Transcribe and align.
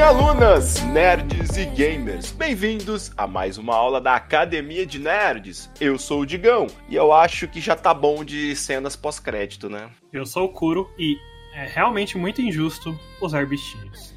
e 0.00 0.02
alunas, 0.02 0.82
nerds 0.84 1.58
e 1.58 1.66
gamers, 1.66 2.32
bem-vindos 2.32 3.12
a 3.18 3.26
mais 3.26 3.58
uma 3.58 3.76
aula 3.76 4.00
da 4.00 4.14
Academia 4.14 4.86
de 4.86 4.98
Nerds. 4.98 5.70
Eu 5.78 5.98
sou 5.98 6.20
o 6.20 6.26
Digão 6.26 6.68
e 6.88 6.96
eu 6.96 7.12
acho 7.12 7.46
que 7.46 7.60
já 7.60 7.76
tá 7.76 7.92
bom 7.92 8.24
de 8.24 8.56
cenas 8.56 8.96
pós-crédito, 8.96 9.68
né? 9.68 9.90
Eu 10.10 10.24
sou 10.24 10.44
o 10.44 10.48
Kuro 10.48 10.88
e 10.98 11.18
é 11.54 11.66
realmente 11.66 12.16
muito 12.16 12.40
injusto 12.40 12.98
usar 13.20 13.44
bichinhos. 13.44 14.14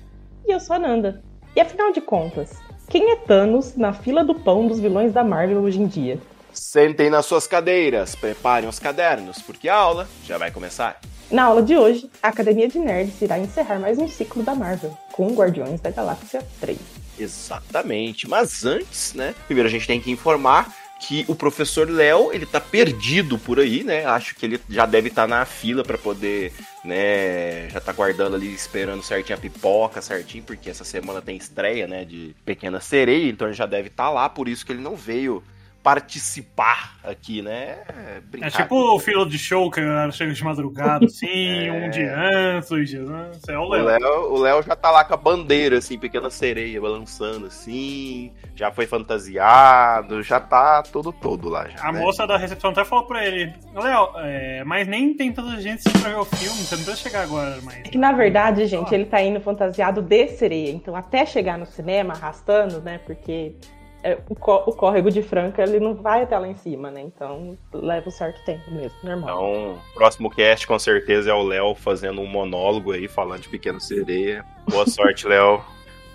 E 0.47 0.53
eu 0.53 0.59
sou 0.61 0.77
a 0.77 0.79
Nanda. 0.79 1.21
E 1.53 1.59
afinal 1.59 1.91
de 1.91 1.99
contas, 1.99 2.61
quem 2.89 3.11
é 3.11 3.17
Thanos 3.17 3.75
na 3.75 3.91
fila 3.91 4.23
do 4.23 4.35
pão 4.35 4.65
dos 4.65 4.79
vilões 4.79 5.11
da 5.11 5.21
Marvel 5.21 5.59
hoje 5.59 5.81
em 5.81 5.87
dia? 5.87 6.17
Sentem 6.53 7.09
nas 7.09 7.25
suas 7.25 7.45
cadeiras, 7.45 8.15
preparem 8.15 8.69
os 8.69 8.79
cadernos, 8.79 9.41
porque 9.41 9.67
a 9.67 9.75
aula 9.75 10.07
já 10.23 10.37
vai 10.37 10.49
começar. 10.49 11.01
Na 11.31 11.45
aula 11.45 11.61
de 11.63 11.75
hoje, 11.75 12.09
a 12.21 12.27
Academia 12.27 12.67
de 12.67 12.77
Nerds 12.77 13.21
irá 13.21 13.39
encerrar 13.39 13.79
mais 13.79 13.97
um 13.97 14.07
ciclo 14.07 14.43
da 14.43 14.53
Marvel, 14.53 14.95
com 15.11 15.33
Guardiões 15.33 15.81
da 15.81 15.89
Galáxia 15.89 16.45
3. 16.59 16.77
Exatamente, 17.17 18.27
mas 18.27 18.65
antes, 18.65 19.13
né? 19.13 19.33
Primeiro 19.45 19.67
a 19.67 19.71
gente 19.71 19.87
tem 19.87 19.99
que 19.99 20.11
informar 20.11 20.73
que 20.99 21.25
o 21.27 21.35
professor 21.35 21.89
Léo, 21.89 22.31
ele 22.31 22.45
tá 22.45 22.61
perdido 22.61 23.37
por 23.37 23.59
aí, 23.59 23.83
né? 23.83 24.05
Acho 24.05 24.35
que 24.35 24.45
ele 24.45 24.61
já 24.69 24.85
deve 24.85 25.09
estar 25.09 25.27
na 25.27 25.45
fila 25.45 25.83
para 25.83 25.97
poder, 25.97 26.53
né, 26.83 27.69
já 27.69 27.81
tá 27.81 27.91
guardando 27.91 28.35
ali 28.35 28.53
esperando 28.53 29.03
certinho 29.03 29.37
a 29.37 29.41
pipoca, 29.41 30.01
certinho, 30.01 30.43
porque 30.43 30.69
essa 30.69 30.85
semana 30.85 31.21
tem 31.21 31.35
estreia, 31.35 31.87
né, 31.87 32.05
de 32.05 32.33
Pequena 32.45 32.79
Sereia, 32.79 33.29
então 33.29 33.47
ele 33.47 33.55
já 33.55 33.65
deve 33.65 33.89
estar 33.89 34.09
lá, 34.09 34.29
por 34.29 34.47
isso 34.47 34.65
que 34.65 34.71
ele 34.71 34.81
não 34.81 34.95
veio 34.95 35.43
participar 35.83 36.95
aqui, 37.03 37.41
né? 37.41 37.79
É 37.89 38.21
Brincadeira. 38.21 38.63
tipo 38.63 38.75
o 38.75 38.97
fila 38.99 39.25
de 39.25 39.37
show 39.37 39.69
que 39.69 39.81
a 39.81 39.83
galera 39.83 40.11
chega 40.11 40.31
de 40.33 40.43
madrugada, 40.43 41.05
assim, 41.05 41.27
É. 41.67 41.71
um 41.71 41.89
dia 41.89 42.15
antes, 42.17 42.69
dois 42.69 42.89
dias 42.89 43.09
antes. 43.09 43.47
É 43.49 43.57
o 43.57 43.63
O 43.63 43.69
Léo. 43.69 44.31
O 44.33 44.37
Léo 44.39 44.63
já 44.63 44.75
tá 44.75 44.89
lá 44.89 45.03
com 45.03 45.13
a 45.13 45.17
bandeira, 45.17 45.77
assim, 45.77 45.99
pequena 45.99 46.29
sereia, 46.29 46.79
balançando 46.79 47.47
assim, 47.47 48.31
já 48.55 48.71
foi 48.71 48.85
fantasiado, 48.87 50.23
já 50.23 50.39
tá 50.39 50.81
todo 50.83 51.11
todo 51.11 51.49
lá 51.49 51.67
já. 51.67 51.87
A 51.87 51.91
né? 51.91 51.99
moça 51.99 52.25
da 52.25 52.37
recepção 52.37 52.71
até 52.71 52.85
falou 52.85 53.05
pra 53.05 53.25
ele: 53.25 53.53
Léo, 53.75 54.09
é, 54.17 54.63
mas 54.63 54.87
nem 54.87 55.13
tem 55.13 55.31
tanta 55.31 55.59
gente 55.59 55.83
pra 55.99 56.09
ver 56.09 56.15
o 56.17 56.25
filme, 56.25 56.55
você 56.57 56.75
não 56.75 56.83
precisa 56.83 56.95
chegar 57.09 57.23
agora, 57.23 57.57
mas. 57.63 57.75
É 57.79 57.81
que 57.83 57.97
na 57.97 58.11
verdade, 58.13 58.65
gente, 58.67 58.93
ele 58.93 59.05
tá 59.05 59.21
indo 59.21 59.41
fantasiado 59.41 60.01
de 60.01 60.27
sereia. 60.29 60.71
Então, 60.71 60.95
até 60.95 61.25
chegar 61.25 61.57
no 61.57 61.65
cinema, 61.65 62.13
arrastando, 62.13 62.81
né? 62.81 62.99
Porque 63.05 63.55
é, 64.03 64.17
o, 64.29 64.35
có- 64.35 64.63
o 64.67 64.73
córrego 64.73 65.09
de 65.09 65.21
Franca, 65.23 65.63
ele 65.63 65.79
não 65.79 65.95
vai 65.95 66.23
até 66.23 66.37
lá 66.37 66.47
em 66.47 66.55
cima, 66.55 66.91
né? 66.91 67.01
Então, 67.01 67.57
leva 67.73 68.07
um 68.07 68.11
certo 68.11 68.43
tempo 68.45 68.69
mesmo, 68.71 68.97
normal. 69.03 69.29
Então, 69.29 69.79
próximo 69.93 70.29
cast 70.29 70.67
com 70.67 70.77
certeza 70.77 71.31
é 71.31 71.33
o 71.33 71.43
Léo 71.43 71.73
fazendo 71.75 72.21
um 72.21 72.27
monólogo 72.27 72.91
aí, 72.91 73.07
falando 73.07 73.41
de 73.41 73.49
Pequena 73.49 73.79
Sereia. 73.79 74.45
Boa 74.69 74.85
sorte, 74.87 75.25
Léo. 75.27 75.61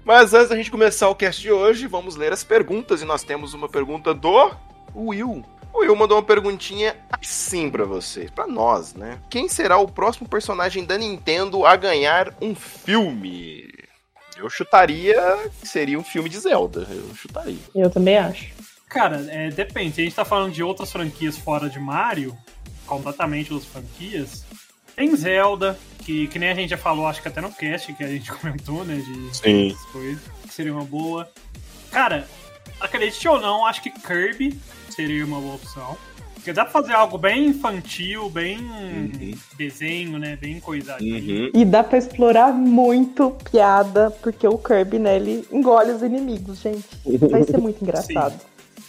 Mas 0.05 0.33
antes 0.33 0.49
da 0.49 0.57
gente 0.57 0.71
começar 0.71 1.09
o 1.09 1.15
cast 1.15 1.41
de 1.43 1.51
hoje, 1.53 1.87
vamos 1.87 2.17
ler 2.17 2.33
as 2.33 2.43
perguntas. 2.45 3.03
E 3.03 3.05
nós 3.05 3.23
temos 3.23 3.53
uma 3.55 3.69
pergunta 3.69 4.15
do 4.15 4.51
Will. 4.95 5.45
O 5.73 5.81
Will 5.81 5.95
mandou 5.95 6.17
uma 6.17 6.23
perguntinha 6.25 6.97
assim 7.13 7.71
pra 7.71 7.85
vocês, 7.85 8.31
pra 8.31 8.47
nós, 8.47 8.95
né? 8.95 9.19
Quem 9.29 9.49
será 9.49 9.77
o 9.77 9.87
próximo 9.87 10.27
personagem 10.29 10.83
da 10.85 10.97
Nintendo 10.97 11.65
a 11.67 11.77
ganhar 11.77 12.33
um 12.41 12.55
filme? 12.55 13.69
Eu 14.39 14.49
chutaria 14.49 15.21
que 15.61 15.67
seria 15.67 15.99
um 15.99 16.05
filme 16.05 16.29
de 16.29 16.39
Zelda. 16.39 16.87
Eu 16.91 17.15
chutaria. 17.15 17.59
Eu 17.75 17.91
também 17.91 18.17
acho. 18.17 18.47
Cara, 18.89 19.27
é, 19.29 19.51
depende. 19.51 19.97
Se 19.97 20.01
a 20.01 20.05
gente 20.05 20.15
tá 20.15 20.25
falando 20.25 20.53
de 20.53 20.63
outras 20.63 20.91
franquias 20.91 21.37
fora 21.37 21.69
de 21.69 21.79
Mario, 21.79 22.37
completamente 22.87 23.53
outras 23.53 23.71
franquias, 23.71 24.45
tem 24.97 25.15
Zelda, 25.15 25.79
que, 26.05 26.27
que 26.29 26.39
nem 26.39 26.49
a 26.49 26.55
gente 26.55 26.71
já 26.71 26.79
falou, 26.79 27.07
acho 27.07 27.21
que 27.21 27.29
até 27.29 27.41
no 27.41 27.53
cast 27.53 27.93
que 27.93 28.03
a 28.03 28.09
gente 28.09 28.31
comentou, 28.33 28.85
né? 28.85 28.97
De 28.97 29.37
Sim. 29.37 29.71
essas 29.71 29.85
coisas, 29.87 30.23
que 30.43 30.55
seria 30.55 30.73
uma 30.73 30.85
boa. 30.85 31.31
Cara, 31.91 32.27
acredite 32.81 33.29
ou 33.29 33.41
não, 33.41 33.67
acho 33.67 33.83
que 33.83 33.91
Kirby 33.91 34.59
seria 34.91 35.25
uma 35.25 35.41
boa 35.41 35.57
opção. 35.57 35.99
Porque 36.49 36.57
dá 36.57 36.65
pra 36.65 36.73
fazer 36.73 36.95
algo 36.95 37.19
bem 37.19 37.49
infantil, 37.49 38.31
bem 38.31 38.57
Uhum. 38.57 39.35
desenho, 39.59 40.19
né? 40.19 40.35
Bem 40.35 40.59
coisadinho. 40.59 41.45
Uhum. 41.45 41.51
E 41.53 41.63
dá 41.63 41.85
pra 41.85 41.99
explorar 41.99 42.55
muito 42.55 43.37
piada, 43.51 44.11
porque 44.23 44.49
o 44.49 44.57
Kirby, 44.57 44.99
né, 44.99 45.17
ele 45.17 45.47
engole 45.53 45.93
os 45.93 46.03
inimigos, 46.03 46.61
gente. 46.63 46.89
Vai 47.31 47.43
ser 47.43 47.59
muito 47.59 47.83
engraçado. 47.85 48.41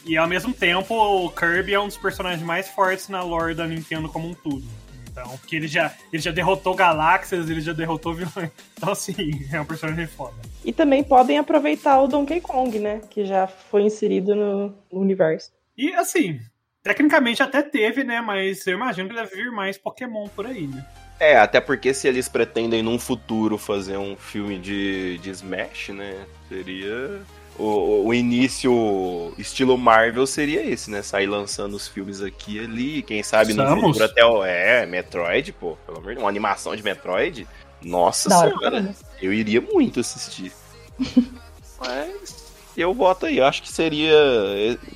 E 0.06 0.16
ao 0.16 0.26
mesmo 0.26 0.54
tempo, 0.54 0.96
o 0.96 1.30
Kirby 1.32 1.74
é 1.74 1.80
um 1.82 1.88
dos 1.88 1.98
personagens 1.98 2.42
mais 2.42 2.70
fortes 2.70 3.10
na 3.10 3.22
lore 3.24 3.54
da 3.54 3.68
Nintendo 3.68 4.08
como 4.08 4.30
um 4.30 4.34
todo. 4.34 4.64
Então, 5.12 5.28
porque 5.40 5.58
ele 5.58 5.68
já, 5.68 5.94
ele 6.14 6.22
já 6.22 6.32
derrotou 6.32 6.74
galáxias, 6.74 7.50
ele 7.50 7.60
já 7.60 7.74
derrotou 7.74 8.14
vilões. 8.14 8.52
Então, 8.78 8.94
assim, 8.94 9.16
é 9.52 9.60
um 9.60 9.66
personagem 9.66 10.08
foda. 10.08 10.36
E 10.64 10.72
também 10.72 11.04
podem 11.04 11.38
aproveitar 11.38 12.00
o 12.00 12.08
Donkey 12.08 12.40
Kong, 12.40 12.80
né, 12.80 13.02
que 13.10 13.26
já 13.26 13.48
foi 13.48 13.82
inserido 13.82 14.34
no, 14.34 14.68
no 14.90 15.02
universo. 15.02 15.52
E, 15.78 15.94
assim, 15.94 16.40
tecnicamente 16.84 17.42
até 17.44 17.62
teve, 17.62 18.04
né? 18.04 18.22
Mas 18.22 18.66
eu 18.66 18.76
imagino 18.76 19.10
que 19.10 19.16
deve 19.16 19.36
vir 19.36 19.52
mais 19.52 19.78
Pokémon 19.78 20.28
por 20.30 20.46
aí, 20.46 20.68
né? 20.68 20.86
É, 21.20 21.38
até 21.38 21.60
porque 21.60 21.94
se 21.94 22.08
eles 22.08 22.30
pretendem 22.30 22.82
num 22.82 22.98
futuro 22.98 23.58
fazer 23.58 23.98
um 23.98 24.16
filme 24.16 24.58
de, 24.58 25.18
de 25.18 25.30
Smash, 25.32 25.90
né? 25.90 26.26
Seria. 26.48 27.22
O, 27.58 28.08
o 28.08 28.14
início 28.14 29.34
estilo 29.38 29.78
Marvel 29.78 30.26
seria 30.26 30.66
esse, 30.66 30.90
né? 30.90 31.02
Sair 31.02 31.28
lançando 31.28 31.76
os 31.76 31.90
filmes 31.90 32.22
aqui 32.22 32.56
e 32.56 32.60
ali. 32.60 33.02
Quem 33.02 33.22
sabe 33.22 33.54
no 33.54 33.64
Samus? 33.64 33.82
futuro 33.82 34.06
até 34.06 34.26
o. 34.26 34.46
É, 34.46 34.86
Metroid, 34.86 35.52
pô. 35.52 35.78
Pelo 35.86 35.98
amor 35.98 36.10
de 36.10 36.16
Deus, 36.16 36.24
uma 36.24 36.30
animação 36.30 36.74
de 36.74 36.82
Metroid. 36.82 37.46
Nossa 37.82 38.30
senhora. 38.30 38.96
Eu 39.22 39.34
iria 39.34 39.60
muito 39.60 40.00
assistir. 40.00 40.54
Mas. 41.80 42.49
Eu 42.82 42.94
voto 42.94 43.26
aí, 43.26 43.38
eu 43.38 43.46
acho 43.46 43.62
que 43.62 43.72
seria 43.72 44.16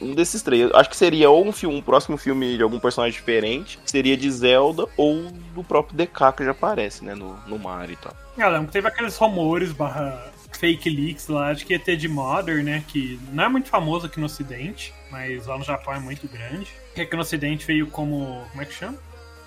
um 0.01 0.13
desses 0.13 0.41
três. 0.41 0.69
Eu 0.69 0.75
Acho 0.75 0.89
que 0.89 0.95
seria 0.95 1.29
ou 1.29 1.45
um 1.45 1.51
filme, 1.51 1.75
um 1.75 1.81
próximo 1.81 2.17
filme 2.17 2.55
de 2.55 2.63
algum 2.63 2.79
personagem 2.79 3.17
diferente, 3.17 3.79
seria 3.85 4.15
de 4.15 4.31
Zelda 4.31 4.87
ou 4.95 5.31
do 5.53 5.63
próprio 5.63 5.97
DK 5.97 6.33
que 6.37 6.45
já 6.45 6.51
aparece, 6.51 7.03
né, 7.03 7.13
no, 7.13 7.37
no 7.47 7.59
Mario 7.59 7.93
e 7.93 7.97
tal. 7.97 8.15
Lembro 8.37 8.67
que 8.67 8.73
teve 8.73 8.87
aqueles 8.87 9.15
rumores 9.17 9.71
barra 9.71 10.31
fake 10.57 10.89
leaks 10.89 11.27
lá 11.27 11.53
de 11.53 11.65
que 11.65 11.73
ia 11.73 11.79
ter 11.79 11.97
de 11.97 12.07
Mother, 12.07 12.63
né? 12.63 12.83
Que 12.87 13.19
não 13.31 13.43
é 13.43 13.49
muito 13.49 13.69
famoso 13.69 14.05
aqui 14.05 14.19
no 14.19 14.27
ocidente, 14.27 14.93
mas 15.11 15.45
lá 15.45 15.57
no 15.57 15.63
Japão 15.63 15.93
é 15.93 15.99
muito 15.99 16.27
grande. 16.27 16.71
Que 16.95 17.01
aqui 17.01 17.15
no 17.15 17.21
ocidente 17.21 17.65
veio 17.65 17.87
como. 17.87 18.45
como 18.49 18.61
é 18.61 18.65
que 18.65 18.73
chama? 18.73 18.97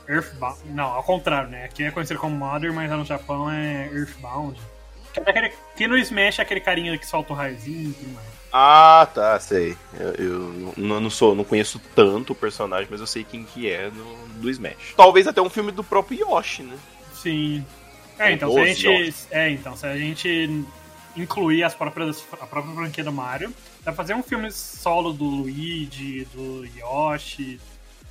Earthbound. 0.08 0.60
Não, 0.66 0.84
ao 0.84 1.02
contrário, 1.02 1.48
né? 1.48 1.64
Aqui 1.64 1.84
é 1.84 1.90
conhecido 1.90 2.20
como 2.20 2.36
Mother, 2.36 2.72
mas 2.72 2.90
lá 2.90 2.96
no 2.96 3.04
Japão 3.04 3.50
é 3.50 3.90
Earthbound. 3.92 4.58
Que, 5.24 5.30
é 5.30 5.30
aquele, 5.30 5.52
que 5.76 5.88
no 5.88 5.96
Smash 5.96 6.38
é 6.38 6.42
aquele 6.42 6.60
carinha 6.60 6.96
que 6.98 7.06
solta 7.06 7.32
o 7.32 7.36
raizinho 7.36 7.90
e 7.90 7.92
tudo 7.94 8.12
mais. 8.12 8.26
Ah, 8.52 9.08
tá, 9.12 9.38
sei. 9.40 9.76
Eu, 9.98 10.12
eu 10.14 10.74
não, 10.76 11.00
não 11.00 11.10
sou, 11.10 11.34
não 11.34 11.44
conheço 11.44 11.80
tanto 11.94 12.32
o 12.32 12.36
personagem, 12.36 12.86
mas 12.90 13.00
eu 13.00 13.06
sei 13.06 13.24
quem 13.24 13.44
que 13.44 13.70
é 13.70 13.90
no, 13.90 14.28
do 14.40 14.50
Smash. 14.50 14.94
Talvez 14.96 15.26
até 15.26 15.40
um 15.40 15.50
filme 15.50 15.72
do 15.72 15.82
próprio 15.82 16.20
Yoshi, 16.20 16.62
né? 16.62 16.76
Sim. 17.14 17.64
É, 18.18 18.32
então 18.32 18.52
se 18.52 18.58
a 18.58 18.66
gente. 18.66 19.14
É, 19.30 19.50
então, 19.50 19.76
se 19.76 19.86
a 19.86 19.96
gente 19.96 20.64
incluir 21.16 21.64
as 21.64 21.74
próprias, 21.74 22.24
a 22.32 22.46
própria 22.46 22.74
franquia 22.74 23.04
do 23.04 23.12
Mario, 23.12 23.50
dá 23.80 23.92
pra 23.92 23.94
fazer 23.94 24.14
um 24.14 24.22
filme 24.22 24.50
solo 24.50 25.12
do 25.12 25.24
Luigi, 25.24 26.26
do 26.32 26.66
Yoshi, 26.76 27.60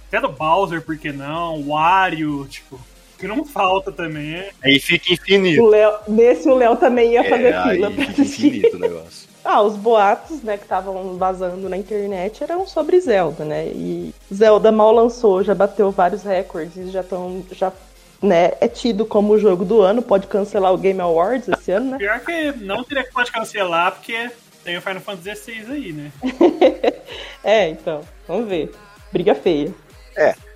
até 0.07 0.19
do 0.19 0.29
Bowser, 0.29 0.81
por 0.81 0.97
que 0.97 1.11
não? 1.11 1.61
Wario, 1.63 2.45
tipo. 2.47 2.79
Que 3.25 3.27
não 3.27 3.43
falta 3.43 3.91
também 3.91 4.35
é. 4.35 4.51
Aí 4.63 4.79
fica 4.79 5.11
infinito. 5.11 5.63
O 5.63 5.67
Léo, 5.67 5.93
nesse 6.07 6.47
o 6.47 6.53
Léo 6.53 6.75
também 6.75 7.13
ia 7.13 7.23
fazer 7.27 7.53
é, 7.53 7.63
fila 7.63 7.87
aí 7.87 7.93
pra 7.95 8.05
fica 8.05 8.21
assistir. 8.21 8.47
infinito 8.47 8.77
o 8.77 8.79
negócio. 8.79 9.35
Ah, 9.47 9.61
os 9.61 9.75
boatos, 9.75 10.41
né, 10.41 10.57
que 10.57 10.63
estavam 10.63 11.19
vazando 11.19 11.69
na 11.69 11.77
internet 11.77 12.43
eram 12.43 12.65
sobre 12.65 12.99
Zelda, 12.99 13.45
né? 13.45 13.67
E 13.67 14.11
Zelda 14.33 14.71
mal 14.71 14.91
lançou, 14.91 15.43
já 15.43 15.53
bateu 15.53 15.91
vários 15.91 16.23
recordes, 16.23 16.91
já 16.91 17.01
estão, 17.01 17.45
já, 17.51 17.71
né, 18.19 18.53
é 18.59 18.67
tido 18.67 19.05
como 19.05 19.33
o 19.33 19.37
jogo 19.37 19.63
do 19.63 19.81
ano, 19.81 20.01
pode 20.01 20.25
cancelar 20.25 20.73
o 20.73 20.77
Game 20.79 20.99
Awards 20.99 21.47
esse 21.47 21.71
ano, 21.71 21.91
né? 21.91 21.97
Pior 21.99 22.19
que 22.21 22.53
não 22.53 22.83
teria 22.83 23.03
que 23.03 23.13
pode 23.13 23.31
cancelar, 23.31 23.91
porque 23.91 24.31
tem 24.63 24.77
o 24.77 24.81
Final 24.81 25.01
Fantasy 25.01 25.35
XVI 25.35 25.71
aí, 25.71 25.93
né? 25.93 26.11
É, 27.43 27.69
então, 27.69 28.01
vamos 28.27 28.49
ver. 28.49 28.71
Briga 29.11 29.35
feia. 29.35 29.71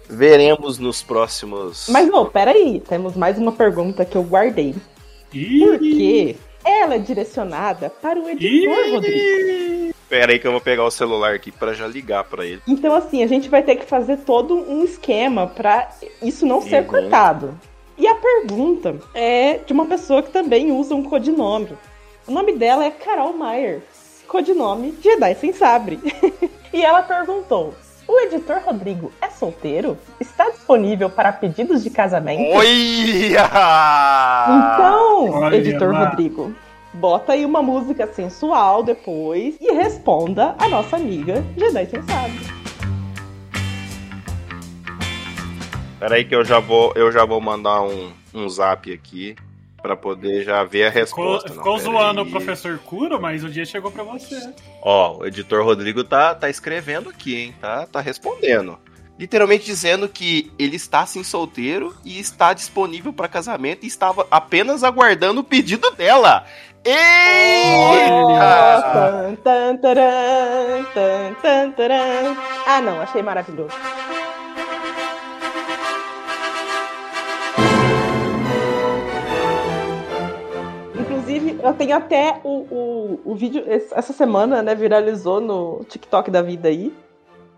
Veremos 0.09 0.79
nos 0.79 1.03
próximos. 1.03 1.88
Mas 1.89 2.07
não, 2.07 2.25
peraí, 2.25 2.79
temos 2.88 3.15
mais 3.15 3.38
uma 3.38 3.51
pergunta 3.51 4.03
que 4.03 4.15
eu 4.17 4.23
guardei. 4.23 4.73
Por 5.31 5.77
quê? 5.79 6.35
Ela 6.65 6.95
é 6.95 7.00
direcionada 7.00 7.89
para 8.01 8.19
o 8.19 8.27
editor, 8.27 8.75
Rodrigo. 8.91 9.15
Ih! 9.17 9.94
Pera 10.09 10.31
aí 10.31 10.39
que 10.39 10.47
eu 10.47 10.51
vou 10.51 10.59
pegar 10.59 10.83
o 10.85 10.89
celular 10.91 11.35
aqui 11.35 11.51
pra 11.51 11.73
já 11.73 11.85
ligar 11.85 12.23
pra 12.23 12.44
ele. 12.44 12.59
Então, 12.67 12.95
assim, 12.95 13.21
a 13.23 13.27
gente 13.27 13.47
vai 13.47 13.61
ter 13.61 13.75
que 13.75 13.85
fazer 13.85 14.17
todo 14.17 14.56
um 14.56 14.83
esquema 14.83 15.45
pra 15.45 15.88
isso 16.23 16.45
não 16.47 16.59
ser 16.61 16.81
Uhum. 16.81 16.88
cortado. 16.88 17.59
E 17.95 18.07
a 18.07 18.15
pergunta 18.15 18.95
é 19.13 19.59
de 19.59 19.71
uma 19.71 19.85
pessoa 19.85 20.23
que 20.23 20.31
também 20.31 20.71
usa 20.71 20.95
um 20.95 21.03
codinome. 21.03 21.77
O 22.27 22.31
nome 22.31 22.53
dela 22.53 22.83
é 22.85 22.89
Carol 22.91 23.33
Myers, 23.33 23.83
codinome 24.27 24.97
Jedi 25.01 25.35
Sem 25.35 25.53
Sabre. 25.53 26.00
e 26.73 26.81
ela 26.83 27.03
perguntou: 27.03 27.73
O 28.09 28.19
editor 28.21 28.59
Rodrigo 28.65 29.11
é 29.21 29.29
solteiro? 29.29 29.95
Está 30.19 30.50
disponível 30.50 31.11
para 31.11 31.31
pedidos 31.31 31.83
de 31.83 31.91
casamento? 31.91 32.57
Olha! 32.57 33.45
Então, 34.47 35.29
Olha 35.29 35.56
editor 35.56 35.94
lá. 35.94 36.09
Rodrigo, 36.09 36.51
bota 36.91 37.33
aí 37.33 37.45
uma 37.45 37.61
música 37.61 38.07
sensual 38.07 38.81
depois 38.81 39.57
e 39.61 39.71
responda 39.73 40.56
a 40.57 40.67
nossa 40.67 40.95
amiga 40.95 41.45
Jedi 41.56 41.85
Sensado. 41.85 42.33
Peraí 46.00 46.25
que 46.25 46.33
eu 46.33 46.44
já 46.44 46.59
vou, 46.59 46.91
eu 46.95 47.11
já 47.11 47.25
vou 47.25 47.39
mandar 47.39 47.83
um, 47.83 48.11
um 48.33 48.50
zap 48.50 48.91
aqui 48.91 49.35
pra 49.81 49.95
poder 49.95 50.43
já 50.43 50.63
ver 50.63 50.85
a 50.85 50.91
Ficou, 50.91 51.33
resposta. 51.33 51.49
Ficou 51.49 51.77
peraí. 51.77 51.85
zoando 51.85 52.21
o 52.21 52.29
professor 52.29 52.79
Curo, 52.79 53.21
mas 53.21 53.43
o 53.43 53.49
dia 53.49 53.65
chegou 53.65 53.91
pra 53.91 54.03
você. 54.03 54.53
Ó, 54.81 55.19
o 55.19 55.25
editor 55.25 55.63
Rodrigo 55.63 56.03
tá, 56.03 56.35
tá 56.35 56.49
escrevendo 56.49 57.09
aqui, 57.09 57.35
hein? 57.35 57.55
Tá, 57.59 57.85
tá 57.87 58.01
respondendo. 58.01 58.77
Literalmente 59.17 59.65
dizendo 59.65 60.07
que 60.07 60.49
ele 60.57 60.77
está 60.77 61.05
sim 61.05 61.23
solteiro 61.23 61.93
e 62.05 62.17
está 62.19 62.53
disponível 62.53 63.11
para 63.11 63.27
casamento 63.27 63.83
e 63.83 63.87
estava 63.87 64.25
apenas 64.31 64.81
aguardando 64.81 65.41
o 65.41 65.43
pedido 65.43 65.91
dela. 65.91 66.45
Eita! 66.85 66.95
Ah, 72.65 72.81
não, 72.81 73.01
achei 73.01 73.21
maravilhoso. 73.21 73.75
Eu 81.63 81.73
tenho 81.73 81.95
até 81.95 82.39
o, 82.44 82.50
o, 82.50 83.21
o 83.25 83.35
vídeo, 83.35 83.63
essa 83.67 84.13
semana, 84.13 84.61
né, 84.61 84.75
viralizou 84.75 85.39
no 85.39 85.83
TikTok 85.85 86.31
da 86.31 86.41
vida 86.41 86.69
aí, 86.69 86.94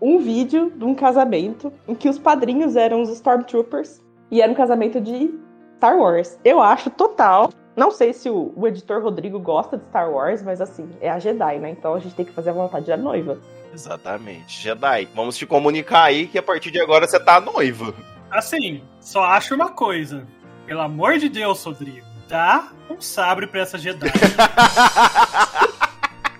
um 0.00 0.18
vídeo 0.18 0.72
de 0.74 0.84
um 0.84 0.94
casamento 0.94 1.72
em 1.86 1.94
que 1.94 2.08
os 2.08 2.18
padrinhos 2.18 2.74
eram 2.74 3.02
os 3.02 3.08
Stormtroopers 3.10 4.02
e 4.30 4.42
era 4.42 4.50
um 4.50 4.54
casamento 4.54 5.00
de 5.00 5.32
Star 5.76 5.96
Wars. 5.96 6.38
Eu 6.44 6.60
acho 6.60 6.90
total. 6.90 7.50
Não 7.76 7.90
sei 7.90 8.12
se 8.12 8.28
o, 8.28 8.52
o 8.56 8.66
editor 8.66 9.02
Rodrigo 9.02 9.38
gosta 9.38 9.78
de 9.78 9.84
Star 9.86 10.10
Wars, 10.10 10.42
mas 10.42 10.60
assim, 10.60 10.88
é 11.00 11.08
a 11.08 11.18
Jedi, 11.18 11.58
né? 11.58 11.70
Então 11.70 11.94
a 11.94 11.98
gente 11.98 12.14
tem 12.14 12.24
que 12.24 12.32
fazer 12.32 12.50
a 12.50 12.52
vontade 12.52 12.86
da 12.86 12.96
noiva. 12.96 13.38
Exatamente. 13.72 14.60
Jedi, 14.60 15.08
vamos 15.14 15.36
te 15.36 15.46
comunicar 15.46 16.04
aí 16.04 16.26
que 16.26 16.38
a 16.38 16.42
partir 16.42 16.70
de 16.70 16.80
agora 16.80 17.06
você 17.06 17.18
tá 17.18 17.40
noiva. 17.40 17.94
Assim, 18.30 18.82
só 19.00 19.22
acho 19.24 19.54
uma 19.54 19.70
coisa. 19.70 20.26
Pelo 20.66 20.80
amor 20.80 21.18
de 21.18 21.28
Deus, 21.28 21.62
Rodrigo, 21.64 22.06
dá 22.32 22.64
um 22.88 22.98
sabre 22.98 23.46
pra 23.46 23.60
essa 23.60 23.76
Jedi. 23.78 24.10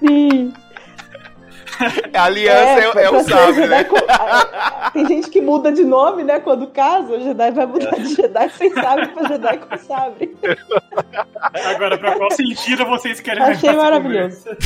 Sim. 0.00 0.55
A 2.15 2.25
aliança 2.25 2.81
é, 2.81 2.85
é 2.87 2.91
pra 2.91 3.12
o 3.12 3.25
sabre, 3.25 3.67
né? 3.67 3.85
com- 3.85 3.97
a- 4.09 4.87
a- 4.87 4.91
Tem 4.91 5.06
gente 5.06 5.29
que 5.29 5.41
muda 5.43 5.71
de 5.71 5.85
nome, 5.85 6.23
né? 6.25 6.41
Quando 6.41 6.67
casa, 6.69 7.12
o 7.12 7.21
Jedi 7.21 7.50
vai 7.50 7.67
mudar 7.67 7.91
de 7.97 8.15
Jedi 8.15 8.49
sem 8.50 8.73
sabre 8.73 9.09
pra 9.09 9.29
Jedi 9.29 9.59
com 9.59 9.77
sabre. 9.79 10.35
Agora, 11.75 11.99
pra 11.99 12.12
qual 12.17 12.31
sentido 12.31 12.87
vocês 12.87 13.21
querem 13.21 13.43
Achei 13.43 13.73
maravilhoso. 13.73 14.45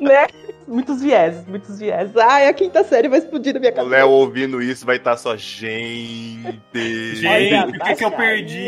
Né? 0.00 0.26
Muitos 0.66 1.00
vieses, 1.02 1.46
muitos 1.46 1.78
vieses. 1.78 2.16
Ai, 2.16 2.48
a 2.48 2.52
quinta 2.52 2.84
série 2.84 3.08
vai 3.08 3.18
explodir 3.18 3.54
na 3.54 3.60
minha 3.60 3.72
O 3.72 3.74
cabeça. 3.74 3.96
Léo 3.96 4.10
ouvindo 4.10 4.62
isso 4.62 4.86
vai 4.86 4.96
estar 4.96 5.16
só, 5.16 5.36
gente. 5.36 6.60
Gente, 6.74 7.76
o 7.76 7.84
que, 7.84 7.94
que 7.96 8.04
eu 8.04 8.10
perdi? 8.10 8.66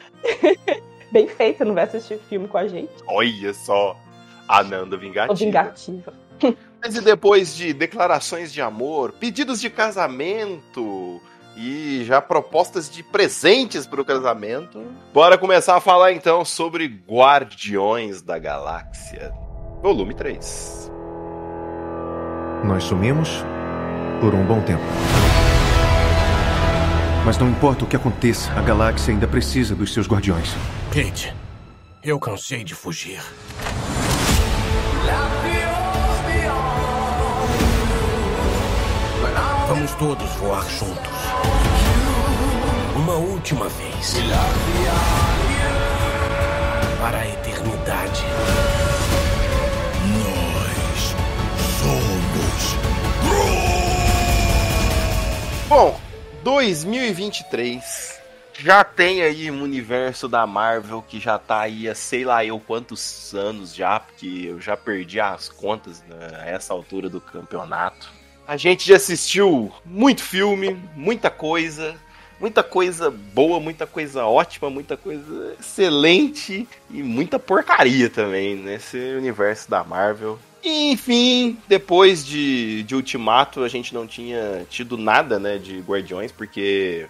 Bem 1.12 1.26
feita, 1.28 1.64
não 1.64 1.74
vai 1.74 1.84
assistir 1.84 2.18
filme 2.28 2.46
com 2.46 2.58
a 2.58 2.66
gente. 2.68 2.92
Olha 3.06 3.52
só. 3.54 3.96
A 4.46 4.64
Nanda 4.64 4.96
vingativa. 4.96 5.34
vingativa. 5.34 6.12
Mas 6.82 6.96
e 6.96 7.00
depois 7.00 7.54
de 7.54 7.72
declarações 7.72 8.52
de 8.52 8.60
amor, 8.60 9.12
pedidos 9.12 9.60
de 9.60 9.68
casamento 9.70 11.20
e 11.56 12.02
já 12.04 12.20
propostas 12.22 12.88
de 12.90 13.02
presentes 13.02 13.86
para 13.86 14.00
o 14.00 14.04
casamento, 14.04 14.82
bora 15.12 15.36
começar 15.36 15.76
a 15.76 15.80
falar 15.80 16.12
então 16.12 16.44
sobre 16.44 16.86
Guardiões 16.86 18.22
da 18.22 18.38
Galáxia, 18.38 19.32
volume 19.82 20.14
3. 20.14 20.92
Nós 22.64 22.84
sumimos 22.84 23.44
por 24.20 24.34
um 24.34 24.44
bom 24.44 24.60
tempo. 24.60 24.82
Mas 27.24 27.38
não 27.38 27.48
importa 27.48 27.84
o 27.84 27.86
que 27.86 27.96
aconteça, 27.96 28.50
a 28.52 28.62
galáxia 28.62 29.12
ainda 29.12 29.26
precisa 29.26 29.74
dos 29.74 29.92
seus 29.92 30.06
guardiões. 30.06 30.54
Kate, 30.90 31.34
eu 32.02 32.18
cansei 32.18 32.64
de 32.64 32.74
fugir. 32.74 33.20
Vamos 39.68 39.94
todos 39.94 40.30
voar 40.32 40.68
juntos. 40.68 41.12
Uma 42.96 43.14
última 43.14 43.68
vez. 43.68 44.14
Para 47.00 47.18
a 47.18 47.28
eternidade. 47.28 48.24
Somos. 51.80 52.76
Bom, 55.68 55.98
2023 56.42 58.20
já 58.58 58.84
tem 58.84 59.22
aí 59.22 59.50
um 59.50 59.62
universo 59.62 60.28
da 60.28 60.46
Marvel 60.46 61.02
que 61.06 61.18
já 61.18 61.38
tá 61.38 61.60
aí 61.60 61.88
há 61.88 61.94
sei 61.94 62.24
lá 62.24 62.44
eu 62.44 62.60
quantos 62.60 63.32
anos 63.34 63.74
já, 63.74 63.98
porque 63.98 64.44
eu 64.48 64.60
já 64.60 64.76
perdi 64.76 65.18
as 65.18 65.48
contas 65.48 66.02
né, 66.06 66.40
a 66.42 66.46
essa 66.46 66.74
altura 66.74 67.08
do 67.08 67.20
campeonato. 67.20 68.10
A 68.46 68.56
gente 68.56 68.86
já 68.86 68.96
assistiu 68.96 69.72
muito 69.84 70.22
filme, 70.22 70.76
muita 70.94 71.30
coisa, 71.30 71.94
muita 72.38 72.62
coisa 72.62 73.10
boa, 73.10 73.58
muita 73.60 73.86
coisa 73.86 74.26
ótima, 74.26 74.68
muita 74.68 74.96
coisa 74.96 75.56
excelente 75.58 76.68
e 76.90 77.02
muita 77.02 77.38
porcaria 77.38 78.10
também 78.10 78.56
nesse 78.56 78.98
universo 78.98 79.70
da 79.70 79.82
Marvel. 79.82 80.38
E, 80.62 80.92
enfim, 80.92 81.58
depois 81.66 82.24
de, 82.24 82.82
de 82.82 82.94
Ultimato, 82.94 83.64
a 83.64 83.68
gente 83.68 83.94
não 83.94 84.06
tinha 84.06 84.66
tido 84.68 84.98
nada, 84.98 85.38
né, 85.38 85.58
de 85.58 85.80
Guardiões, 85.80 86.30
porque 86.30 87.06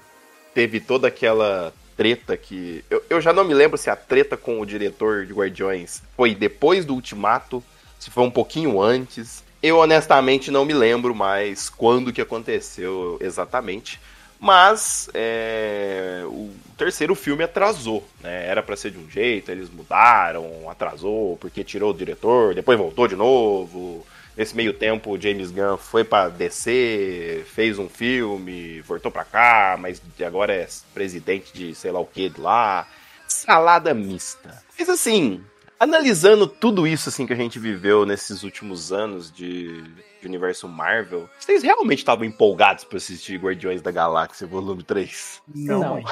teve 0.54 0.80
toda 0.80 1.08
aquela 1.08 1.72
treta 1.96 2.36
que. 2.36 2.84
Eu, 2.88 3.02
eu 3.10 3.20
já 3.20 3.32
não 3.32 3.44
me 3.44 3.52
lembro 3.52 3.76
se 3.76 3.90
a 3.90 3.96
treta 3.96 4.36
com 4.36 4.60
o 4.60 4.66
diretor 4.66 5.26
de 5.26 5.32
Guardiões 5.32 6.02
foi 6.16 6.34
depois 6.34 6.84
do 6.84 6.94
Ultimato, 6.94 7.62
se 7.98 8.10
foi 8.10 8.24
um 8.24 8.30
pouquinho 8.30 8.80
antes. 8.80 9.44
Eu 9.62 9.78
honestamente 9.78 10.50
não 10.50 10.64
me 10.64 10.72
lembro 10.72 11.14
mais 11.14 11.68
quando 11.68 12.12
que 12.12 12.22
aconteceu 12.22 13.18
exatamente. 13.20 14.00
Mas 14.40 15.10
é, 15.12 16.22
o 16.24 16.50
terceiro 16.78 17.14
filme 17.14 17.44
atrasou, 17.44 18.02
né? 18.22 18.46
Era 18.46 18.62
pra 18.62 18.74
ser 18.74 18.90
de 18.90 18.98
um 18.98 19.08
jeito, 19.10 19.50
eles 19.50 19.68
mudaram, 19.68 20.68
atrasou 20.70 21.36
porque 21.36 21.62
tirou 21.62 21.90
o 21.90 21.96
diretor, 21.96 22.54
depois 22.54 22.78
voltou 22.78 23.06
de 23.06 23.14
novo. 23.14 24.06
Nesse 24.34 24.56
meio 24.56 24.72
tempo, 24.72 25.10
o 25.10 25.20
James 25.20 25.50
Gunn 25.50 25.76
foi 25.76 26.04
pra 26.04 26.30
DC, 26.30 27.44
fez 27.52 27.78
um 27.78 27.90
filme, 27.90 28.80
voltou 28.80 29.12
pra 29.12 29.24
cá, 29.24 29.76
mas 29.78 30.00
agora 30.24 30.54
é 30.54 30.66
presidente 30.94 31.52
de 31.52 31.74
sei 31.74 31.90
lá 31.90 32.00
o 32.00 32.06
que 32.06 32.30
de 32.30 32.40
lá. 32.40 32.88
Salada 33.28 33.92
mista. 33.92 34.62
Mas 34.78 34.88
assim, 34.88 35.44
analisando 35.78 36.46
tudo 36.46 36.86
isso 36.86 37.10
assim 37.10 37.26
que 37.26 37.34
a 37.34 37.36
gente 37.36 37.58
viveu 37.58 38.06
nesses 38.06 38.42
últimos 38.42 38.90
anos 38.90 39.30
de, 39.30 39.84
de 40.20 40.26
universo 40.26 40.68
Marvel, 40.68 41.28
vocês 41.38 41.62
realmente 41.62 41.98
estavam 41.98 42.24
empolgados 42.24 42.84
pra 42.84 42.98
assistir 42.98 43.38
Guardiões 43.38 43.82
da 43.82 43.90
Galáxia 43.90 44.46
Volume 44.46 44.82
3? 44.82 45.42
Não. 45.54 46.02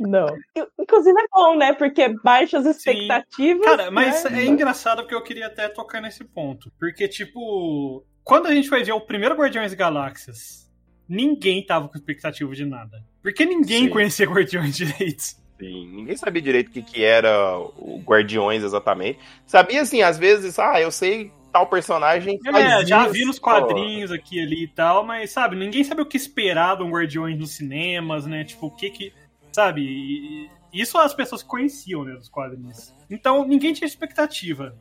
Não. 0.00 0.26
Inclusive 0.78 1.20
é 1.20 1.26
bom, 1.32 1.56
né? 1.56 1.72
Porque 1.72 2.08
baixa 2.22 2.58
as 2.58 2.66
expectativas. 2.66 3.64
Cara, 3.64 3.90
mas 3.90 4.24
né? 4.24 4.42
é 4.42 4.46
engraçado 4.46 5.02
porque 5.02 5.14
eu 5.14 5.22
queria 5.22 5.46
até 5.46 5.68
tocar 5.68 6.00
nesse 6.00 6.24
ponto. 6.24 6.72
Porque, 6.78 7.08
tipo, 7.08 8.04
quando 8.24 8.46
a 8.46 8.54
gente 8.54 8.68
foi 8.68 8.84
ver 8.84 8.92
o 8.92 9.00
primeiro 9.00 9.34
Guardiões 9.34 9.74
Galáxias, 9.74 10.70
ninguém 11.08 11.64
tava 11.64 11.88
com 11.88 11.96
expectativa 11.96 12.52
de 12.54 12.64
nada. 12.64 13.04
Porque 13.22 13.44
ninguém 13.44 13.84
Sim. 13.84 13.90
conhecia 13.90 14.26
Guardiões 14.26 14.74
direito. 14.76 15.22
Sim, 15.58 15.86
ninguém 15.94 16.16
sabia 16.16 16.42
direito 16.42 16.68
o 16.68 16.72
que, 16.72 16.82
que 16.82 17.04
era 17.04 17.56
o 17.58 18.02
Guardiões 18.04 18.64
exatamente. 18.64 19.18
Sabia 19.46 19.82
assim, 19.82 20.02
às 20.02 20.18
vezes, 20.18 20.58
ah, 20.58 20.80
eu 20.80 20.90
sei 20.90 21.30
tal 21.52 21.66
personagem. 21.66 22.38
faz 22.42 22.56
É, 22.56 22.86
já 22.86 23.04
isso. 23.04 23.12
vi 23.12 23.24
nos 23.24 23.38
quadrinhos 23.38 24.10
aqui 24.10 24.40
ali 24.40 24.64
e 24.64 24.68
tal, 24.68 25.04
mas, 25.04 25.30
sabe, 25.30 25.54
ninguém 25.56 25.84
sabe 25.84 26.00
o 26.02 26.06
que 26.06 26.16
esperar 26.16 26.76
de 26.76 26.82
um 26.82 26.90
Guardiões 26.90 27.38
nos 27.38 27.50
cinemas, 27.52 28.26
né? 28.26 28.42
Tipo, 28.44 28.66
o 28.66 28.70
que 28.70 28.90
que. 28.90 29.12
Sabe? 29.52 29.82
E- 29.82 30.50
Isso 30.72 30.96
as 30.96 31.12
pessoas 31.14 31.42
que 31.42 31.48
conheciam, 31.50 32.02
né, 32.04 32.14
dos 32.14 32.28
quadrinhos. 32.30 32.94
Então, 33.10 33.46
ninguém 33.46 33.74
tinha 33.74 33.86
expectativa. 33.86 34.74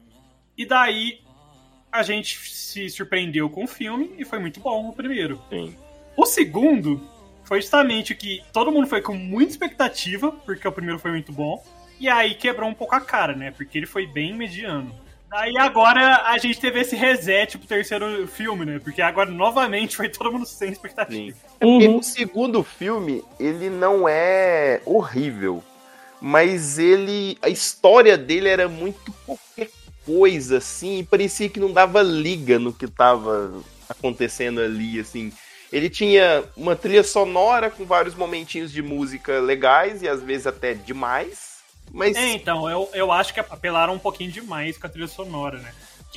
E 0.57 0.65
daí, 0.65 1.19
a 1.91 2.01
gente 2.01 2.37
se 2.49 2.89
surpreendeu 2.89 3.49
com 3.49 3.65
o 3.65 3.67
filme 3.67 4.11
e 4.17 4.23
foi 4.23 4.39
muito 4.39 4.61
bom 4.61 4.87
o 4.87 4.93
primeiro. 4.93 5.41
Sim. 5.49 5.75
O 6.15 6.25
segundo 6.25 7.01
foi 7.43 7.59
justamente 7.59 8.13
o 8.13 8.15
que 8.15 8.41
todo 8.53 8.71
mundo 8.71 8.87
foi 8.87 9.01
com 9.01 9.13
muita 9.13 9.51
expectativa, 9.51 10.31
porque 10.31 10.65
o 10.65 10.71
primeiro 10.71 10.97
foi 10.99 11.11
muito 11.11 11.33
bom. 11.33 11.61
E 11.99 12.07
aí 12.07 12.35
quebrou 12.35 12.69
um 12.69 12.73
pouco 12.73 12.95
a 12.95 13.01
cara, 13.01 13.35
né? 13.35 13.51
Porque 13.51 13.77
ele 13.77 13.85
foi 13.85 14.07
bem 14.07 14.33
mediano. 14.33 14.95
Aí 15.31 15.57
agora 15.57 16.23
a 16.25 16.37
gente 16.37 16.59
teve 16.59 16.81
esse 16.81 16.95
reset 16.95 17.57
pro 17.57 17.67
terceiro 17.67 18.27
filme, 18.27 18.65
né? 18.65 18.79
Porque 18.83 19.01
agora 19.01 19.31
novamente 19.31 19.95
foi 19.95 20.09
todo 20.09 20.31
mundo 20.31 20.45
sem 20.45 20.69
expectativa. 20.71 21.37
É 21.59 21.65
porque 21.65 21.87
Uhum. 21.87 21.97
o 21.97 22.03
segundo 22.03 22.63
filme, 22.63 23.23
ele 23.39 23.69
não 23.69 24.07
é 24.09 24.81
horrível, 24.85 25.63
mas 26.19 26.77
ele. 26.77 27.37
A 27.41 27.47
história 27.49 28.17
dele 28.17 28.49
era 28.49 28.67
muito 28.67 29.13
qualquer 29.25 29.69
coisa, 30.05 30.57
assim, 30.57 30.99
e 30.99 31.03
parecia 31.03 31.47
que 31.47 31.59
não 31.59 31.71
dava 31.71 32.01
liga 32.01 32.59
no 32.59 32.73
que 32.73 32.87
tava 32.87 33.53
acontecendo 33.87 34.59
ali, 34.59 34.99
assim. 34.99 35.31
Ele 35.71 35.89
tinha 35.89 36.43
uma 36.57 36.75
trilha 36.75 37.03
sonora 37.03 37.69
com 37.69 37.85
vários 37.85 38.15
momentinhos 38.15 38.71
de 38.73 38.81
música 38.81 39.39
legais 39.39 40.01
e 40.01 40.09
às 40.09 40.21
vezes 40.21 40.45
até 40.45 40.73
demais. 40.73 41.50
Mas 41.93 42.15
É, 42.15 42.29
então, 42.33 42.69
eu, 42.69 42.89
eu 42.93 43.11
acho 43.11 43.33
que 43.33 43.39
apelaram 43.39 43.93
um 43.93 43.99
pouquinho 43.99 44.31
demais 44.31 44.77
com 44.77 44.87
a 44.87 44.89
trilha 44.89 45.07
sonora, 45.07 45.57
né? 45.59 45.71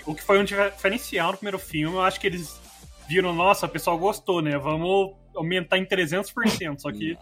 O 0.06 0.14
que 0.14 0.22
foi 0.22 0.38
um 0.38 0.44
diferencial 0.44 1.32
no 1.32 1.38
primeiro 1.38 1.58
filme, 1.58 1.96
eu 1.96 2.02
acho 2.02 2.20
que 2.20 2.26
eles 2.26 2.60
viram, 3.08 3.32
nossa, 3.32 3.66
o 3.66 3.68
pessoal 3.68 3.98
gostou, 3.98 4.42
né? 4.42 4.56
Vamos 4.58 5.12
aumentar 5.34 5.78
em 5.78 5.84
300%, 5.84 6.78
só 6.78 6.90
que, 6.90 7.16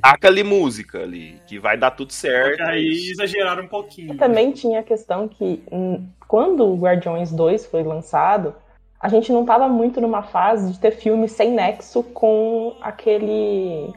taca 0.00 0.28
ali 0.28 0.42
música 0.42 1.02
ali, 1.02 1.40
que 1.46 1.58
vai 1.58 1.76
dar 1.76 1.90
tudo 1.92 2.12
certo. 2.12 2.62
aí 2.62 3.10
exageraram 3.10 3.64
um 3.64 3.68
pouquinho. 3.68 4.16
Também 4.16 4.52
tinha 4.52 4.80
a 4.80 4.82
questão 4.82 5.28
que 5.28 5.62
hum, 5.70 6.06
quando 6.28 6.64
o 6.64 6.76
Guardiões 6.76 7.32
2 7.32 7.66
foi 7.66 7.82
lançado, 7.82 8.54
a 9.00 9.08
gente 9.08 9.32
não 9.32 9.42
estava 9.42 9.68
muito 9.68 10.00
numa 10.00 10.22
fase 10.22 10.72
de 10.72 10.78
ter 10.78 10.92
filme 10.92 11.28
sem 11.28 11.50
nexo 11.52 12.02
com 12.02 12.76
aquele 12.80 13.92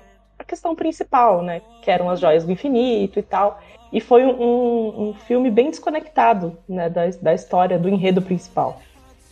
questão 0.47 0.75
principal, 0.75 1.41
né? 1.41 1.61
Que 1.81 1.91
eram 1.91 2.09
as 2.09 2.19
joias 2.19 2.43
do 2.43 2.51
infinito 2.51 3.19
e 3.19 3.23
tal. 3.23 3.59
E 3.91 4.01
foi 4.01 4.25
um, 4.25 5.09
um- 5.09 5.13
filme 5.13 5.49
bem 5.49 5.69
desconectado 5.69 6.57
né, 6.67 6.89
da, 6.89 7.03
da 7.21 7.33
história, 7.33 7.79
do 7.79 7.87
enredo 7.87 8.21
principal. 8.21 8.81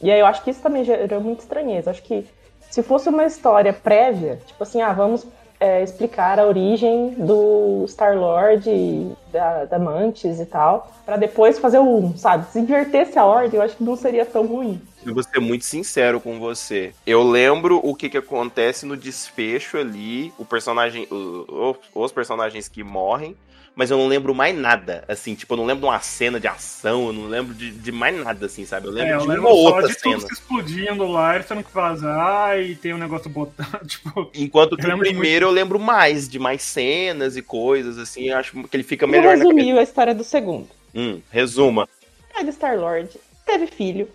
E 0.01 0.11
aí 0.11 0.19
eu 0.19 0.25
acho 0.25 0.43
que 0.43 0.51
isso 0.51 0.61
também 0.61 0.83
gerou 0.83 1.21
muita 1.21 1.41
estranheza. 1.41 1.91
Acho 1.91 2.03
que 2.03 2.25
se 2.69 2.81
fosse 2.81 3.09
uma 3.09 3.25
história 3.25 3.73
prévia, 3.73 4.39
tipo 4.45 4.63
assim, 4.63 4.81
ah, 4.81 4.93
vamos 4.93 5.27
é, 5.63 5.81
explicar 5.81 6.39
a 6.41 6.45
origem 6.45 7.11
do 7.11 7.85
Star-Lord, 7.87 9.15
da, 9.31 9.63
da 9.63 9.79
Mantis 9.79 10.37
e 10.41 10.45
tal, 10.45 10.91
pra 11.05 11.15
depois 11.15 11.57
fazer 11.57 11.79
o 11.79 11.83
1, 11.99 12.17
sabe? 12.17 12.51
Se 12.51 12.59
invertesse 12.59 13.17
a 13.17 13.25
ordem, 13.25 13.57
eu 13.57 13.61
acho 13.65 13.77
que 13.77 13.83
não 13.83 13.95
seria 13.95 14.25
tão 14.25 14.45
ruim. 14.45 14.81
Eu 15.05 15.13
vou 15.13 15.23
ser 15.23 15.39
muito 15.39 15.63
sincero 15.63 16.19
com 16.19 16.37
você. 16.37 16.91
Eu 17.07 17.23
lembro 17.23 17.79
o 17.81 17.95
que, 17.95 18.09
que 18.09 18.17
acontece 18.17 18.85
no 18.85 18.97
desfecho 18.97 19.77
ali, 19.77 20.33
o 20.37 20.43
personagem, 20.43 21.07
o- 21.09 21.75
os 21.95 22.11
personagens 22.11 22.67
que 22.67 22.83
morrem, 22.83 23.33
mas 23.75 23.89
eu 23.91 23.97
não 23.97 24.07
lembro 24.07 24.33
mais 24.35 24.55
nada. 24.55 25.03
Assim, 25.07 25.35
tipo, 25.35 25.53
eu 25.53 25.57
não 25.57 25.65
lembro 25.65 25.81
de 25.81 25.87
uma 25.87 25.99
cena 25.99 26.39
de 26.39 26.47
ação, 26.47 27.07
eu 27.07 27.13
não 27.13 27.27
lembro 27.27 27.53
de, 27.53 27.71
de 27.71 27.91
mais 27.91 28.15
nada, 28.23 28.45
assim, 28.45 28.65
sabe? 28.65 28.87
Eu 28.87 28.91
lembro 28.91 29.09
É, 29.11 29.15
eu 29.15 29.19
de 29.21 29.27
lembro 29.27 29.41
uma 29.41 29.49
só 29.49 29.55
outra 29.55 29.87
de 29.87 29.99
cena. 29.99 30.15
tudo 30.15 30.27
se 30.27 30.33
explodindo 30.33 31.07
lá, 31.07 31.35
eles 31.35 31.47
tendo 31.47 31.63
que 31.63 31.73
vazar 31.73 32.59
e 32.59 32.75
tem 32.75 32.93
um 32.93 32.97
negócio 32.97 33.29
botando, 33.29 33.79
tipo... 33.87 34.29
Enquanto 34.33 34.77
que 34.77 34.85
Eu 34.85 34.95
o 34.95 34.99
primeiro 34.99 35.45
eu 35.47 35.51
lembro 35.51 35.79
mais, 35.79 36.29
de 36.29 36.37
mais 36.39 36.61
cenas 36.61 37.35
e 37.35 37.41
coisas, 37.41 37.97
assim, 37.97 38.29
eu 38.29 38.37
acho 38.37 38.51
que 38.63 38.75
ele 38.77 38.83
fica 38.83 39.07
melhor 39.07 39.37
na 39.37 39.43
resumir 39.43 39.77
a 39.77 39.83
história 39.83 40.13
do 40.13 40.23
segundo. 40.23 40.67
Hum, 40.93 41.21
resuma. 41.31 41.87
O 42.29 42.33
pai 42.33 42.43
do 42.43 42.51
Star-Lord 42.51 43.09
teve 43.45 43.67
filho 43.67 44.07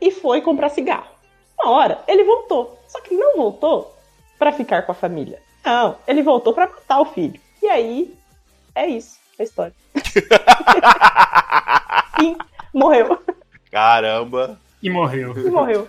e 0.00 0.10
foi 0.10 0.40
comprar 0.42 0.68
cigarro. 0.68 1.08
Uma 1.58 1.72
hora, 1.72 1.98
ele 2.06 2.24
voltou. 2.24 2.78
Só 2.86 3.00
que 3.00 3.14
ele 3.14 3.20
não 3.22 3.36
voltou 3.36 3.96
pra 4.38 4.52
ficar 4.52 4.82
com 4.82 4.92
a 4.92 4.94
família. 4.94 5.38
Não, 5.64 5.96
ele 6.06 6.22
voltou 6.22 6.52
pra 6.52 6.66
matar 6.66 7.00
o 7.00 7.06
filho. 7.06 7.40
E 7.62 7.66
aí, 7.66 8.14
é 8.76 8.86
isso, 8.86 9.18
a 9.38 9.42
história. 9.42 9.74
Fim, 12.18 12.36
morreu. 12.72 13.18
Caramba, 13.70 14.58
E 14.82 14.90
morreu. 14.90 15.36
E 15.36 15.50
morreu. 15.50 15.88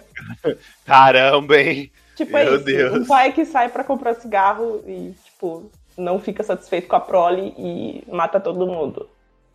caramba, 0.85 1.59
hein? 1.61 1.91
Tipo, 2.15 2.37
é 2.37 2.45
Meu 2.45 2.55
isso. 2.55 2.65
Deus. 2.65 2.97
Um 3.01 3.05
pai 3.05 3.31
que 3.31 3.45
sai 3.45 3.69
pra 3.69 3.83
comprar 3.83 4.15
cigarro 4.15 4.83
e, 4.87 5.13
tipo, 5.23 5.69
não 5.97 6.19
fica 6.19 6.43
satisfeito 6.43 6.87
com 6.87 6.95
a 6.95 6.99
prole 6.99 7.53
e 7.57 8.03
mata 8.11 8.39
todo 8.39 8.65
mundo. 8.65 9.07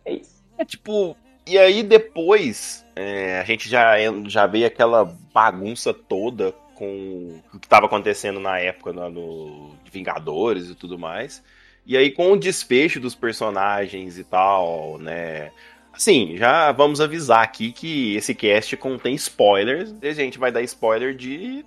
É 0.05 0.13
isso. 0.13 0.41
É 0.57 0.63
tipo, 0.63 1.15
e 1.45 1.57
aí 1.57 1.83
depois 1.83 2.85
é, 2.95 3.39
a 3.39 3.43
gente 3.43 3.69
já, 3.69 3.95
já 4.27 4.47
veio 4.47 4.67
aquela 4.67 5.03
bagunça 5.33 5.93
toda 5.93 6.53
com 6.75 7.39
o 7.53 7.59
que 7.59 7.65
estava 7.65 7.85
acontecendo 7.85 8.39
na 8.39 8.59
época 8.59 8.93
né, 8.93 9.09
no 9.09 9.71
de 9.83 9.91
Vingadores 9.91 10.69
e 10.69 10.75
tudo 10.75 10.97
mais. 10.97 11.43
E 11.85 11.97
aí 11.97 12.11
com 12.11 12.31
o 12.31 12.39
desfecho 12.39 12.99
dos 12.99 13.15
personagens 13.15 14.17
e 14.17 14.23
tal, 14.23 14.97
né? 14.99 15.51
Assim, 15.91 16.35
já 16.37 16.71
vamos 16.71 16.99
avisar 16.99 17.43
aqui 17.43 17.71
que 17.71 18.15
esse 18.15 18.33
cast 18.33 18.75
contém 18.77 19.15
spoilers. 19.15 19.93
E 20.01 20.07
a 20.07 20.13
gente 20.13 20.39
vai 20.39 20.51
dar 20.51 20.61
spoiler 20.61 21.13
de 21.13 21.63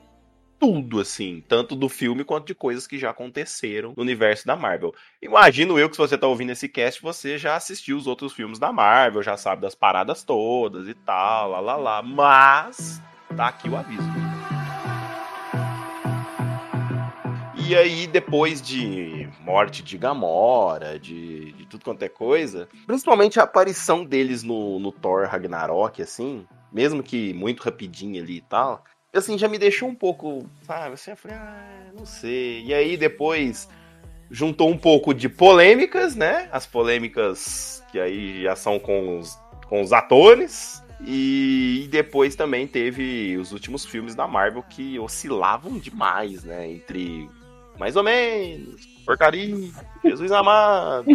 tudo, 0.58 1.00
assim, 1.00 1.42
tanto 1.46 1.76
do 1.76 1.88
filme 1.88 2.24
quanto 2.24 2.46
de 2.46 2.54
coisas 2.54 2.86
que 2.86 2.98
já 2.98 3.10
aconteceram 3.10 3.92
no 3.96 4.02
universo 4.02 4.46
da 4.46 4.56
Marvel. 4.56 4.94
Imagino 5.20 5.78
eu 5.78 5.88
que 5.88 5.96
se 5.96 6.02
você 6.02 6.16
tá 6.16 6.26
ouvindo 6.26 6.52
esse 6.52 6.68
cast, 6.68 7.00
você 7.02 7.38
já 7.38 7.56
assistiu 7.56 7.96
os 7.96 8.06
outros 8.06 8.32
filmes 8.32 8.58
da 8.58 8.72
Marvel, 8.72 9.22
já 9.22 9.36
sabe 9.36 9.62
das 9.62 9.74
paradas 9.74 10.24
todas 10.24 10.88
e 10.88 10.94
tal, 10.94 11.50
lá 11.50 11.60
lá 11.60 11.76
lá. 11.76 12.02
Mas 12.02 13.00
tá 13.36 13.48
aqui 13.48 13.68
o 13.68 13.76
aviso. 13.76 14.35
E 17.68 17.74
aí, 17.74 18.06
depois 18.06 18.62
de 18.62 19.28
morte 19.40 19.82
de 19.82 19.98
Gamora, 19.98 21.00
de, 21.00 21.50
de 21.50 21.66
tudo 21.66 21.84
quanto 21.84 22.00
é 22.04 22.08
coisa, 22.08 22.68
principalmente 22.86 23.40
a 23.40 23.42
aparição 23.42 24.04
deles 24.04 24.44
no, 24.44 24.78
no 24.78 24.92
Thor 24.92 25.26
Ragnarok, 25.26 26.00
assim, 26.00 26.46
mesmo 26.72 27.02
que 27.02 27.34
muito 27.34 27.64
rapidinho 27.64 28.22
ali 28.22 28.36
e 28.36 28.40
tal, 28.40 28.84
assim, 29.12 29.36
já 29.36 29.48
me 29.48 29.58
deixou 29.58 29.88
um 29.88 29.96
pouco, 29.96 30.48
sabe, 30.62 30.94
assim, 30.94 31.10
eu 31.10 31.16
falei, 31.16 31.36
ah, 31.36 31.90
não 31.98 32.06
sei. 32.06 32.62
E 32.66 32.72
aí, 32.72 32.96
depois, 32.96 33.68
juntou 34.30 34.70
um 34.70 34.78
pouco 34.78 35.12
de 35.12 35.28
polêmicas, 35.28 36.14
né? 36.14 36.48
As 36.52 36.68
polêmicas 36.68 37.82
que 37.90 37.98
aí 37.98 38.42
já 38.44 38.54
são 38.54 38.78
com 38.78 39.18
os, 39.18 39.36
com 39.68 39.82
os 39.82 39.92
atores. 39.92 40.80
E, 41.04 41.82
e 41.84 41.88
depois 41.88 42.34
também 42.34 42.66
teve 42.66 43.36
os 43.36 43.52
últimos 43.52 43.84
filmes 43.84 44.14
da 44.14 44.26
Marvel 44.26 44.62
que 44.62 44.98
oscilavam 44.98 45.78
demais, 45.78 46.42
né? 46.42 46.70
Entre 46.70 47.28
mais 47.78 47.96
ou 47.96 48.02
menos, 48.02 48.86
porcaria, 49.04 49.70
Jesus 50.04 50.32
amado. 50.32 51.06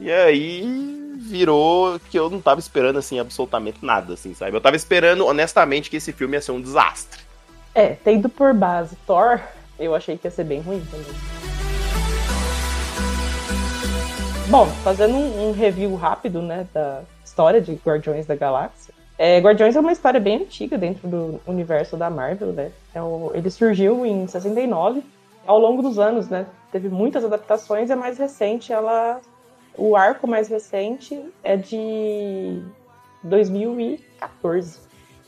E 0.00 0.10
aí 0.10 1.12
virou 1.18 1.98
que 2.10 2.18
eu 2.18 2.28
não 2.28 2.40
tava 2.40 2.60
esperando, 2.60 2.98
assim, 2.98 3.18
absolutamente 3.18 3.78
nada, 3.84 4.14
assim, 4.14 4.34
sabe? 4.34 4.56
Eu 4.56 4.60
tava 4.60 4.76
esperando, 4.76 5.24
honestamente, 5.26 5.88
que 5.88 5.96
esse 5.96 6.12
filme 6.12 6.36
ia 6.36 6.40
ser 6.40 6.52
um 6.52 6.60
desastre. 6.60 7.20
É, 7.74 7.88
tendo 8.04 8.28
por 8.28 8.52
base 8.54 8.96
Thor, 9.06 9.40
eu 9.78 9.94
achei 9.94 10.16
que 10.18 10.26
ia 10.26 10.30
ser 10.30 10.44
bem 10.44 10.60
ruim 10.60 10.84
também. 10.90 11.06
Bom, 14.48 14.66
fazendo 14.84 15.14
um, 15.14 15.48
um 15.48 15.52
review 15.52 15.94
rápido, 15.96 16.42
né, 16.42 16.66
da 16.72 17.00
história 17.24 17.60
de 17.60 17.72
Guardiões 17.74 18.26
da 18.26 18.34
Galáxia. 18.36 18.92
É, 19.16 19.38
Guardiões 19.38 19.74
é 19.74 19.80
uma 19.80 19.92
história 19.92 20.20
bem 20.20 20.42
antiga 20.42 20.76
dentro 20.76 21.08
do 21.08 21.40
universo 21.46 21.96
da 21.96 22.10
Marvel, 22.10 22.52
né? 22.52 22.70
É 22.92 23.00
o- 23.00 23.30
ele 23.32 23.48
surgiu 23.48 24.04
em 24.04 24.26
69. 24.26 25.02
Ao 25.46 25.58
longo 25.58 25.82
dos 25.82 25.98
anos, 25.98 26.28
né, 26.28 26.46
teve 26.72 26.88
muitas 26.88 27.24
adaptações. 27.24 27.90
A 27.90 27.96
mais 27.96 28.18
recente, 28.18 28.72
ela, 28.72 29.20
o 29.76 29.96
arco 29.96 30.26
mais 30.26 30.48
recente 30.48 31.20
é 31.42 31.56
de 31.56 32.62
2014, 33.22 34.80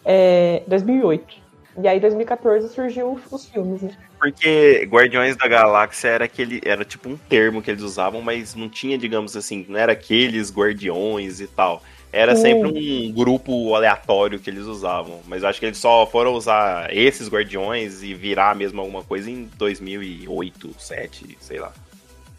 é, 0.04 0.62
2008. 0.66 1.46
E 1.78 1.86
aí, 1.86 1.98
em 1.98 2.00
2014, 2.00 2.68
surgiu 2.70 3.20
os 3.30 3.46
filmes, 3.48 3.82
né? 3.82 3.96
Porque 4.18 4.88
Guardiões 4.90 5.36
da 5.36 5.46
Galáxia 5.46 6.08
era 6.08 6.24
aquele. 6.24 6.60
Era 6.64 6.84
tipo 6.86 7.08
um 7.08 7.18
termo 7.18 7.60
que 7.60 7.70
eles 7.70 7.82
usavam, 7.82 8.22
mas 8.22 8.54
não 8.54 8.68
tinha, 8.68 8.96
digamos 8.96 9.36
assim, 9.36 9.66
não 9.68 9.78
era 9.78 9.92
aqueles 9.92 10.50
guardiões 10.50 11.40
e 11.40 11.46
tal. 11.46 11.82
Era 12.16 12.32
Hum. 12.32 12.36
sempre 12.36 12.68
um 13.08 13.12
grupo 13.12 13.74
aleatório 13.74 14.38
que 14.38 14.48
eles 14.48 14.64
usavam. 14.64 15.20
Mas 15.26 15.42
eu 15.42 15.48
acho 15.50 15.60
que 15.60 15.66
eles 15.66 15.76
só 15.76 16.06
foram 16.06 16.32
usar 16.32 16.88
esses 16.90 17.28
guardiões 17.28 18.02
e 18.02 18.14
virar 18.14 18.56
mesmo 18.56 18.80
alguma 18.80 19.02
coisa 19.02 19.30
em 19.30 19.50
2008, 19.56 20.68
2007, 20.68 21.36
sei 21.40 21.58
lá. 21.58 21.72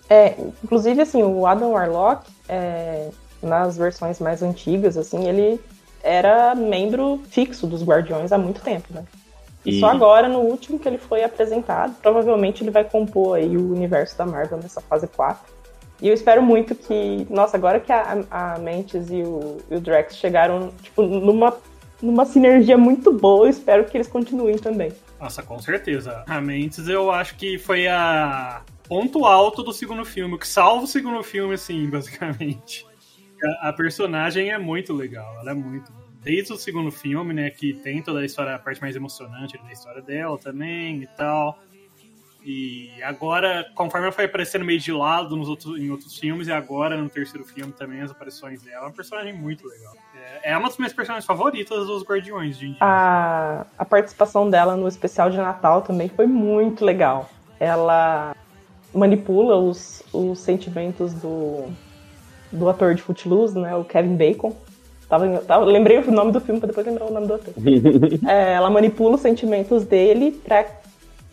É, 0.09 0.33
inclusive, 0.63 1.01
assim, 1.01 1.21
o 1.21 1.45
Adam 1.45 1.71
Warlock, 1.71 2.25
é, 2.49 3.09
nas 3.41 3.77
versões 3.77 4.19
mais 4.19 4.41
antigas, 4.41 4.97
assim, 4.97 5.27
ele 5.27 5.59
era 6.01 6.55
membro 6.55 7.21
fixo 7.29 7.67
dos 7.67 7.83
Guardiões 7.83 8.31
há 8.31 8.37
muito 8.37 8.61
tempo, 8.61 8.87
né? 8.91 9.03
E 9.65 9.79
só 9.79 9.89
agora, 9.89 10.29
no 10.29 10.39
último 10.39 10.79
que 10.79 10.87
ele 10.87 10.97
foi 10.97 11.23
apresentado, 11.23 11.93
provavelmente 12.01 12.63
ele 12.63 12.71
vai 12.71 12.85
compor 12.85 13.37
aí 13.37 13.57
o 13.57 13.73
universo 13.73 14.17
da 14.17 14.25
Marvel 14.25 14.59
nessa 14.59 14.79
fase 14.79 15.07
4. 15.07 15.56
E 16.01 16.07
eu 16.07 16.13
espero 16.13 16.41
muito 16.41 16.75
que, 16.75 17.25
nossa, 17.29 17.57
agora 17.57 17.79
que 17.79 17.91
a, 17.91 18.23
a 18.29 18.59
Mantis 18.59 19.09
e 19.09 19.23
o, 19.23 19.57
e 19.69 19.75
o 19.75 19.79
Drax 19.79 20.15
chegaram, 20.15 20.71
tipo, 20.81 21.01
numa, 21.01 21.57
numa 22.01 22.25
sinergia 22.25 22.77
muito 22.77 23.11
boa, 23.11 23.45
eu 23.45 23.49
espero 23.49 23.85
que 23.85 23.97
eles 23.97 24.07
continuem 24.07 24.57
também. 24.57 24.91
Nossa, 25.19 25.41
com 25.41 25.59
certeza. 25.59 26.23
A 26.27 26.39
Mantis 26.39 26.87
eu 26.87 27.11
acho 27.11 27.35
que 27.35 27.57
foi 27.57 27.87
a 27.87 28.61
ponto 28.87 29.25
alto 29.25 29.63
do 29.63 29.73
segundo 29.73 30.05
filme, 30.05 30.35
o 30.35 30.37
que 30.37 30.47
salva 30.47 30.83
o 30.83 30.87
segundo 30.87 31.21
filme, 31.23 31.55
assim, 31.55 31.87
basicamente. 31.89 32.85
A, 33.61 33.69
a 33.69 33.73
personagem 33.73 34.51
é 34.51 34.57
muito 34.57 34.93
legal, 34.93 35.39
ela 35.41 35.51
é 35.51 35.53
muito. 35.53 35.91
desde 36.21 36.53
o 36.53 36.57
segundo 36.57 36.91
filme, 36.91 37.33
né? 37.33 37.49
Que 37.49 37.73
tem 37.73 38.01
toda 38.01 38.19
a 38.19 38.25
história, 38.25 38.55
a 38.55 38.59
parte 38.59 38.81
mais 38.81 38.95
emocionante 38.95 39.57
da 39.57 39.71
história 39.71 40.01
dela 40.01 40.37
também 40.37 41.01
e 41.01 41.07
tal. 41.07 41.59
E 42.49 42.89
agora, 43.03 43.69
conforme 43.75 44.05
ela 44.05 44.13
foi 44.13 44.23
aparecendo 44.23 44.63
meio 44.63 44.79
de 44.79 44.89
lado 44.89 45.35
nos 45.35 45.49
outros, 45.49 45.77
em 45.77 45.91
outros 45.91 46.17
filmes, 46.17 46.47
e 46.47 46.51
agora 46.53 46.95
no 46.95 47.09
terceiro 47.09 47.45
filme 47.45 47.73
também 47.73 47.99
as 47.99 48.09
aparições 48.09 48.61
dela, 48.61 48.85
é 48.85 48.87
uma 48.87 48.93
personagem 48.93 49.33
muito 49.33 49.67
legal. 49.67 49.93
É, 50.41 50.53
é 50.53 50.57
uma 50.57 50.69
das 50.69 50.77
minhas 50.77 50.93
personagens 50.93 51.25
favoritas 51.25 51.87
dos 51.87 52.03
Guardiões 52.03 52.57
de 52.57 52.67
Indiana. 52.67 52.85
A, 52.85 53.65
a 53.77 53.83
participação 53.83 54.49
dela 54.49 54.77
no 54.77 54.87
especial 54.87 55.29
de 55.29 55.35
Natal 55.35 55.81
também 55.81 56.07
foi 56.07 56.25
muito 56.25 56.85
legal. 56.85 57.29
Ela 57.59 58.33
manipula 58.93 59.57
os, 59.57 60.01
os 60.13 60.39
sentimentos 60.39 61.13
do, 61.15 61.65
do 62.49 62.69
ator 62.69 62.95
de 62.95 63.01
Footloose, 63.01 63.59
né, 63.59 63.75
o 63.75 63.83
Kevin 63.83 64.15
Bacon. 64.15 64.55
Tava, 65.09 65.39
tava, 65.39 65.65
lembrei 65.65 65.97
o 65.97 66.11
nome 66.11 66.31
do 66.31 66.39
filme 66.39 66.61
pra 66.61 66.67
depois 66.67 66.87
lembrar 66.87 67.07
o 67.07 67.13
nome 67.13 67.27
do 67.27 67.33
ator. 67.33 67.53
É, 68.25 68.53
ela 68.53 68.69
manipula 68.69 69.15
os 69.15 69.21
sentimentos 69.21 69.83
dele 69.83 70.31
pra 70.31 70.63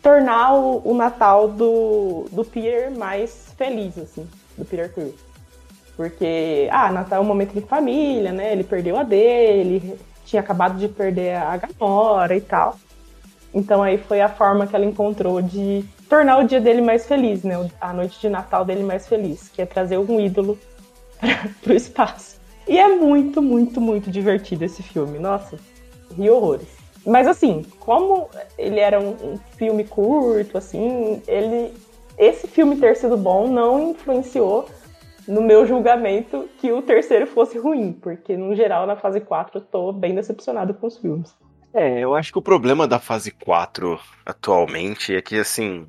tornar 0.05 0.53
o, 0.53 0.83
o 0.85 0.93
Natal 0.93 1.47
do, 1.47 2.27
do 2.31 2.45
Peter 2.45 2.95
mais 2.95 3.51
feliz, 3.57 3.97
assim, 3.97 4.29
do 4.55 4.63
Peter 4.63 4.93
Quill. 4.93 5.15
Porque, 5.97 6.67
ah, 6.71 6.91
Natal 6.91 7.17
é 7.17 7.21
um 7.23 7.27
momento 7.27 7.53
de 7.53 7.61
família, 7.61 8.31
né? 8.31 8.51
Ele 8.51 8.63
perdeu 8.63 8.99
a 8.99 9.03
dele, 9.03 9.97
tinha 10.23 10.41
acabado 10.41 10.77
de 10.77 10.87
perder 10.87 11.37
a 11.37 11.57
Gamora 11.57 12.37
e 12.37 12.41
tal. 12.41 12.77
Então 13.51 13.81
aí 13.81 13.97
foi 13.97 14.21
a 14.21 14.29
forma 14.29 14.67
que 14.67 14.75
ela 14.75 14.85
encontrou 14.85 15.41
de 15.41 15.83
tornar 16.07 16.37
o 16.37 16.47
dia 16.47 16.61
dele 16.61 16.83
mais 16.83 17.07
feliz, 17.07 17.41
né? 17.41 17.67
A 17.81 17.91
noite 17.91 18.21
de 18.21 18.29
Natal 18.29 18.63
dele 18.63 18.83
mais 18.83 19.07
feliz, 19.07 19.47
que 19.47 19.59
é 19.59 19.65
trazer 19.65 19.97
um 19.97 20.19
ídolo 20.19 20.55
pro 21.63 21.73
espaço. 21.73 22.39
E 22.67 22.77
é 22.77 22.87
muito, 22.89 23.41
muito, 23.41 23.81
muito 23.81 24.11
divertido 24.11 24.65
esse 24.65 24.83
filme. 24.83 25.17
Nossa, 25.17 25.57
ri 26.15 26.29
horrores. 26.29 26.74
Mas 27.05 27.27
assim, 27.27 27.63
como 27.79 28.29
ele 28.57 28.79
era 28.79 28.99
um, 28.99 29.11
um, 29.11 29.37
filme 29.57 29.83
curto, 29.83 30.57
assim, 30.57 31.21
ele. 31.27 31.73
Esse 32.17 32.47
filme 32.47 32.77
ter 32.77 32.95
sido 32.95 33.17
bom 33.17 33.47
não 33.47 33.91
influenciou 33.91 34.69
no 35.27 35.41
meu 35.41 35.65
julgamento 35.65 36.47
que 36.59 36.71
o 36.71 36.81
terceiro 36.81 37.27
fosse 37.27 37.57
ruim, 37.57 37.91
porque 37.91 38.37
no 38.37 38.55
geral 38.55 38.87
na 38.87 38.95
fase 38.95 39.19
4 39.19 39.57
eu 39.57 39.61
tô 39.61 39.91
bem 39.91 40.15
decepcionado 40.15 40.73
com 40.73 40.87
os 40.87 40.97
filmes. 40.97 41.35
É, 41.73 41.99
eu 41.99 42.15
acho 42.15 42.31
que 42.31 42.39
o 42.39 42.41
problema 42.41 42.87
da 42.87 42.99
fase 42.99 43.31
4 43.31 43.99
atualmente 44.25 45.13
é 45.13 45.21
que 45.21 45.37
assim, 45.37 45.85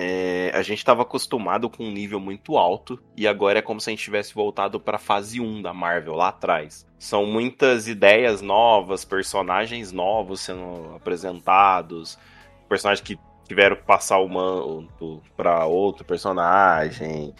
é, 0.00 0.52
a 0.54 0.62
gente 0.62 0.78
estava 0.78 1.02
acostumado 1.02 1.68
com 1.68 1.82
um 1.82 1.90
nível 1.90 2.20
muito 2.20 2.56
alto 2.56 3.02
e 3.16 3.26
agora 3.26 3.58
é 3.58 3.62
como 3.62 3.80
se 3.80 3.90
a 3.90 3.92
gente 3.92 4.04
tivesse 4.04 4.32
voltado 4.32 4.78
para 4.78 4.96
fase 4.96 5.40
1 5.40 5.60
da 5.60 5.74
Marvel 5.74 6.14
lá 6.14 6.28
atrás. 6.28 6.86
São 7.00 7.26
muitas 7.26 7.88
ideias 7.88 8.40
novas, 8.40 9.04
personagens 9.04 9.90
novos 9.90 10.40
sendo 10.42 10.94
apresentados, 10.94 12.16
personagens 12.68 13.04
que 13.04 13.18
tiveram 13.48 13.74
que 13.74 13.82
passar 13.82 14.20
o 14.20 14.28
manto 14.28 15.20
para 15.36 15.66
outro 15.66 16.04
personagem, 16.04 17.34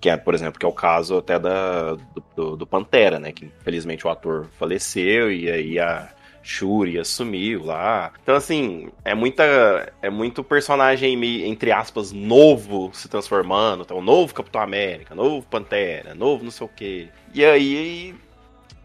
que 0.00 0.08
é, 0.08 0.16
por 0.16 0.32
exemplo, 0.32 0.58
que 0.58 0.64
é 0.64 0.68
o 0.68 0.72
caso 0.72 1.18
até 1.18 1.38
da, 1.38 1.94
do, 2.34 2.56
do 2.56 2.66
Pantera, 2.66 3.18
né? 3.18 3.32
Que 3.32 3.44
infelizmente 3.44 4.06
o 4.06 4.10
ator 4.10 4.46
faleceu 4.58 5.30
e 5.30 5.50
aí 5.50 5.78
a 5.78 6.08
Shuri 6.48 6.98
assumiu 6.98 7.66
lá. 7.66 8.10
Então, 8.22 8.34
assim, 8.34 8.88
é 9.04 9.14
muita. 9.14 9.92
É 10.00 10.08
muito 10.08 10.42
personagem, 10.42 11.12
entre 11.46 11.70
aspas, 11.70 12.10
novo 12.10 12.90
se 12.94 13.06
transformando. 13.06 13.82
Então, 13.82 14.00
novo 14.00 14.32
Capitão 14.32 14.62
América, 14.62 15.14
novo 15.14 15.46
Pantera, 15.46 16.14
novo 16.14 16.44
não 16.44 16.50
sei 16.50 16.66
o 16.66 16.70
quê. 16.74 17.08
E 17.34 17.44
aí 17.44 18.14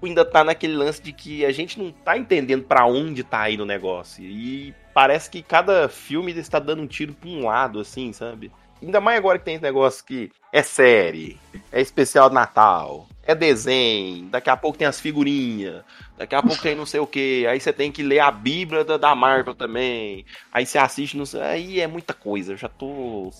ainda 0.04 0.26
tá 0.26 0.44
naquele 0.44 0.76
lance 0.76 1.02
de 1.02 1.14
que 1.14 1.46
a 1.46 1.52
gente 1.54 1.80
não 1.80 1.90
tá 1.90 2.18
entendendo 2.18 2.64
para 2.64 2.86
onde 2.86 3.24
tá 3.24 3.40
aí 3.40 3.56
no 3.56 3.66
negócio. 3.66 4.22
E 4.22 4.76
parece 4.94 5.30
que 5.30 5.42
cada 5.42 5.88
filme 5.88 6.34
está 6.34 6.60
dando 6.60 6.82
um 6.82 6.88
tiro 6.88 7.14
pra 7.14 7.30
um 7.30 7.46
lado, 7.46 7.80
assim, 7.80 8.12
sabe? 8.12 8.52
Ainda 8.82 9.00
mais 9.00 9.18
agora 9.18 9.40
que 9.40 9.46
tem 9.46 9.56
esse 9.56 9.64
negócio 9.64 10.04
que 10.04 10.30
é 10.52 10.62
série, 10.62 11.40
é 11.72 11.80
especial 11.80 12.28
de 12.28 12.36
Natal, 12.36 13.08
é 13.26 13.34
desenho, 13.34 14.26
daqui 14.26 14.50
a 14.50 14.58
pouco 14.58 14.78
tem 14.78 14.86
as 14.86 15.00
figurinhas, 15.00 15.84
daqui 16.18 16.36
a 16.36 16.42
pouco 16.42 16.62
tem 16.62 16.76
não 16.76 16.86
sei 16.86 17.00
o 17.00 17.08
que, 17.08 17.46
aí 17.48 17.60
você 17.60 17.74
tem 17.74 17.92
que 17.92 18.04
ler 18.04 18.20
a 18.20 18.32
Bíblia 18.32 18.84
da, 18.84 18.98
da 18.98 19.16
Marvel 19.16 19.56
também, 19.56 20.26
aí 20.52 20.66
você 20.66 20.78
assiste, 20.78 21.18
não 21.18 21.26
sei, 21.26 21.42
aí 21.42 21.80
é 21.80 21.88
muita 21.88 22.14
coisa, 22.14 22.54
eu 22.54 22.58
já 22.58 22.70
tô. 22.70 23.32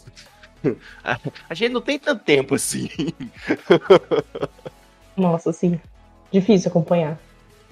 a 1.50 1.54
gente 1.54 1.72
não 1.72 1.82
tem 1.82 2.00
tanto 2.00 2.24
tempo 2.24 2.56
assim. 2.56 2.90
Nossa, 5.16 5.54
sim. 5.54 5.80
Difícil 6.32 6.70
acompanhar. 6.70 7.20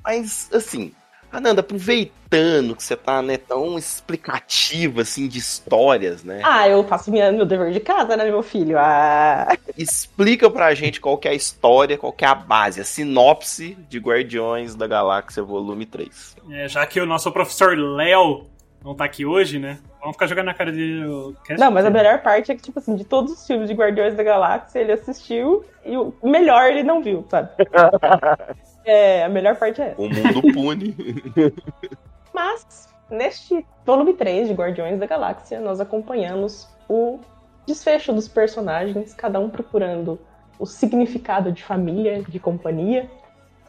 Mas, 0.03 0.49
assim, 0.53 0.91
Ananda, 1.31 1.61
aproveitando 1.61 2.75
que 2.75 2.83
você 2.83 2.95
tá, 2.95 3.21
né, 3.21 3.37
tão 3.37 3.77
explicativa, 3.77 5.01
assim, 5.01 5.27
de 5.27 5.39
histórias, 5.39 6.23
né? 6.23 6.41
Ah, 6.43 6.67
eu 6.67 6.83
faço 6.83 7.09
minha, 7.09 7.31
meu 7.31 7.45
dever 7.45 7.71
de 7.71 7.79
casa, 7.79 8.17
né, 8.17 8.25
meu 8.25 8.43
filho? 8.43 8.77
Ah. 8.77 9.55
Explica 9.77 10.49
pra 10.49 10.73
gente 10.73 10.99
qual 10.99 11.17
que 11.17 11.27
é 11.27 11.31
a 11.31 11.35
história, 11.35 11.97
qual 11.97 12.11
que 12.11 12.25
é 12.25 12.27
a 12.27 12.35
base, 12.35 12.81
a 12.81 12.83
sinopse 12.83 13.77
de 13.89 13.99
Guardiões 13.99 14.75
da 14.75 14.87
Galáxia 14.87 15.41
Volume 15.41 15.85
3. 15.85 16.35
É, 16.51 16.67
já 16.67 16.85
que 16.85 16.99
o 16.99 17.05
nosso 17.05 17.31
professor 17.31 17.77
Léo 17.77 18.47
não 18.83 18.95
tá 18.95 19.05
aqui 19.05 19.25
hoje, 19.25 19.59
né? 19.59 19.79
Vamos 19.99 20.15
ficar 20.15 20.27
jogando 20.27 20.47
na 20.47 20.53
cara 20.53 20.71
dele. 20.71 21.05
Não, 21.57 21.71
mas 21.71 21.85
a 21.85 21.89
melhor 21.89 22.21
parte 22.21 22.51
é 22.51 22.55
que, 22.55 22.61
tipo 22.61 22.79
assim, 22.79 22.95
de 22.95 23.05
todos 23.05 23.31
os 23.31 23.45
filmes 23.45 23.69
de 23.69 23.75
Guardiões 23.75 24.15
da 24.15 24.23
Galáxia, 24.23 24.79
ele 24.79 24.91
assistiu 24.91 25.63
e 25.85 25.95
o 25.95 26.13
melhor 26.23 26.71
ele 26.71 26.81
não 26.81 27.03
viu, 27.03 27.23
sabe? 27.29 27.49
É, 28.83 29.23
a 29.23 29.29
melhor 29.29 29.55
parte 29.55 29.81
é 29.81 29.89
essa. 29.89 30.01
O 30.01 30.09
mundo 30.09 30.41
pune. 30.53 30.95
Mas, 32.33 32.89
neste 33.09 33.65
volume 33.85 34.13
3 34.13 34.47
de 34.47 34.53
Guardiões 34.53 34.99
da 34.99 35.05
Galáxia, 35.05 35.59
nós 35.59 35.79
acompanhamos 35.79 36.67
o 36.89 37.19
desfecho 37.65 38.13
dos 38.13 38.27
personagens, 38.27 39.13
cada 39.13 39.39
um 39.39 39.49
procurando 39.49 40.19
o 40.57 40.65
significado 40.65 41.51
de 41.51 41.63
família, 41.63 42.23
de 42.23 42.39
companhia, 42.39 43.09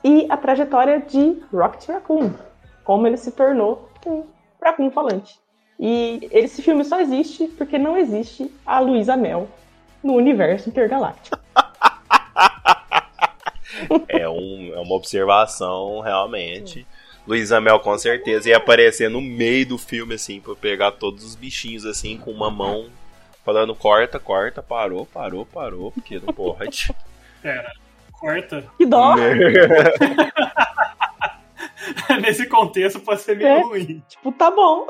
e 0.05 0.27
a 0.29 0.37
trajetória 0.37 1.01
de 1.01 1.43
Rocket 1.53 1.89
Raccoon, 1.89 2.33
como 2.85 3.07
ele 3.07 3.17
se 3.17 3.31
tornou 3.33 3.89
um 4.07 4.25
Raccoon 4.61 4.91
falante. 4.91 5.41
E 5.79 6.29
esse 6.31 6.63
filme 6.63 6.85
só 6.85 7.01
existe 7.01 7.47
porque 7.49 7.79
não 7.79 7.97
existe 7.97 8.53
a 8.65 8.79
Luísa 8.79 9.17
Mel 9.17 9.49
no 10.03 10.15
universo 10.15 10.69
intergaláctico. 10.69 11.42
É, 14.09 14.29
um, 14.29 14.73
é 14.75 14.79
uma 14.81 14.95
observação, 14.95 16.01
realmente. 16.01 16.87
Luísa 17.27 17.61
Mel 17.61 17.79
com 17.81 17.97
certeza 17.97 18.49
ia 18.49 18.57
aparecer 18.57 19.09
no 19.09 19.21
meio 19.21 19.67
do 19.67 19.79
filme, 19.79 20.15
assim, 20.15 20.41
pra 20.41 20.55
pegar 20.55 20.93
todos 20.93 21.25
os 21.25 21.35
bichinhos, 21.35 21.87
assim, 21.87 22.19
com 22.19 22.31
uma 22.31 22.51
mão, 22.51 22.89
falando 23.45 23.75
corta, 23.75 24.19
corta, 24.19 24.63
parou, 24.63 25.07
parou, 25.07 25.47
parou, 25.47 25.93
porque 25.93 26.19
não 26.19 26.33
pode. 26.33 26.93
Pera, 27.41 27.73
corta? 28.13 28.65
Que 28.77 28.87
dó! 28.87 29.15
Nesse 32.21 32.47
contexto 32.47 33.01
pode 33.01 33.21
ser 33.21 33.37
meio 33.37 33.49
é, 33.49 33.61
ruim. 33.63 34.03
Tipo, 34.09 34.33
tá 34.33 34.51
bom. 34.51 34.87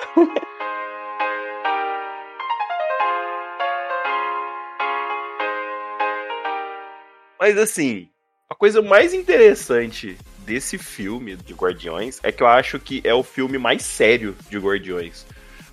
Mas 7.39 7.59
assim, 7.59 8.09
a 8.53 8.55
coisa 8.55 8.83
mais 8.83 9.15
interessante 9.15 10.17
desse 10.45 10.77
filme 10.77 11.37
de 11.37 11.55
Guardiões 11.55 12.21
é 12.23 12.31
que 12.31 12.43
eu 12.43 12.47
acho 12.47 12.79
que 12.79 13.01
é 13.03 13.15
o 13.15 13.23
filme 13.23 13.57
mais 13.57 13.83
sério 13.83 14.37
de 14.51 14.59
Guardiões. 14.59 15.25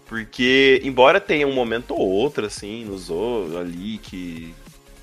Porque, 0.08 0.80
embora 0.84 1.20
tenha 1.20 1.46
um 1.46 1.54
momento 1.54 1.94
ou 1.94 2.10
outro, 2.10 2.46
assim, 2.46 2.86
nos 2.86 3.12
ali, 3.56 3.98
que 3.98 4.56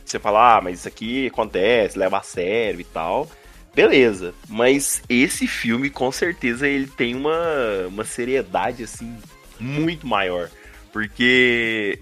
você 0.05 0.19
fala, 0.19 0.57
ah, 0.57 0.61
mas 0.61 0.79
isso 0.79 0.89
aqui 0.89 1.27
acontece, 1.27 1.99
leva 1.99 2.17
a 2.19 2.23
sério 2.23 2.81
e 2.81 2.85
tal. 2.85 3.31
Beleza. 3.75 4.33
Mas 4.49 5.03
esse 5.07 5.47
filme, 5.47 5.91
com 5.91 6.11
certeza, 6.11 6.67
ele 6.67 6.87
tem 6.87 7.15
uma, 7.15 7.87
uma 7.89 8.05
seriedade, 8.05 8.85
assim, 8.85 9.15
muito 9.61 10.07
maior. 10.07 10.49
Porque 10.91 12.01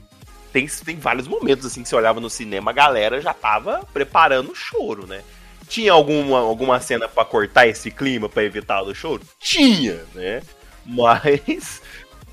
tem, 0.53 0.69
tem 0.69 0.97
vários 0.97 1.27
momentos, 1.27 1.67
assim, 1.67 1.83
que 1.83 1.89
você 1.89 1.97
olhava 1.97 2.21
no 2.21 2.31
cinema, 2.31 2.71
a 2.71 2.75
galera 2.75 3.21
já 3.21 3.35
tava 3.35 3.85
preparando 3.93 4.53
o 4.53 4.55
choro, 4.55 5.05
né? 5.05 5.21
Tinha 5.68 5.92
alguma, 5.92 6.38
alguma 6.38 6.81
cena 6.81 7.09
para 7.09 7.24
cortar 7.24 7.66
esse 7.66 7.90
clima, 7.90 8.29
para 8.29 8.44
evitar 8.44 8.83
o 8.83 8.94
choro? 8.94 9.22
Tinha, 9.40 10.00
né? 10.14 10.42
Mas. 10.85 11.83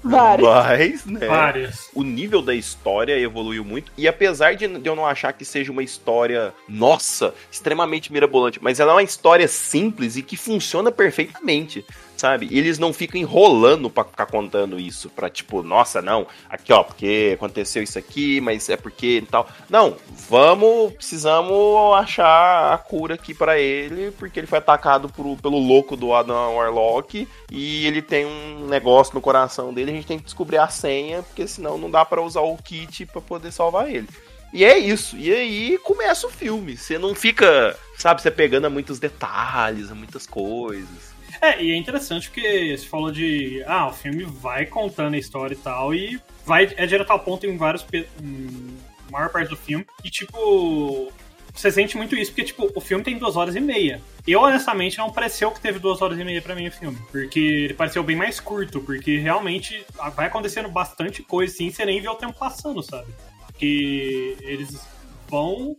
Várias. 0.04 0.48
Mas, 0.48 1.06
né? 1.06 1.28
Várias. 1.28 1.90
O 1.94 2.04
nível 2.04 2.42
da 2.42 2.56
história 2.56 3.18
evoluiu 3.20 3.64
muito. 3.64 3.92
E 3.98 4.08
apesar 4.08 4.56
de, 4.56 4.68
de 4.68 4.90
eu 4.90 4.96
não 4.96 5.06
achar 5.06 5.32
que 5.32 5.46
seja 5.46 5.72
uma 5.72 5.84
história, 5.84 6.54
nossa, 6.68 7.34
extremamente 7.52 8.12
mirabolante, 8.12 8.60
mas 8.62 8.80
ela 8.80 8.94
é 8.94 8.96
uma 8.96 9.04
história 9.04 9.48
simples 9.48 10.16
e 10.16 10.24
que 10.24 10.36
funciona 10.36 10.92
perfeitamente. 10.92 11.86
Sabe? 12.22 12.48
E 12.52 12.60
eles 12.60 12.78
não 12.78 12.94
ficam 12.94 13.20
enrolando 13.20 13.90
pra 13.90 14.04
ficar 14.04 14.28
contando 14.28 14.80
isso, 14.80 15.10
pra 15.10 15.28
tipo, 15.28 15.64
nossa, 15.64 16.04
não, 16.04 16.28
aqui 16.48 16.72
ó, 16.72 16.84
porque 16.84 17.32
aconteceu 17.34 17.82
isso 17.82 17.98
aqui, 17.98 18.40
mas 18.40 18.70
é 18.70 18.78
porque 18.78 19.18
e 19.18 19.22
tal. 19.26 19.50
Não, 19.68 19.98
vamos, 20.30 20.94
precisamos 20.94 21.96
achar 21.96 22.74
a 22.74 22.78
cura 22.78 23.16
aqui 23.16 23.34
pra 23.34 23.58
ele, 23.58 24.12
porque 24.12 24.40
ele 24.40 24.48
foi 24.48 24.60
atacado 24.60 25.10
por, 25.10 25.36
pelo 25.38 25.58
louco 25.58 25.96
do 25.96 26.14
Adam 26.14 26.56
Warlock 26.56 27.28
e 27.52 27.88
ele 27.88 28.04
tem 28.04 28.26
um 28.26 28.68
negócio 28.68 29.16
no 29.16 29.22
coração 29.22 29.74
dele, 29.74 29.90
a 29.90 29.96
gente 29.96 30.08
tem 30.08 30.20
que 30.20 30.26
descobrir 30.26 30.58
a 30.58 30.68
senha, 30.68 31.24
porque 31.24 31.48
senão 31.48 31.76
não 31.80 31.90
dá 31.90 32.06
pra 32.06 32.22
usar 32.22 32.42
o 32.42 32.56
kit 32.56 33.08
pra 33.08 33.20
poder 33.20 33.52
salvar 33.52 33.90
ele. 33.90 34.08
E 34.54 34.64
é 34.64 34.78
isso. 34.78 35.18
E 35.18 35.34
aí 35.34 35.78
começa 35.80 36.28
o 36.28 36.30
filme. 36.30 36.76
Você 36.76 37.00
não 37.00 37.16
fica, 37.16 37.76
sabe, 37.98 38.22
você 38.22 38.30
pegando 38.30 38.68
a 38.68 38.70
muitos 38.70 39.00
detalhes, 39.00 39.90
a 39.90 39.96
muitas 39.96 40.28
coisas. 40.28 41.11
É, 41.42 41.62
e 41.62 41.72
é 41.72 41.76
interessante 41.76 42.30
porque 42.30 42.78
você 42.78 42.86
falou 42.86 43.12
de. 43.12 43.64
Ah, 43.66 43.88
o 43.88 43.94
filme 43.94 44.24
vai 44.24 44.66
contando 44.68 45.16
a 45.16 45.18
história 45.18 45.56
e 45.56 45.58
tal, 45.58 45.94
e 45.94 46.22
vai, 46.46 46.72
é 46.78 46.86
direto 46.86 47.10
ao 47.10 47.20
ponto 47.20 47.48
em 47.48 47.58
vários. 47.58 47.84
Em 48.22 48.78
maior 49.12 49.30
parte 49.30 49.50
do 49.50 49.58
filme. 49.58 49.86
E 50.06 50.10
tipo. 50.10 51.12
Você 51.54 51.70
sente 51.70 51.98
muito 51.98 52.16
isso, 52.16 52.32
porque, 52.32 52.46
tipo, 52.46 52.72
o 52.74 52.80
filme 52.80 53.04
tem 53.04 53.18
duas 53.18 53.36
horas 53.36 53.58
e 53.58 53.60
meia. 53.60 54.02
Eu, 54.26 54.40
honestamente, 54.40 54.98
não 54.98 55.12
pareceu 55.12 55.52
que 55.52 55.60
teve 55.60 55.80
duas 55.80 56.02
horas 56.02 56.18
e 56.18 56.24
meia 56.24 56.42
pra 56.42 56.56
mim 56.56 56.70
o 56.70 56.72
filme. 56.72 56.98
Porque 57.12 57.40
ele 57.40 57.74
pareceu 57.74 58.02
bem 58.04 58.16
mais 58.16 58.40
curto, 58.40 58.80
porque 58.80 59.18
realmente 59.18 59.86
vai 60.16 60.28
acontecendo 60.28 60.70
bastante 60.70 61.22
coisa, 61.22 61.54
assim, 61.54 61.70
você 61.70 61.84
nem 61.84 62.00
vê 62.00 62.08
o 62.08 62.16
tempo 62.16 62.40
passando, 62.40 62.82
sabe? 62.82 63.12
Porque 63.48 64.38
eles 64.40 64.80
vão 65.28 65.76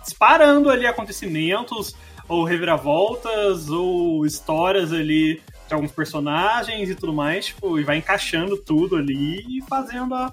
disparando 0.00 0.70
ali 0.70 0.86
acontecimentos, 0.86 1.96
ou 2.30 2.44
reviravoltas, 2.44 3.68
ou 3.68 4.24
histórias 4.24 4.92
ali 4.92 5.42
de 5.66 5.74
alguns 5.74 5.92
personagens 5.92 6.88
e 6.88 6.94
tudo 6.94 7.12
mais, 7.12 7.46
tipo, 7.46 7.78
e 7.78 7.82
vai 7.82 7.98
encaixando 7.98 8.56
tudo 8.56 8.96
ali 8.96 9.44
e 9.48 9.60
fazendo 9.68 10.14
a- 10.14 10.32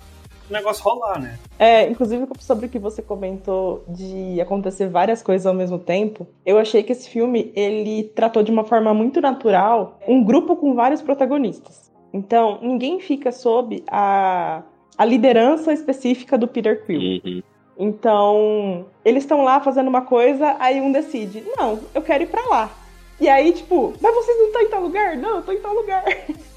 o 0.50 0.54
negócio 0.54 0.84
rolar, 0.84 1.20
né? 1.20 1.38
É, 1.60 1.90
inclusive 1.90 2.26
sobre 2.40 2.68
o 2.68 2.70
que 2.70 2.80
você 2.80 3.02
comentou 3.02 3.84
de 3.88 4.40
acontecer 4.40 4.88
várias 4.88 5.22
coisas 5.22 5.46
ao 5.46 5.54
mesmo 5.54 5.78
tempo, 5.78 6.26
eu 6.46 6.58
achei 6.58 6.82
que 6.84 6.92
esse 6.94 7.10
filme 7.10 7.52
ele 7.56 8.04
tratou 8.16 8.42
de 8.44 8.52
uma 8.52 8.64
forma 8.64 8.94
muito 8.94 9.20
natural 9.20 10.00
um 10.08 10.24
grupo 10.24 10.56
com 10.56 10.74
vários 10.74 11.02
protagonistas. 11.02 11.92
Então, 12.14 12.60
ninguém 12.62 13.00
fica 13.02 13.32
sob 13.32 13.84
a, 13.90 14.64
a 14.98 15.04
liderança 15.06 15.74
específica 15.74 16.38
do 16.38 16.48
Peter 16.48 16.86
Quill. 16.86 17.44
Então, 17.78 18.86
eles 19.06 19.24
estão 19.24 19.44
lá 19.44 19.60
fazendo 19.60 19.88
uma 19.88 20.02
coisa, 20.02 20.56
aí 20.60 20.82
um 20.82 20.92
decide, 20.92 21.44
não, 21.58 21.80
eu 21.94 22.02
quero 22.02 22.24
ir 22.24 22.28
pra 22.28 22.46
lá. 22.48 22.72
E 23.20 23.28
aí, 23.28 23.52
tipo, 23.52 23.94
mas 24.02 24.16
vocês 24.16 24.38
não 24.38 24.48
estão 24.48 24.62
em 24.62 24.70
tal 24.70 24.82
lugar? 24.82 25.16
Não, 25.16 25.38
eu 25.38 25.42
tô 25.44 25.52
em 25.52 25.60
tal 25.60 25.74
lugar. 25.74 26.04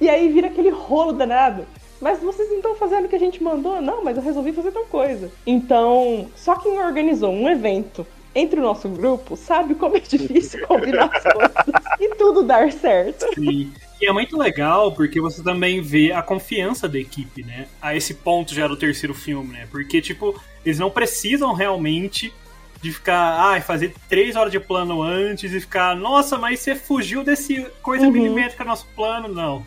E 0.00 0.08
aí 0.08 0.28
vira 0.28 0.46
aquele 0.46 0.70
rolo 0.70 1.12
danado. 1.12 1.66
Mas 2.00 2.20
vocês 2.20 2.48
não 2.48 2.58
estão 2.58 2.76
fazendo 2.76 3.06
o 3.06 3.08
que 3.08 3.16
a 3.16 3.18
gente 3.18 3.42
mandou? 3.42 3.80
Não, 3.80 4.04
mas 4.04 4.16
eu 4.16 4.22
resolvi 4.22 4.52
fazer 4.52 4.70
tal 4.70 4.84
coisa. 4.84 5.30
Então, 5.44 6.28
só 6.36 6.54
quem 6.54 6.78
organizou 6.78 7.32
um 7.32 7.48
evento 7.48 8.06
entre 8.34 8.60
o 8.60 8.62
nosso 8.62 8.88
grupo 8.88 9.36
sabe 9.36 9.74
como 9.74 9.96
é 9.96 10.00
difícil 10.08 10.64
combinar 10.66 11.10
as 11.12 11.22
coisas 11.24 11.82
e 11.98 12.14
tudo 12.14 12.44
dar 12.44 12.70
certo. 12.70 13.26
E, 13.40 13.72
e 14.00 14.06
é 14.06 14.12
muito 14.12 14.36
legal 14.38 14.92
porque 14.92 15.20
você 15.20 15.42
também 15.42 15.80
vê 15.80 16.12
a 16.12 16.22
confiança 16.22 16.88
da 16.88 16.98
equipe, 16.98 17.42
né? 17.42 17.66
A 17.82 17.94
esse 17.96 18.14
ponto 18.14 18.54
já 18.54 18.66
do 18.68 18.76
terceiro 18.76 19.14
filme, 19.14 19.52
né? 19.52 19.66
Porque, 19.70 20.00
tipo, 20.00 20.40
eles 20.64 20.78
não 20.78 20.90
precisam 20.90 21.52
realmente 21.52 22.32
de 22.80 22.92
ficar, 22.92 23.54
ah, 23.56 23.60
fazer 23.60 23.92
três 24.08 24.36
horas 24.36 24.52
de 24.52 24.60
plano 24.60 25.02
antes 25.02 25.52
e 25.52 25.60
ficar, 25.60 25.96
nossa, 25.96 26.38
mas 26.38 26.60
você 26.60 26.76
fugiu 26.76 27.24
desse 27.24 27.66
coisa 27.82 28.06
Uhum. 28.06 28.12
milimétrica 28.12 28.62
do 28.62 28.68
nosso 28.68 28.86
plano, 28.94 29.26
não. 29.28 29.66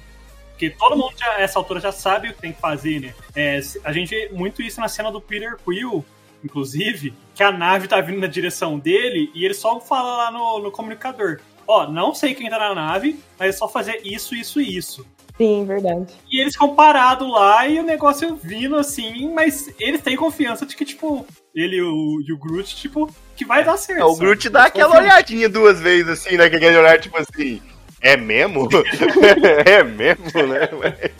Porque 0.52 0.70
todo 0.70 0.96
mundo 0.96 1.13
já, 1.17 1.39
essa 1.39 1.60
altura 1.60 1.80
já 1.82 1.91
sabe 1.91 2.30
o 2.30 2.34
que 2.34 2.39
tem 2.41 2.54
que 2.54 2.62
fazer, 2.62 3.02
né? 3.02 3.13
É, 3.36 3.60
a 3.84 3.91
gente 3.91 4.12
vê 4.12 4.30
muito 4.32 4.62
isso 4.62 4.80
na 4.80 4.88
cena 4.88 5.12
do 5.12 5.20
Peter 5.20 5.58
Quill, 5.65 6.06
inclusive, 6.44 7.13
que 7.36 7.44
a 7.44 7.52
nave 7.52 7.88
tá 7.88 8.00
vindo 8.00 8.20
na 8.20 8.28
direção 8.28 8.80
dele 8.80 9.30
e 9.34 9.44
ele 9.44 9.54
só 9.54 9.80
fala 9.82 10.17
lá 10.17 10.32
no, 10.32 10.60
no 10.60 10.72
comunicador. 10.72 11.39
Ó, 11.71 11.88
não 11.89 12.13
sei 12.13 12.36
quem 12.36 12.49
tá 12.49 12.60
na 12.60 12.75
nave, 12.75 13.17
mas 13.39 13.55
é 13.55 13.57
só 13.57 13.65
fazer 13.65 14.01
isso, 14.03 14.36
isso 14.36 14.60
e 14.60 14.75
isso. 14.75 15.07
Sim, 15.38 15.63
verdade. 15.65 16.13
E 16.29 16.41
eles 16.41 16.51
ficam 16.51 16.75
parados 16.75 17.31
lá 17.31 17.65
e 17.65 17.79
o 17.79 17.84
negócio 17.84 18.36
vindo 18.36 18.75
assim, 18.75 19.34
mas 19.34 19.73
eles 19.79 20.01
têm 20.01 20.17
confiança 20.17 20.65
de 20.65 20.75
que, 20.75 20.84
tipo, 20.84 21.25
ele 21.55 21.77
e 21.77 21.81
o, 21.81 22.21
e 22.27 22.34
o 22.34 22.38
Groot, 22.38 22.75
tipo, 22.75 23.10
que 23.38 23.45
vai 23.45 23.63
dar 23.63 23.77
certo. 23.77 24.01
É, 24.01 24.03
o? 24.03 24.17
Groot 24.17 24.49
dá 24.49 24.65
aquela 24.65 24.89
confiam. 24.89 25.05
olhadinha 25.05 25.47
duas 25.47 25.79
vezes, 25.79 26.10
assim, 26.10 26.36
né? 26.36 26.49
Que 26.49 26.57
aquele 26.57 26.77
olhar, 26.77 26.99
tipo 26.99 27.17
assim, 27.17 27.62
é 28.01 28.17
mesmo? 28.17 28.67
é 29.65 29.81
mesmo, 29.81 30.45
né? 30.47 30.67
Mas, 30.77 31.12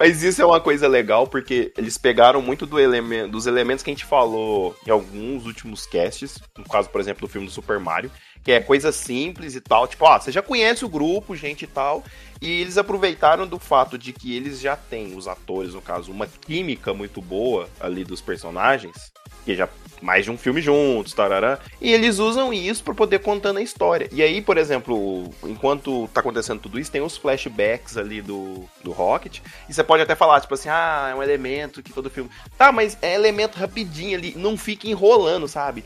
mas 0.00 0.22
isso 0.22 0.40
é 0.40 0.46
uma 0.46 0.60
coisa 0.60 0.88
legal, 0.88 1.26
porque 1.26 1.72
eles 1.76 1.98
pegaram 1.98 2.40
muito 2.40 2.64
do 2.64 2.80
elemen- 2.80 3.28
dos 3.28 3.46
elementos 3.46 3.84
que 3.84 3.90
a 3.90 3.92
gente 3.92 4.06
falou 4.06 4.74
em 4.86 4.90
alguns 4.90 5.44
últimos 5.44 5.84
casts, 5.86 6.38
no 6.56 6.64
caso, 6.64 6.88
por 6.88 7.00
exemplo, 7.00 7.26
do 7.26 7.30
filme 7.30 7.46
do 7.46 7.52
Super 7.52 7.78
Mario, 7.78 8.10
que 8.48 8.52
é 8.52 8.60
coisa 8.60 8.90
simples 8.90 9.54
e 9.54 9.60
tal, 9.60 9.86
tipo, 9.86 10.06
ó, 10.06 10.18
você 10.18 10.32
já 10.32 10.40
conhece 10.40 10.82
o 10.82 10.88
grupo, 10.88 11.36
gente 11.36 11.64
e 11.64 11.66
tal, 11.66 12.02
e 12.40 12.62
eles 12.62 12.78
aproveitaram 12.78 13.46
do 13.46 13.58
fato 13.58 13.98
de 13.98 14.10
que 14.10 14.34
eles 14.34 14.58
já 14.58 14.74
têm, 14.74 15.14
os 15.14 15.28
atores, 15.28 15.74
no 15.74 15.82
caso, 15.82 16.10
uma 16.10 16.26
química 16.26 16.94
muito 16.94 17.20
boa 17.20 17.68
ali 17.78 18.04
dos 18.04 18.22
personagens, 18.22 19.12
que 19.44 19.54
já 19.54 19.68
mais 20.00 20.24
de 20.24 20.30
um 20.30 20.38
filme 20.38 20.62
juntos, 20.62 21.12
tarará, 21.12 21.58
e 21.78 21.92
eles 21.92 22.18
usam 22.18 22.50
isso 22.50 22.82
pra 22.82 22.94
poder 22.94 23.18
contando 23.18 23.58
a 23.58 23.62
história. 23.62 24.08
E 24.10 24.22
aí, 24.22 24.40
por 24.40 24.56
exemplo, 24.56 25.28
enquanto 25.42 26.08
tá 26.14 26.20
acontecendo 26.20 26.60
tudo 26.60 26.80
isso, 26.80 26.90
tem 26.90 27.02
os 27.02 27.18
flashbacks 27.18 27.98
ali 27.98 28.22
do, 28.22 28.64
do 28.82 28.92
Rocket, 28.92 29.40
e 29.68 29.74
você 29.74 29.84
pode 29.84 30.02
até 30.02 30.14
falar, 30.14 30.40
tipo 30.40 30.54
assim, 30.54 30.70
ah, 30.70 31.08
é 31.10 31.14
um 31.14 31.22
elemento 31.22 31.82
que 31.82 31.92
todo 31.92 32.08
filme... 32.08 32.30
Tá, 32.56 32.72
mas 32.72 32.96
é 33.02 33.14
elemento 33.14 33.58
rapidinho 33.58 34.16
ali, 34.16 34.32
não 34.36 34.56
fica 34.56 34.88
enrolando, 34.88 35.46
sabe? 35.46 35.84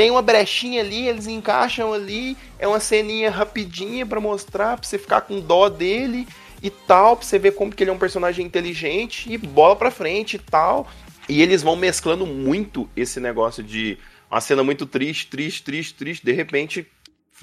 Tem 0.00 0.10
uma 0.10 0.22
brechinha 0.22 0.80
ali, 0.80 1.08
eles 1.08 1.26
encaixam 1.26 1.92
ali, 1.92 2.34
é 2.58 2.66
uma 2.66 2.80
ceninha 2.80 3.30
rapidinha 3.30 4.06
pra 4.06 4.18
mostrar, 4.18 4.78
pra 4.78 4.88
você 4.88 4.96
ficar 4.98 5.20
com 5.20 5.40
dó 5.40 5.68
dele 5.68 6.26
e 6.62 6.70
tal, 6.70 7.18
pra 7.18 7.26
você 7.26 7.38
ver 7.38 7.50
como 7.50 7.70
que 7.70 7.82
ele 7.82 7.90
é 7.90 7.92
um 7.92 7.98
personagem 7.98 8.46
inteligente 8.46 9.30
e 9.30 9.36
bola 9.36 9.76
pra 9.76 9.90
frente 9.90 10.36
e 10.36 10.38
tal. 10.38 10.88
E 11.28 11.42
eles 11.42 11.62
vão 11.62 11.76
mesclando 11.76 12.24
muito 12.24 12.88
esse 12.96 13.20
negócio 13.20 13.62
de 13.62 13.98
uma 14.30 14.40
cena 14.40 14.64
muito 14.64 14.86
triste, 14.86 15.26
triste, 15.26 15.62
triste, 15.62 15.94
triste, 15.94 16.24
de 16.24 16.32
repente 16.32 16.86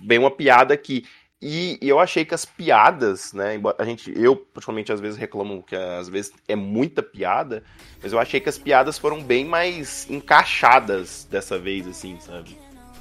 vem 0.04 0.18
uma 0.18 0.32
piada 0.32 0.74
aqui. 0.74 1.06
E, 1.42 1.78
e 1.82 1.88
eu 1.88 2.00
achei 2.00 2.26
que 2.26 2.34
as 2.34 2.46
piadas, 2.46 3.32
né, 3.32 3.62
a 3.78 3.86
gente, 3.86 4.12
eu 4.16 4.36
particularmente 4.36 4.92
às 4.92 5.00
vezes 5.00 5.20
reclamo 5.20 5.62
que 5.62 5.76
às 5.76 6.10
vezes 6.10 6.34
é 6.48 6.56
muita 6.56 7.04
piada, 7.04 7.64
mas 8.02 8.12
eu 8.12 8.18
achei 8.20 8.40
que 8.40 8.50
as 8.50 8.58
piadas 8.58 8.98
foram 8.98 9.22
bem 9.22 9.46
mais 9.46 10.10
encaixadas 10.10 11.28
dessa 11.30 11.60
vez, 11.60 11.88
assim, 11.88 12.18
sabe? 12.20 12.58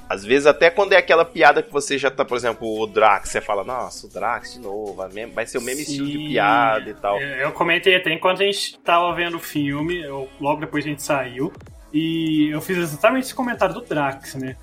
Às 0.09 0.23
vezes, 0.23 0.45
até 0.45 0.69
quando 0.69 0.93
é 0.93 0.97
aquela 0.97 1.25
piada 1.25 1.61
que 1.61 1.73
você 1.73 1.97
já 1.97 2.09
tá, 2.09 2.23
por 2.23 2.37
exemplo, 2.37 2.79
o 2.79 2.87
Drax, 2.87 3.27
você 3.29 3.41
fala, 3.41 3.63
nossa, 3.65 4.07
o 4.07 4.09
Drax 4.09 4.53
de 4.53 4.59
novo, 4.59 4.93
vai 5.33 5.45
ser 5.45 5.57
o 5.57 5.61
mesmo 5.61 5.81
estilo 5.81 6.05
de 6.07 6.13
Sim. 6.13 6.27
piada 6.29 6.89
e 6.89 6.93
tal. 6.93 7.17
É, 7.17 7.43
Eu 7.43 7.51
comentei 7.51 7.95
até 7.97 8.13
enquanto 8.13 8.41
a 8.41 8.45
gente 8.45 8.79
tava 8.79 9.13
vendo 9.13 9.35
o 9.35 9.39
filme, 9.39 9.99
eu- 10.01 10.29
logo 10.39 10.61
depois 10.61 10.85
a 10.85 10.87
gente 10.87 11.01
saiu, 11.03 11.51
e 11.91 12.49
eu 12.51 12.61
fiz 12.61 12.77
exatamente 12.77 13.25
esse 13.25 13.35
comentário 13.35 13.73
do 13.75 13.81
Drax, 13.81 14.35
né? 14.35 14.55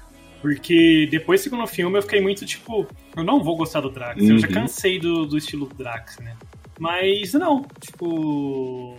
Porque 0.44 1.09
depois 1.11 1.40
do 1.40 1.44
segundo 1.44 1.66
filme 1.66 1.96
eu 1.96 2.02
fiquei 2.02 2.20
muito 2.20 2.44
tipo, 2.44 2.87
eu 3.16 3.24
não 3.24 3.42
vou 3.42 3.57
gostar 3.57 3.80
do 3.80 3.88
Drax, 3.88 4.22
eu 4.22 4.38
já 4.38 4.46
Uhum. 4.46 4.52
cansei 4.52 4.98
do, 4.98 5.24
do 5.24 5.38
estilo 5.38 5.66
Drax, 5.74 6.18
né? 6.18 6.37
Mas 6.78 7.33
não, 7.33 7.64
tipo. 7.80 8.94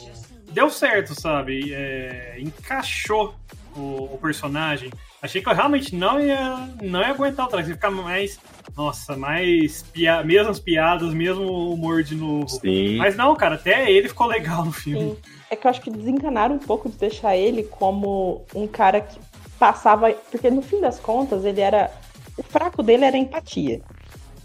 Deu 0.51 0.71
certo, 0.71 1.13
sabe? 1.13 1.71
É, 1.71 2.37
encaixou 2.39 3.35
o, 3.77 4.05
o 4.15 4.17
personagem. 4.19 4.89
Achei 5.21 5.39
que 5.39 5.47
eu 5.47 5.53
realmente 5.53 5.95
não 5.95 6.19
ia, 6.19 6.67
não 6.81 6.99
ia 7.01 7.09
aguentar 7.09 7.45
o 7.45 7.49
Drax, 7.51 7.67
ia 7.67 7.75
ficar 7.75 7.91
mais. 7.91 8.39
Nossa, 8.75 9.15
mais 9.15 9.83
pia 9.93 10.23
mesmas 10.23 10.59
piadas, 10.59 11.13
mesmo 11.13 11.71
humor 11.71 12.01
de 12.01 12.15
novo. 12.15 12.49
Sim. 12.49 12.97
Mas 12.97 13.15
não, 13.15 13.35
cara, 13.35 13.53
até 13.53 13.91
ele 13.91 14.09
ficou 14.09 14.25
legal 14.25 14.65
no 14.65 14.71
filme. 14.71 15.11
Sim. 15.11 15.17
É 15.51 15.55
que 15.55 15.67
eu 15.67 15.69
acho 15.69 15.79
que 15.81 15.91
desencanaram 15.91 16.55
um 16.55 16.59
pouco 16.59 16.89
de 16.89 16.97
deixar 16.97 17.37
ele 17.37 17.61
como 17.61 18.43
um 18.55 18.65
cara 18.65 18.99
que 18.99 19.19
passava. 19.59 20.11
Porque 20.31 20.49
no 20.49 20.61
fim 20.61 20.81
das 20.81 20.99
contas, 20.99 21.45
ele 21.45 21.61
era. 21.61 21.91
O 22.37 22.43
fraco 22.43 22.83
dele 22.83 23.05
era 23.05 23.17
empatia. 23.17 23.81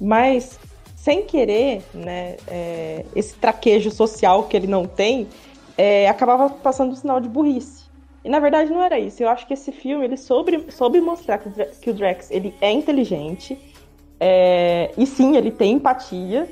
Mas, 0.00 0.58
sem 0.96 1.22
querer, 1.22 1.82
né, 1.92 2.36
é, 2.46 3.04
esse 3.14 3.34
traquejo 3.34 3.90
social 3.90 4.44
que 4.44 4.56
ele 4.56 4.66
não 4.66 4.86
tem, 4.86 5.28
é, 5.76 6.08
acabava 6.08 6.48
passando 6.50 6.92
um 6.92 6.96
sinal 6.96 7.20
de 7.20 7.28
burrice. 7.28 7.84
E 8.24 8.28
na 8.28 8.38
verdade 8.38 8.70
não 8.70 8.82
era 8.82 8.98
isso. 8.98 9.22
Eu 9.22 9.28
acho 9.28 9.46
que 9.46 9.54
esse 9.54 9.72
filme 9.72 10.04
ele 10.04 10.16
soube, 10.16 10.66
soube 10.70 11.00
mostrar 11.00 11.38
que 11.38 11.48
o, 11.48 11.50
Dra- 11.50 11.66
que 11.66 11.90
o 11.90 11.96
ele 12.30 12.54
é 12.60 12.70
inteligente. 12.70 13.58
é, 14.20 14.92
e 14.96 15.06
sim, 15.06 15.36
ele 15.36 15.50
tem 15.50 15.72
empatia 15.72 16.48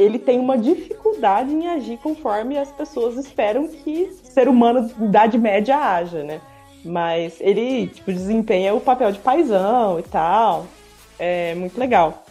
ele 0.00 0.18
tem 0.18 0.38
uma 0.38 0.56
dificuldade 0.56 1.52
em 1.52 1.68
agir 1.68 1.98
conforme 1.98 2.56
as 2.58 2.72
pessoas 2.72 3.16
esperam 3.16 3.68
que 3.68 4.10
ser 4.22 4.48
humano 4.48 4.88
de 4.88 5.04
idade 5.04 5.36
média 5.36 5.76
haja, 5.76 6.24
né? 6.24 6.40
Mas 6.84 7.40
ele, 7.40 7.88
tipo, 7.88 8.12
desempenha 8.12 8.74
o 8.74 8.80
papel 8.80 9.12
de 9.12 9.18
paizão 9.18 9.98
e 9.98 10.02
tal. 10.02 10.66
É 11.18 11.54
muito 11.54 11.78
legal. 11.78 12.24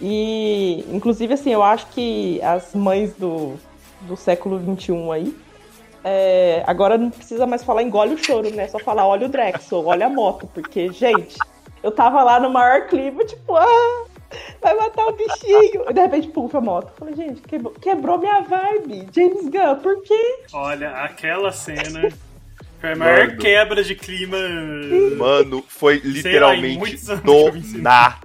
E, 0.00 0.84
inclusive, 0.92 1.34
assim, 1.34 1.50
eu 1.50 1.62
acho 1.62 1.86
que 1.88 2.40
as 2.42 2.74
mães 2.74 3.14
do, 3.14 3.54
do 4.02 4.16
século 4.16 4.60
XXI 4.60 5.10
aí, 5.12 5.36
é, 6.02 6.62
agora 6.66 6.98
não 6.98 7.10
precisa 7.10 7.46
mais 7.46 7.64
falar 7.64 7.82
engole 7.82 8.14
o 8.14 8.22
choro, 8.22 8.50
né? 8.50 8.68
Só 8.68 8.78
falar 8.78 9.06
olha 9.06 9.26
o 9.26 9.30
Drexel, 9.30 9.86
olha 9.86 10.06
a 10.06 10.10
moto, 10.10 10.46
porque, 10.52 10.92
gente, 10.92 11.38
eu 11.82 11.90
tava 11.90 12.22
lá 12.22 12.38
no 12.38 12.50
maior 12.50 12.86
clima, 12.86 13.24
tipo, 13.24 13.56
ah, 13.56 14.04
vai 14.60 14.74
matar 14.74 15.06
o 15.06 15.12
bichinho. 15.12 15.84
E 15.88 15.92
de 15.92 16.00
repente, 16.00 16.28
puf, 16.28 16.54
a 16.56 16.60
moto. 16.60 16.92
Falei, 16.98 17.14
gente, 17.14 17.40
quebrou, 17.42 17.72
quebrou 17.80 18.18
minha 18.18 18.40
vibe. 18.42 19.08
James 19.14 19.48
Gunn, 19.48 19.76
por 19.82 20.02
quê? 20.02 20.38
Olha, 20.52 20.90
aquela 20.90 21.52
cena 21.52 22.10
foi 22.84 22.92
a 22.92 22.96
maior 22.96 23.26
Mano. 23.28 23.38
quebra 23.38 23.82
de 23.82 23.94
clima. 23.94 24.36
Mano, 25.16 25.64
foi 25.66 25.96
lá, 25.96 26.02
literalmente 26.04 26.96
que 26.98 27.14
do 27.16 27.78
nada. 27.78 28.18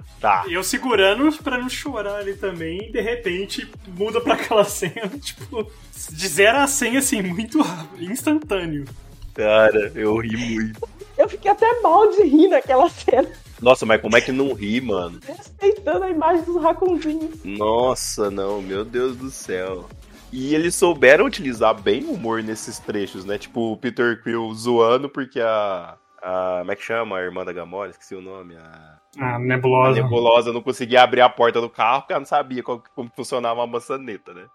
Eu 0.50 0.62
segurando 0.62 1.32
pra 1.42 1.56
não 1.56 1.70
chorar 1.70 2.16
ali 2.16 2.34
também, 2.34 2.88
e 2.88 2.92
de 2.92 3.00
repente 3.00 3.66
muda 3.96 4.20
pra 4.20 4.34
aquela 4.34 4.64
cena, 4.68 5.08
tipo, 5.18 5.66
de 6.10 6.28
0 6.28 6.58
a 6.58 6.66
100, 6.66 6.96
assim, 6.98 7.22
muito 7.22 7.62
rápido, 7.62 8.12
instantâneo. 8.12 8.84
Cara, 9.32 9.90
eu 9.94 10.18
ri 10.18 10.36
muito. 10.36 10.86
Eu 11.16 11.26
fiquei 11.26 11.50
até 11.50 11.80
mal 11.80 12.10
de 12.10 12.22
rir 12.24 12.48
naquela 12.48 12.88
cena, 12.90 13.28
Nossa, 13.62 13.86
mas 13.86 14.00
como 14.00 14.14
é 14.16 14.20
que 14.20 14.32
não 14.32 14.52
ri, 14.52 14.78
mano? 14.82 15.20
respeitando 15.26 16.04
a 16.04 16.10
imagem 16.10 16.42
dos 16.44 16.62
racunzinhos. 16.62 17.42
Nossa, 17.44 18.30
não, 18.30 18.60
meu 18.60 18.84
Deus 18.84 19.16
do 19.16 19.30
céu. 19.30 19.88
E 20.32 20.54
eles 20.54 20.74
souberam 20.74 21.24
utilizar 21.26 21.74
bem 21.80 22.04
o 22.04 22.12
humor 22.12 22.42
nesses 22.42 22.78
trechos, 22.78 23.24
né? 23.24 23.36
Tipo, 23.36 23.72
o 23.72 23.76
Peter 23.76 24.22
Quill 24.22 24.52
zoando 24.54 25.08
porque 25.08 25.40
a. 25.40 25.96
a 26.22 26.58
como 26.60 26.72
é 26.72 26.76
que 26.76 26.82
chama? 26.84 27.18
A 27.18 27.22
irmã 27.22 27.44
da 27.44 27.52
Gamora? 27.52 27.90
Esqueci 27.90 28.14
o 28.14 28.20
nome. 28.22 28.56
A, 28.56 28.98
a 29.18 29.38
nebulosa. 29.38 30.00
Nebulosa 30.02 30.52
não 30.52 30.62
conseguia 30.62 31.02
abrir 31.02 31.20
a 31.20 31.28
porta 31.28 31.60
do 31.60 31.68
carro 31.68 32.02
porque 32.02 32.12
ela 32.12 32.20
não 32.20 32.26
sabia 32.26 32.62
qual- 32.62 32.82
como 32.94 33.10
funcionava 33.14 33.62
a 33.62 33.66
maçaneta, 33.66 34.32
né? 34.32 34.46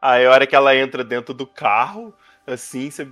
Aí 0.00 0.26
a 0.26 0.30
hora 0.30 0.46
que 0.46 0.54
ela 0.54 0.76
entra 0.76 1.02
dentro 1.02 1.32
do 1.32 1.46
carro, 1.46 2.12
assim, 2.46 2.90
você 2.90 3.08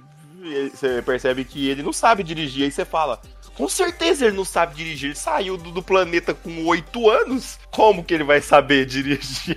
percebe 1.07 1.45
que 1.45 1.69
ele 1.69 1.83
não 1.83 1.93
sabe 1.93 2.23
dirigir. 2.23 2.65
Aí 2.65 2.71
você 2.71 2.85
fala, 2.85 3.21
com 3.63 3.69
certeza 3.69 4.27
ele 4.27 4.37
não 4.37 4.45
sabe 4.45 4.75
dirigir. 4.75 5.11
Ele 5.11 5.15
saiu 5.15 5.57
do, 5.57 5.71
do 5.71 5.81
planeta 5.81 6.35
com 6.35 6.67
oito 6.67 7.09
anos. 7.09 7.61
Como 7.71 8.03
que 8.03 8.13
ele 8.13 8.25
vai 8.25 8.41
saber 8.41 8.85
dirigir? 8.87 9.57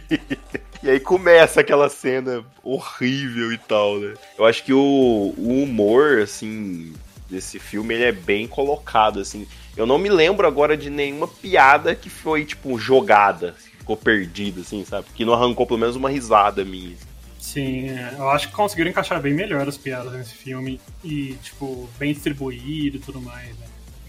E 0.84 0.90
aí 0.92 1.00
começa 1.00 1.62
aquela 1.62 1.90
cena 1.90 2.46
horrível 2.64 3.52
e 3.52 3.58
tal, 3.58 3.98
né? 3.98 4.14
Eu 4.38 4.46
acho 4.46 4.64
que 4.64 4.72
o, 4.72 5.34
o 5.36 5.64
humor, 5.64 6.20
assim, 6.20 6.94
desse 7.28 7.58
filme, 7.58 7.96
ele 7.96 8.04
é 8.04 8.12
bem 8.12 8.48
colocado, 8.48 9.20
assim. 9.20 9.48
Eu 9.76 9.88
não 9.88 9.98
me 9.98 10.10
lembro 10.10 10.46
agora 10.46 10.78
de 10.78 10.92
nenhuma 10.92 11.28
piada 11.28 11.96
que 11.96 12.08
foi, 12.08 12.46
tipo, 12.46 12.78
jogada, 12.78 13.56
que 13.72 13.78
ficou 13.78 13.98
perdida, 13.98 14.62
assim, 14.62 14.86
sabe? 14.86 15.08
Que 15.16 15.26
não 15.26 15.34
arrancou 15.34 15.66
pelo 15.66 15.80
menos 15.80 15.96
uma 15.96 16.12
risada 16.12 16.64
minha. 16.64 16.96
Sim, 17.40 17.90
é, 17.90 18.14
eu 18.20 18.30
acho 18.30 18.50
que 18.50 18.54
conseguiram 18.54 18.92
encaixar 18.92 19.20
bem 19.20 19.34
melhor 19.34 19.68
as 19.68 19.78
piadas 19.78 20.14
nesse 20.14 20.36
filme 20.36 20.80
e, 21.04 21.34
tipo, 21.42 21.90
bem 21.98 22.14
distribuído 22.14 22.98
e 22.98 23.00
tudo 23.00 23.20
mais, 23.20 23.58
né? 23.58 23.66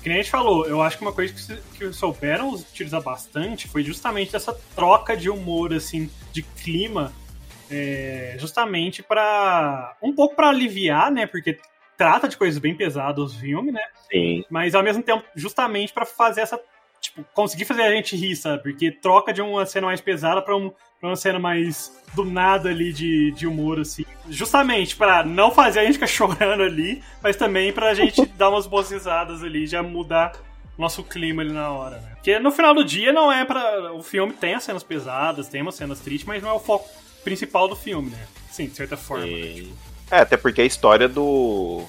Que 0.06 0.10
nem 0.10 0.20
a 0.20 0.22
gente 0.22 0.30
falou, 0.30 0.64
eu 0.68 0.80
acho 0.80 0.96
que 0.98 1.02
uma 1.02 1.12
coisa 1.12 1.34
que, 1.34 1.40
se- 1.40 1.60
que 1.76 1.92
souberam 1.92 2.50
utilizar 2.54 3.02
bastante 3.02 3.66
foi 3.66 3.82
justamente 3.82 4.36
essa 4.36 4.56
troca 4.76 5.16
de 5.16 5.28
humor, 5.28 5.74
assim, 5.74 6.08
de 6.30 6.42
clima, 6.42 7.12
é, 7.68 8.36
justamente 8.38 9.02
pra. 9.02 9.96
um 10.00 10.14
pouco 10.14 10.36
pra 10.36 10.50
aliviar, 10.50 11.10
né? 11.10 11.26
Porque 11.26 11.58
trata 11.96 12.28
de 12.28 12.36
coisas 12.36 12.60
bem 12.60 12.72
pesadas 12.76 13.32
o 13.34 13.36
filme, 13.40 13.72
né? 13.72 13.82
Sim. 14.08 14.44
mas 14.48 14.76
ao 14.76 14.82
mesmo 14.84 15.02
tempo, 15.02 15.24
justamente 15.34 15.92
pra 15.92 16.06
fazer 16.06 16.42
essa. 16.42 16.60
Tipo, 17.16 17.26
conseguir 17.32 17.64
fazer 17.64 17.82
a 17.82 17.90
gente 17.90 18.14
rir, 18.14 18.36
sabe? 18.36 18.62
Porque 18.62 18.90
troca 18.90 19.32
de 19.32 19.40
uma 19.40 19.64
cena 19.64 19.86
mais 19.86 20.00
pesada 20.00 20.42
pra, 20.42 20.54
um, 20.54 20.70
pra 21.00 21.08
uma 21.08 21.16
cena 21.16 21.38
mais 21.38 21.92
do 22.14 22.24
nada 22.24 22.68
ali 22.68 22.92
de, 22.92 23.30
de 23.32 23.46
humor, 23.46 23.80
assim. 23.80 24.04
Justamente 24.28 24.94
pra 24.94 25.24
não 25.24 25.50
fazer 25.50 25.80
a 25.80 25.84
gente 25.84 25.94
ficar 25.94 26.06
chorando 26.06 26.62
ali, 26.62 27.02
mas 27.22 27.36
também 27.36 27.72
pra 27.72 27.94
gente 27.94 28.24
dar 28.36 28.50
umas 28.50 28.66
boas 28.66 28.90
risadas 28.90 29.42
ali 29.42 29.64
e 29.64 29.66
já 29.66 29.82
mudar 29.82 30.32
nosso 30.76 31.02
clima 31.02 31.40
ali 31.40 31.52
na 31.52 31.70
hora, 31.70 31.96
né? 32.00 32.10
Porque 32.16 32.38
no 32.38 32.52
final 32.52 32.74
do 32.74 32.84
dia 32.84 33.12
não 33.12 33.32
é 33.32 33.44
pra. 33.44 33.94
O 33.94 34.02
filme 34.02 34.34
tem 34.34 34.54
as 34.54 34.64
cenas 34.64 34.82
pesadas, 34.82 35.48
tem 35.48 35.62
umas 35.62 35.74
cenas 35.74 36.00
tristes, 36.00 36.26
mas 36.26 36.42
não 36.42 36.50
é 36.50 36.52
o 36.52 36.60
foco 36.60 36.86
principal 37.24 37.66
do 37.66 37.74
filme, 37.74 38.10
né? 38.10 38.26
Sim, 38.50 38.66
de 38.66 38.76
certa 38.76 38.96
forma. 38.96 39.24
Sim. 39.26 39.72
É, 40.10 40.18
até 40.18 40.36
porque 40.36 40.60
a 40.60 40.64
história 40.64 41.08
do, 41.08 41.82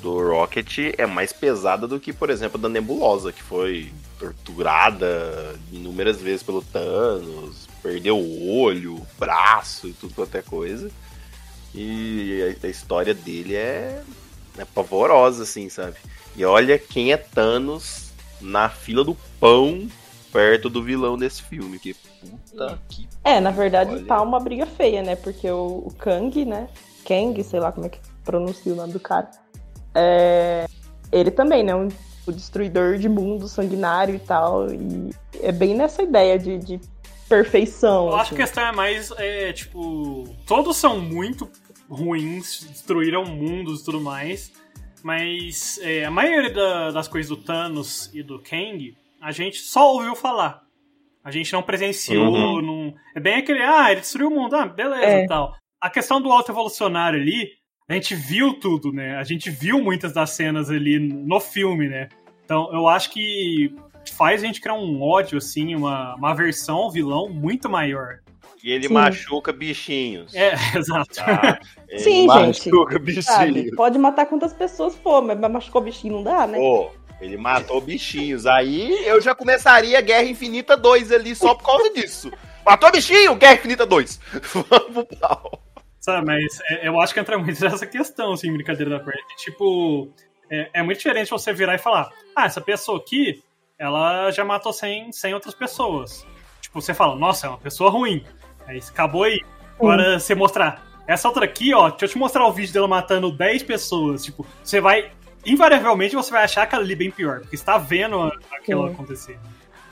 do 0.00 0.30
Rocket 0.30 0.78
é 0.96 1.06
mais 1.06 1.32
pesada 1.32 1.86
do 1.86 2.00
que, 2.00 2.12
por 2.12 2.30
exemplo, 2.30 2.58
da 2.58 2.68
Nebulosa, 2.68 3.32
que 3.32 3.42
foi 3.42 3.92
torturada 4.18 5.54
inúmeras 5.72 6.20
vezes 6.20 6.42
pelo 6.42 6.62
Thanos, 6.62 7.68
perdeu 7.82 8.18
o 8.18 8.60
olho, 8.60 9.00
braço 9.18 9.88
e 9.88 9.92
tudo 9.92 10.14
quanto 10.14 10.36
é 10.36 10.42
coisa. 10.42 10.90
E 11.74 12.56
a, 12.62 12.66
a 12.66 12.70
história 12.70 13.14
dele 13.14 13.54
é, 13.54 14.02
é 14.58 14.64
pavorosa, 14.64 15.44
assim, 15.44 15.68
sabe? 15.68 15.96
E 16.36 16.44
olha 16.44 16.78
quem 16.78 17.12
é 17.12 17.16
Thanos 17.16 18.10
na 18.40 18.68
fila 18.68 19.04
do 19.04 19.16
pão 19.38 19.88
perto 20.32 20.68
do 20.68 20.82
vilão 20.82 21.18
desse 21.18 21.42
filme. 21.42 21.78
Que 21.78 21.94
puta 21.94 22.78
que 22.88 23.08
É, 23.24 23.40
na 23.40 23.50
verdade 23.50 23.92
Olha. 23.92 24.06
tá 24.06 24.22
uma 24.22 24.40
briga 24.40 24.66
feia, 24.66 25.02
né? 25.02 25.16
Porque 25.16 25.50
o, 25.50 25.84
o 25.86 25.94
Kang, 25.98 26.44
né? 26.44 26.68
Kang, 27.04 27.42
sei 27.42 27.60
lá 27.60 27.72
como 27.72 27.86
é 27.86 27.88
que 27.88 27.98
pronuncia 28.24 28.72
o 28.72 28.76
nome 28.76 28.92
do 28.92 29.00
cara. 29.00 29.30
É, 29.94 30.66
ele 31.12 31.30
também, 31.30 31.62
né? 31.62 31.74
Um, 31.74 31.88
o 32.26 32.32
destruidor 32.32 32.96
de 32.98 33.08
mundo 33.08 33.48
sanguinário 33.48 34.14
e 34.14 34.18
tal. 34.18 34.70
E 34.72 35.10
é 35.40 35.50
bem 35.52 35.74
nessa 35.74 36.02
ideia 36.02 36.38
de, 36.38 36.58
de 36.58 36.80
perfeição. 37.28 38.08
Eu 38.08 38.16
acho 38.16 38.34
que 38.34 38.40
a 38.40 38.44
assim. 38.44 38.52
questão 38.54 38.66
é 38.66 38.72
mais, 38.72 39.10
é, 39.16 39.52
tipo, 39.52 40.24
todos 40.46 40.76
são 40.76 41.00
muito 41.00 41.48
ruins, 41.88 42.64
destruíram 42.64 43.24
mundos 43.24 43.80
e 43.80 43.84
tudo 43.84 44.00
mais, 44.00 44.52
mas 45.02 45.78
é, 45.82 46.04
a 46.04 46.10
maioria 46.10 46.52
da- 46.52 46.90
das 46.90 47.08
coisas 47.08 47.28
do 47.28 47.36
Thanos 47.36 48.10
e 48.14 48.22
do 48.22 48.38
Kang, 48.38 48.96
a 49.20 49.32
gente 49.32 49.58
só 49.58 49.92
ouviu 49.92 50.14
falar. 50.14 50.62
A 51.24 51.30
gente 51.30 51.52
não 51.52 51.62
presenciou, 51.62 52.32
Uhum. 52.32 52.62
não... 52.62 52.94
é 53.14 53.20
bem 53.20 53.36
aquele, 53.36 53.62
ah, 53.62 53.90
ele 53.90 54.00
destruiu 54.00 54.28
o 54.28 54.30
mundo, 54.30 54.54
ah, 54.56 54.66
beleza 54.66 55.04
É. 55.04 55.24
e 55.24 55.26
tal. 55.26 55.54
A 55.80 55.90
questão 55.90 56.20
do 56.20 56.30
alto 56.32 56.50
evolucionário 56.52 57.20
ali, 57.20 57.48
a 57.90 57.94
gente 57.94 58.14
viu 58.14 58.54
tudo, 58.54 58.92
né? 58.92 59.16
A 59.16 59.24
gente 59.24 59.50
viu 59.50 59.82
muitas 59.82 60.12
das 60.12 60.30
cenas 60.30 60.70
ali 60.70 60.96
no 61.00 61.40
filme, 61.40 61.88
né? 61.88 62.08
Então, 62.44 62.72
eu 62.72 62.86
acho 62.86 63.10
que 63.10 63.74
faz 64.12 64.44
a 64.44 64.46
gente 64.46 64.60
criar 64.60 64.74
um 64.74 65.02
ódio, 65.02 65.38
assim, 65.38 65.74
uma, 65.74 66.14
uma 66.14 66.30
aversão 66.30 66.76
ao 66.76 66.90
vilão 66.92 67.28
muito 67.28 67.68
maior. 67.68 68.20
E 68.62 68.70
ele 68.70 68.86
Sim. 68.86 68.94
machuca 68.94 69.52
bichinhos. 69.52 70.32
É, 70.36 70.54
exato. 70.78 71.16
Tá? 71.16 71.58
Ele 71.88 71.98
Sim, 71.98 72.26
machuca 72.28 72.92
Sabe? 73.22 73.52
bichinhos. 73.52 73.74
Pode 73.74 73.98
matar 73.98 74.26
quantas 74.26 74.52
pessoas 74.52 74.94
for, 74.94 75.20
mas 75.20 75.36
machucou 75.50 75.82
bichinho 75.82 76.14
não 76.14 76.22
dá, 76.22 76.46
né? 76.46 76.58
Pô, 76.58 76.92
ele 77.20 77.36
matou 77.36 77.80
bichinhos. 77.80 78.46
Aí 78.46 79.04
eu 79.04 79.20
já 79.20 79.34
começaria 79.34 80.00
Guerra 80.00 80.26
Infinita 80.26 80.76
2 80.76 81.10
ali 81.10 81.34
só 81.34 81.56
por 81.56 81.64
causa 81.64 81.92
disso. 81.92 82.30
Matou 82.64 82.92
bichinho, 82.92 83.34
Guerra 83.34 83.54
Infinita 83.54 83.84
2. 83.84 84.20
Vamos 84.70 85.06
pau. 85.18 85.69
Sabe, 86.00 86.26
mas 86.26 86.58
é- 86.70 86.88
eu 86.88 86.98
acho 87.00 87.12
que 87.12 87.20
entra 87.20 87.38
muito 87.38 87.60
nessa 87.62 87.86
questão, 87.86 88.32
assim, 88.32 88.52
brincadeira 88.52 88.90
da 88.90 89.00
parte. 89.00 89.36
Tipo, 89.36 90.08
é, 90.50 90.70
é 90.72 90.82
muito 90.82 90.96
diferente 90.96 91.30
você 91.30 91.52
virar 91.52 91.74
e 91.74 91.78
falar: 91.78 92.10
ah, 92.34 92.46
essa 92.46 92.60
pessoa 92.60 92.98
aqui, 92.98 93.42
ela 93.78 94.30
já 94.30 94.44
matou 94.44 94.72
100, 94.72 95.12
100 95.12 95.34
outras 95.34 95.54
pessoas. 95.54 96.26
Tipo, 96.60 96.80
você 96.80 96.94
fala: 96.94 97.14
nossa, 97.14 97.46
é 97.46 97.50
uma 97.50 97.58
pessoa 97.58 97.90
ruim. 97.90 98.24
Aí 98.66 98.78
acabou 98.78 99.24
aí. 99.24 99.40
Agora 99.78 100.18
você 100.18 100.34
mostrar. 100.34 100.88
Essa 101.06 101.26
outra 101.26 101.44
aqui, 101.44 101.74
ó, 101.74 101.88
deixa 101.90 102.04
eu 102.04 102.08
te 102.08 102.18
mostrar 102.18 102.46
o 102.46 102.52
vídeo 102.52 102.72
dela 102.72 102.86
matando 102.86 103.32
10 103.32 103.62
pessoas. 103.64 104.24
Tipo, 104.24 104.46
você 104.62 104.80
vai. 104.80 105.10
Invariavelmente 105.44 106.14
você 106.14 106.30
vai 106.30 106.44
achar 106.44 106.62
aquela 106.62 106.82
ali 106.82 106.94
bem 106.94 107.10
pior, 107.10 107.40
porque 107.40 107.56
você 107.56 107.64
tá 107.64 107.78
vendo 107.78 108.30
aquilo 108.52 108.86
Sim. 108.86 108.94
acontecer. 108.94 109.38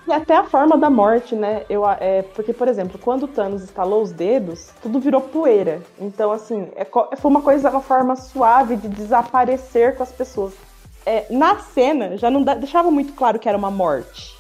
E 0.09 0.13
até 0.13 0.35
a 0.37 0.45
forma 0.45 0.79
da 0.79 0.89
morte, 0.89 1.35
né? 1.35 1.65
Eu, 1.69 1.87
é, 1.87 2.23
porque, 2.35 2.55
por 2.55 2.67
exemplo, 2.67 2.99
quando 2.99 3.25
o 3.25 3.29
Thanos 3.29 3.63
estalou 3.63 4.03
os 4.03 4.11
dedos, 4.11 4.71
tudo 4.81 4.99
virou 4.99 5.21
poeira. 5.21 5.83
Então, 6.01 6.33
assim, 6.33 6.69
é, 6.77 6.85
co- 6.85 7.11
foi 7.19 7.31
uma 7.31 7.43
coisa, 7.43 7.69
uma 7.69 7.83
forma 7.83 8.17
suave 8.17 8.77
de 8.77 8.89
desaparecer 8.89 9.97
com 9.97 10.03
as 10.03 10.11
pessoas. 10.11 10.55
É, 11.05 11.27
na 11.31 11.59
cena, 11.59 12.17
já 12.17 12.31
não 12.31 12.43
da- 12.43 12.55
deixava 12.55 12.91
muito 12.91 13.13
claro 13.13 13.39
que 13.39 13.49
era 13.49 13.59
uma 13.59 13.71
morte. 13.71 14.38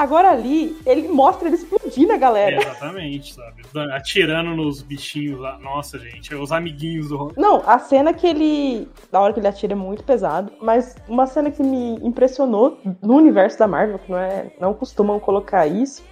Agora 0.00 0.30
ali, 0.30 0.74
ele 0.86 1.08
mostra 1.08 1.46
ele 1.46 1.56
explodindo 1.56 2.12
a 2.12 2.14
É, 2.14 2.18
galera. 2.18 2.56
exatamente, 2.56 3.34
sabe? 3.34 3.62
Atirando 3.92 4.56
nos 4.56 4.80
bichinhos 4.80 5.38
lá. 5.38 5.58
Nossa, 5.58 5.98
gente, 5.98 6.34
os 6.34 6.50
amiguinhos 6.50 7.10
do 7.10 7.18
Rock. 7.18 7.38
Não, 7.38 7.62
a 7.66 7.78
cena 7.78 8.14
que 8.14 8.26
ele. 8.26 8.88
Da 9.12 9.20
hora 9.20 9.34
que 9.34 9.40
ele 9.40 9.46
atira 9.48 9.74
é 9.74 9.76
muito 9.76 10.02
pesado, 10.02 10.50
mas 10.62 10.96
uma 11.06 11.26
cena 11.26 11.50
que 11.50 11.62
me 11.62 11.96
impressionou 12.02 12.78
no 13.02 13.14
universo 13.14 13.58
da 13.58 13.68
Marvel, 13.68 13.98
que 13.98 14.10
não, 14.10 14.18
é, 14.18 14.50
não 14.58 14.72
costumam 14.72 15.20
colocar 15.20 15.66
isso, 15.66 16.02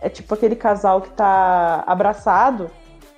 é 0.00 0.08
tipo 0.08 0.34
aquele 0.34 0.56
casal 0.56 1.00
que 1.00 1.10
tá 1.10 1.84
abraçado 1.86 2.68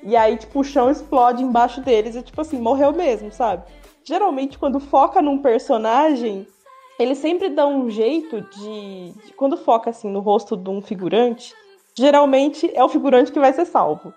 e 0.02 0.14
aí, 0.16 0.36
tipo, 0.36 0.60
o 0.60 0.64
chão 0.64 0.90
explode 0.90 1.42
embaixo 1.42 1.80
deles 1.80 2.14
e, 2.14 2.22
tipo 2.22 2.40
assim, 2.42 2.58
morreu 2.58 2.92
mesmo, 2.92 3.32
sabe? 3.32 3.62
Geralmente, 4.04 4.58
quando 4.58 4.80
foca 4.80 5.22
num 5.22 5.38
personagem, 5.38 6.46
ele 7.02 7.14
sempre 7.14 7.48
dá 7.48 7.66
um 7.66 7.88
jeito 7.90 8.40
de. 8.40 9.12
de- 9.26 9.32
quando 9.34 9.56
foca 9.56 9.90
assim 9.90 10.10
no 10.10 10.20
rosto 10.20 10.56
de 10.56 10.68
um 10.70 10.80
figurante, 10.82 11.54
geralmente 11.96 12.70
é 12.74 12.82
o 12.84 12.88
figurante 12.88 13.32
que 13.32 13.40
vai 13.40 13.52
ser 13.52 13.64
salvo. 13.66 14.12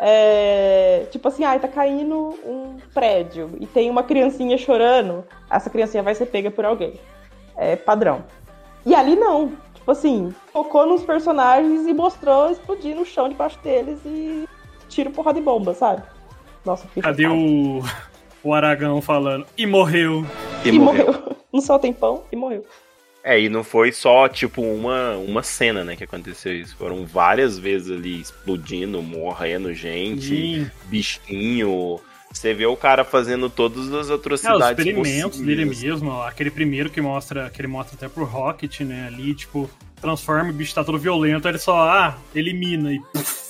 É, 0.00 1.06
tipo 1.12 1.28
assim, 1.28 1.44
ah, 1.44 1.56
tá 1.58 1.68
caindo 1.68 2.34
um 2.44 2.76
prédio 2.92 3.50
e 3.60 3.66
tem 3.66 3.88
uma 3.88 4.02
criancinha 4.02 4.58
chorando, 4.58 5.24
essa 5.48 5.70
criancinha 5.70 6.02
vai 6.02 6.14
ser 6.14 6.26
pega 6.26 6.50
por 6.50 6.64
alguém. 6.64 6.94
É 7.56 7.76
padrão. 7.76 8.24
E 8.84 8.94
ali 8.94 9.14
não. 9.14 9.52
Tipo 9.74 9.90
assim, 9.92 10.34
focou 10.52 10.84
nos 10.86 11.04
personagens 11.04 11.86
e 11.86 11.94
mostrou 11.94 12.50
explodir 12.50 12.96
no 12.96 13.04
chão 13.04 13.28
debaixo 13.28 13.58
deles 13.62 14.00
e 14.04 14.48
tiro 14.88 15.10
porrada 15.10 15.38
de 15.38 15.44
bomba, 15.44 15.74
sabe? 15.74 16.02
Nossa, 16.64 16.88
fica 16.88 17.08
Cadê 17.08 17.26
o, 17.28 17.80
o 18.42 18.52
Aragão 18.54 19.00
falando? 19.00 19.46
E 19.56 19.66
morreu. 19.66 20.24
E, 20.64 20.70
E 20.70 20.72
morreu. 20.72 21.06
morreu. 21.06 21.23
No 21.54 21.62
sol 21.62 21.78
tempão 21.78 22.24
e 22.32 22.36
morreu. 22.36 22.66
É, 23.22 23.40
e 23.40 23.48
não 23.48 23.64
foi 23.64 23.90
só, 23.90 24.28
tipo, 24.28 24.60
uma, 24.60 25.12
uma 25.16 25.42
cena, 25.42 25.82
né, 25.82 25.96
que 25.96 26.04
aconteceu 26.04 26.54
isso. 26.54 26.76
Foram 26.76 27.06
várias 27.06 27.58
vezes 27.58 27.90
ali 27.90 28.20
explodindo, 28.20 29.00
morrendo 29.00 29.72
gente, 29.72 30.26
Sim. 30.26 30.70
bichinho. 30.86 32.00
Você 32.30 32.52
vê 32.52 32.66
o 32.66 32.76
cara 32.76 33.04
fazendo 33.04 33.48
todas 33.48 33.90
as 33.94 34.10
É, 34.10 34.14
atrocidades 34.14 34.62
os 34.62 34.68
experimentos 34.70 35.38
possíveis. 35.38 35.46
dele 35.46 35.64
mesmo, 35.64 36.10
ó, 36.10 36.26
aquele 36.26 36.50
primeiro 36.50 36.90
que 36.90 37.00
mostra, 37.00 37.48
que 37.48 37.60
ele 37.60 37.68
mostra 37.68 37.94
até 37.96 38.08
pro 38.08 38.24
Rocket, 38.24 38.80
né, 38.80 39.06
ali, 39.06 39.34
tipo, 39.34 39.70
transforma 40.00 40.50
o 40.50 40.52
bicho 40.52 40.74
tá 40.74 40.84
todo 40.84 40.98
violento, 40.98 41.46
aí 41.46 41.52
ele 41.52 41.58
só, 41.58 41.78
ah, 41.88 42.18
elimina 42.34 42.92
e 42.92 43.00
puf, 43.12 43.43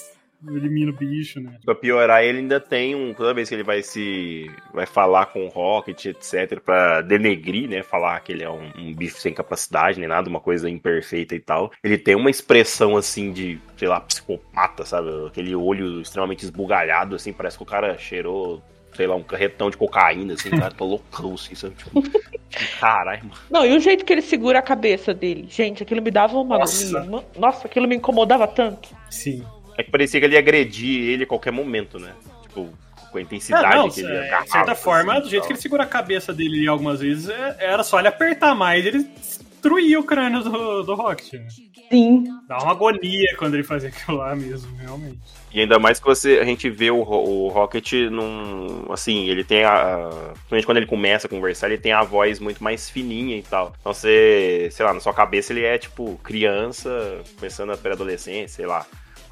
elimina 0.49 0.91
o 0.91 0.95
bicho, 0.95 1.41
né. 1.41 1.59
Pra 1.65 1.75
piorar, 1.75 2.23
ele 2.25 2.39
ainda 2.39 2.61
tem 2.61 2.95
um. 2.95 3.15
Toda 3.15 3.35
vez 3.35 3.49
que 3.49 3.55
ele 3.55 3.63
vai 3.63 3.83
se. 3.83 4.51
vai 4.73 4.87
falar 4.87 5.27
com 5.27 5.45
o 5.45 5.49
Rocket, 5.49 6.07
etc., 6.07 6.61
pra 6.61 7.01
denegrir, 7.01 7.69
né? 7.69 7.83
Falar 7.83 8.21
que 8.21 8.33
ele 8.33 8.43
é 8.43 8.51
um, 8.51 8.71
um 8.77 8.95
bicho 8.95 9.19
sem 9.19 9.33
capacidade, 9.33 9.99
nem 9.99 10.09
nada, 10.09 10.29
uma 10.29 10.41
coisa 10.41 10.69
imperfeita 10.69 11.35
e 11.35 11.41
tal. 11.41 11.71
Ele 11.83 11.99
tem 11.99 12.15
uma 12.15 12.31
expressão 12.31 12.97
assim 12.97 13.33
de, 13.33 13.59
sei 13.77 13.89
lá, 13.89 14.01
psicopata, 14.01 14.85
sabe? 14.85 15.09
Aquele 15.27 15.55
olho 15.55 16.01
extremamente 16.01 16.45
esbugalhado, 16.45 17.17
assim, 17.17 17.33
parece 17.33 17.57
que 17.57 17.63
o 17.63 17.67
cara 17.67 17.97
cheirou. 17.99 18.63
Sei 18.95 19.09
lá, 19.09 19.17
um 19.17 19.25
carretão 19.25 19.71
de 19.71 19.77
cocaína, 19.77 20.35
assim, 20.35 20.51
cara 20.51 20.71
tá 20.71 20.85
loucão, 20.85 21.35
assim, 21.35 21.57
sabe? 21.57 21.75
Tipo, 21.75 22.01
caralho, 22.81 23.25
mano. 23.25 23.41
Não, 23.51 23.67
e 23.67 23.77
o 23.77 23.81
jeito 23.81 24.05
que 24.05 24.13
ele 24.13 24.23
segura 24.23 24.61
a 24.61 24.63
cabeça 24.63 25.13
dele, 25.13 25.47
gente, 25.49 25.83
aquilo 25.83 26.01
me 26.01 26.13
dava 26.13 26.39
uma 26.39 26.59
Nossa. 26.59 26.99
agonia. 26.99 27.11
Ma- 27.11 27.25
Nossa, 27.37 27.67
aquilo 27.67 27.89
me 27.89 27.97
incomodava 27.97 28.47
tanto. 28.47 28.91
Sim. 29.11 29.45
É 29.77 29.83
que 29.83 29.91
parecia 29.91 30.21
que 30.21 30.27
ele 30.27 30.35
ia 30.35 30.39
agredir 30.41 31.09
ele 31.11 31.25
a 31.25 31.27
qualquer 31.27 31.51
momento, 31.51 31.99
né? 31.99 32.13
Tipo, 32.43 32.71
com 33.11 33.19
a 33.19 33.21
intensidade 33.23 33.67
Ah, 33.67 33.77
não, 33.77 33.91
que 33.91 34.01
ele 34.01 34.13
é, 34.13 34.19
agarrava, 34.27 34.45
de 34.45 34.51
certa 34.51 34.75
forma, 34.75 35.13
assim, 35.15 35.23
do 35.23 35.29
jeito 35.31 35.43
tal. 35.43 35.47
que 35.49 35.53
ele 35.55 35.61
segura 35.61 35.83
a 35.83 35.87
cabeça 35.87 36.33
dele 36.33 36.59
ali 36.59 36.69
algumas 36.69 37.01
vezes, 37.01 37.29
é- 37.29 37.57
era 37.61 37.83
só 37.83 37.99
ele 37.99 38.09
apertar 38.09 38.55
mais, 38.55 38.85
ele 38.87 39.05
destruía 39.05 39.99
o 39.99 40.05
crânio 40.05 40.43
do, 40.43 40.83
do 40.83 40.95
Rocket, 40.95 41.33
né. 41.35 41.49
Sim. 41.91 42.25
Dá 42.49 42.59
uma 42.59 42.73
agonia 42.73 43.37
quando 43.39 43.55
ele 43.55 43.63
fazia 43.63 43.89
aquilo 43.91 44.17
lá 44.17 44.35
mesmo, 44.35 44.75
realmente. 44.77 45.19
E 45.53 45.61
ainda 45.61 45.79
mais 45.79 46.01
que 46.01 46.07
você, 46.07 46.39
a 46.41 46.45
gente 46.45 46.69
vê 46.69 46.91
o, 46.91 46.97
o 46.97 47.49
Rocket 47.49 47.93
num. 48.11 48.87
Assim, 48.91 49.29
ele 49.29 49.45
tem 49.45 49.65
a. 49.65 50.11
Principalmente 50.49 50.67
quando 50.67 50.77
ele 50.79 50.87
começa 50.87 51.27
a 51.27 51.31
conversar, 51.31 51.69
ele 51.71 51.79
tem 51.81 51.93
a 51.93 52.03
voz 52.03 52.41
muito 52.41 52.65
mais 52.65 52.91
fininha 52.91 53.37
e 53.37 53.43
tal. 53.43 53.73
Então 53.81 53.95
você, 53.95 54.69
sei 54.73 54.85
lá, 54.85 54.93
na 54.93 54.99
sua 54.99 55.15
cabeça 55.15 55.53
ele 55.53 55.63
é 55.65 55.79
tipo 55.79 56.19
criança, 56.25 57.21
começando 57.39 57.71
a 57.71 57.77
pré-adolescência, 57.77 58.49
sei 58.57 58.67
lá, 58.67 58.85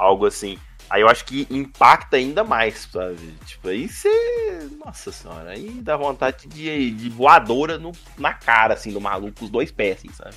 algo 0.03 0.27
assim. 0.27 0.59
Aí 0.91 1.01
eu 1.01 1.09
acho 1.09 1.25
que 1.25 1.47
impacta 1.51 2.17
ainda 2.17 2.45
mais, 2.45 2.89
sabe? 2.93 3.35
Tipo, 3.47 3.69
aí 3.69 3.89
você. 3.89 4.69
Nossa 4.85 5.11
senhora, 5.11 5.51
aí 5.51 5.71
dá 5.81 5.97
vontade 5.97 6.47
de, 6.47 6.91
de 6.91 7.09
voadora 7.09 7.79
no, 7.79 7.93
na 8.19 8.35
cara, 8.35 8.75
assim, 8.75 8.93
do 8.93 9.01
maluco, 9.01 9.39
com 9.39 9.45
os 9.47 9.51
dois 9.51 9.71
pés, 9.71 9.99
assim, 9.99 10.13
sabe? 10.13 10.35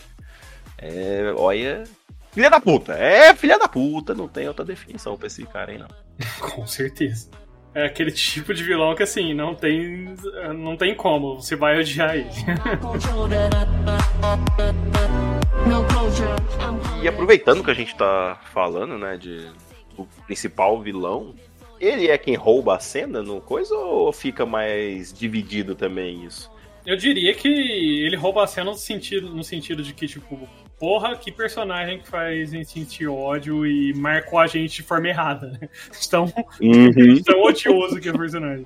É, 0.78 1.34
olha. 1.36 1.84
Filha 2.32 2.50
da 2.50 2.60
puta, 2.60 2.94
é 2.94 3.34
filha 3.34 3.58
da 3.58 3.68
puta, 3.68 4.14
não 4.14 4.28
tem 4.28 4.48
outra 4.48 4.66
definição 4.66 5.18
pra 5.18 5.28
esse 5.28 5.46
cara 5.46 5.72
aí, 5.72 5.78
não. 5.78 5.88
Com 6.52 6.68
certeza. 6.68 7.30
É 7.74 7.86
aquele 7.86 8.12
tipo 8.12 8.54
de 8.54 8.64
vilão 8.64 8.96
que 8.96 9.04
assim, 9.04 9.34
não 9.34 9.54
tem. 9.54 10.16
não 10.56 10.78
tem 10.78 10.96
como, 10.96 11.36
você 11.36 11.58
vai 11.58 11.78
odiar 11.78 12.16
ele. 12.16 12.30
E 17.06 17.08
aproveitando 17.08 17.64
que 17.64 17.70
a 17.70 17.76
gente 17.76 17.96
tá 17.96 18.42
falando, 18.52 18.98
né, 18.98 19.16
de 19.16 19.48
o 19.96 20.08
principal 20.26 20.82
vilão, 20.82 21.36
ele 21.80 22.08
é 22.08 22.18
quem 22.18 22.34
rouba 22.34 22.76
a 22.76 22.80
cena 22.80 23.22
no 23.22 23.40
coisa 23.40 23.76
ou 23.76 24.12
fica 24.12 24.44
mais 24.44 25.14
dividido 25.14 25.76
também 25.76 26.26
isso? 26.26 26.52
Eu 26.84 26.98
diria 26.98 27.32
que 27.36 27.48
ele 27.48 28.16
rouba 28.16 28.44
a 28.44 28.48
cena 28.48 28.72
no 28.72 28.76
sentido, 28.76 29.30
no 29.30 29.44
sentido 29.44 29.84
de 29.84 29.94
que, 29.94 30.08
tipo, 30.08 30.50
porra, 30.80 31.16
que 31.16 31.32
personagem 31.32 32.00
que 32.00 32.08
faz 32.08 32.52
a 32.52 32.58
gente 32.58 32.72
sentir 32.72 33.08
ódio 33.08 33.68
e 33.68 33.94
marcou 33.94 34.40
a 34.40 34.48
gente 34.48 34.78
de 34.78 34.82
forma 34.82 35.08
errada, 35.08 35.46
né? 35.62 35.70
Tão, 36.10 36.26
tão 36.28 37.44
odioso 37.44 38.02
que 38.02 38.10
é 38.10 38.12
o 38.12 38.18
personagem. 38.18 38.66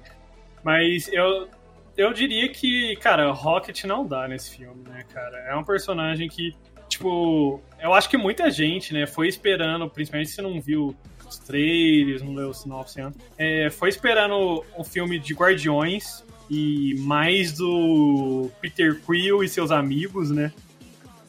Mas 0.64 1.12
eu, 1.12 1.50
eu 1.98 2.14
diria 2.14 2.48
que, 2.48 2.96
cara, 3.02 3.30
Rocket 3.32 3.84
não 3.84 4.08
dá 4.08 4.26
nesse 4.30 4.56
filme, 4.56 4.82
né, 4.88 5.04
cara? 5.14 5.38
É 5.40 5.54
um 5.58 5.66
personagem 5.66 6.30
que, 6.30 6.56
tipo, 7.00 7.62
eu 7.82 7.94
acho 7.94 8.10
que 8.10 8.18
muita 8.18 8.52
gente, 8.52 8.94
né, 8.94 9.08
foi 9.08 9.30
esperando, 9.30 9.90
principalmente 9.90 10.32
se 10.32 10.42
não 10.42 10.60
viu 10.60 10.94
os 11.26 11.38
trailers, 11.38 12.22
não 12.22 12.34
leu 12.34 12.50
o 12.50 12.54
sinopse 12.54 13.00
antes, 13.00 13.20
é, 13.38 13.70
foi 13.70 13.90
esperando 13.90 14.64
um 14.78 14.84
filme 14.84 15.18
de 15.18 15.34
Guardiões 15.34 16.24
e 16.50 16.96
mais 17.00 17.54
do 17.54 18.50
Peter 18.60 19.00
Quill 19.06 19.44
e 19.44 19.48
seus 19.48 19.72
amigos, 19.72 20.30
né? 20.32 20.52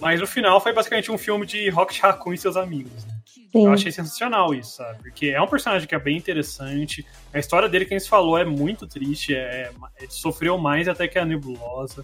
Mas 0.00 0.18
no 0.18 0.26
final 0.26 0.60
foi 0.60 0.72
basicamente 0.72 1.12
um 1.12 1.18
filme 1.18 1.44
de 1.44 1.68
Rocket 1.68 2.00
Raccoon 2.00 2.32
e 2.32 2.38
seus 2.38 2.56
amigos. 2.56 3.04
Né? 3.04 3.14
Eu 3.52 3.70
achei 3.70 3.92
sensacional 3.92 4.54
isso, 4.54 4.76
sabe? 4.76 5.02
Porque 5.02 5.26
é 5.26 5.42
um 5.42 5.46
personagem 5.46 5.86
que 5.86 5.94
é 5.94 5.98
bem 5.98 6.16
interessante. 6.16 7.04
A 7.34 7.38
história 7.38 7.68
dele, 7.68 7.84
quem 7.84 8.00
se 8.00 8.08
falou, 8.08 8.38
é 8.38 8.44
muito 8.46 8.86
triste. 8.86 9.34
É, 9.34 9.70
ele 10.00 10.10
sofreu 10.10 10.56
mais 10.56 10.88
até 10.88 11.06
que 11.06 11.18
a 11.18 11.24
Nebulosa. 11.24 12.02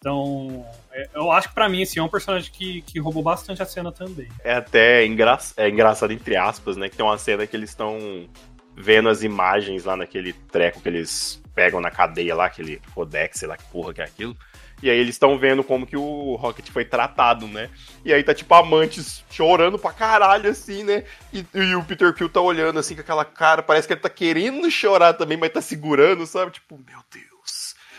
Então, 0.00 0.64
é- 0.92 1.10
eu 1.14 1.30
acho 1.30 1.48
que 1.48 1.54
pra 1.54 1.68
mim, 1.68 1.82
assim, 1.82 2.00
é 2.00 2.02
um 2.02 2.08
personagem 2.08 2.50
que, 2.50 2.80
que 2.82 2.98
roubou 2.98 3.22
bastante 3.22 3.62
a 3.62 3.66
cena 3.66 3.92
também. 3.92 4.28
É 4.42 4.54
até 4.54 5.04
engra... 5.04 5.38
é 5.58 5.68
engraçado, 5.68 6.10
entre 6.12 6.36
aspas, 6.36 6.76
né, 6.78 6.88
que 6.88 6.96
tem 6.96 7.04
uma 7.04 7.18
cena 7.18 7.46
que 7.46 7.54
eles 7.54 7.68
estão 7.68 8.26
vendo 8.74 9.10
as 9.10 9.22
imagens 9.22 9.84
lá 9.84 9.96
naquele 9.96 10.32
treco 10.32 10.80
que 10.80 10.88
eles 10.88 11.42
pegam 11.54 11.82
na 11.82 11.90
cadeia 11.90 12.34
lá, 12.34 12.46
aquele 12.46 12.80
codex, 12.94 13.40
sei 13.40 13.48
lá 13.48 13.58
que 13.58 13.64
porra 13.64 13.92
que 13.92 14.00
é 14.00 14.04
aquilo. 14.04 14.34
E 14.82 14.88
aí 14.88 14.96
eles 14.98 15.16
estão 15.16 15.36
vendo 15.38 15.62
como 15.62 15.86
que 15.86 15.98
o 15.98 16.34
Rocket 16.36 16.70
foi 16.70 16.86
tratado, 16.86 17.46
né? 17.46 17.68
E 18.02 18.14
aí 18.14 18.22
tá 18.24 18.32
tipo 18.32 18.54
a 18.54 18.64
Mantis 18.64 19.22
chorando 19.30 19.78
pra 19.78 19.92
caralho, 19.92 20.48
assim, 20.48 20.82
né? 20.82 21.04
E, 21.30 21.44
e 21.52 21.74
o 21.74 21.84
Peter 21.84 22.14
Quill 22.14 22.30
tá 22.30 22.40
olhando 22.40 22.78
assim 22.78 22.94
com 22.94 23.02
aquela 23.02 23.26
cara, 23.26 23.62
parece 23.62 23.86
que 23.86 23.92
ele 23.92 24.00
tá 24.00 24.08
querendo 24.08 24.70
chorar 24.70 25.12
também, 25.12 25.36
mas 25.36 25.52
tá 25.52 25.60
segurando, 25.60 26.24
sabe? 26.26 26.52
Tipo, 26.52 26.80
meu 26.86 27.00
Deus. 27.12 27.29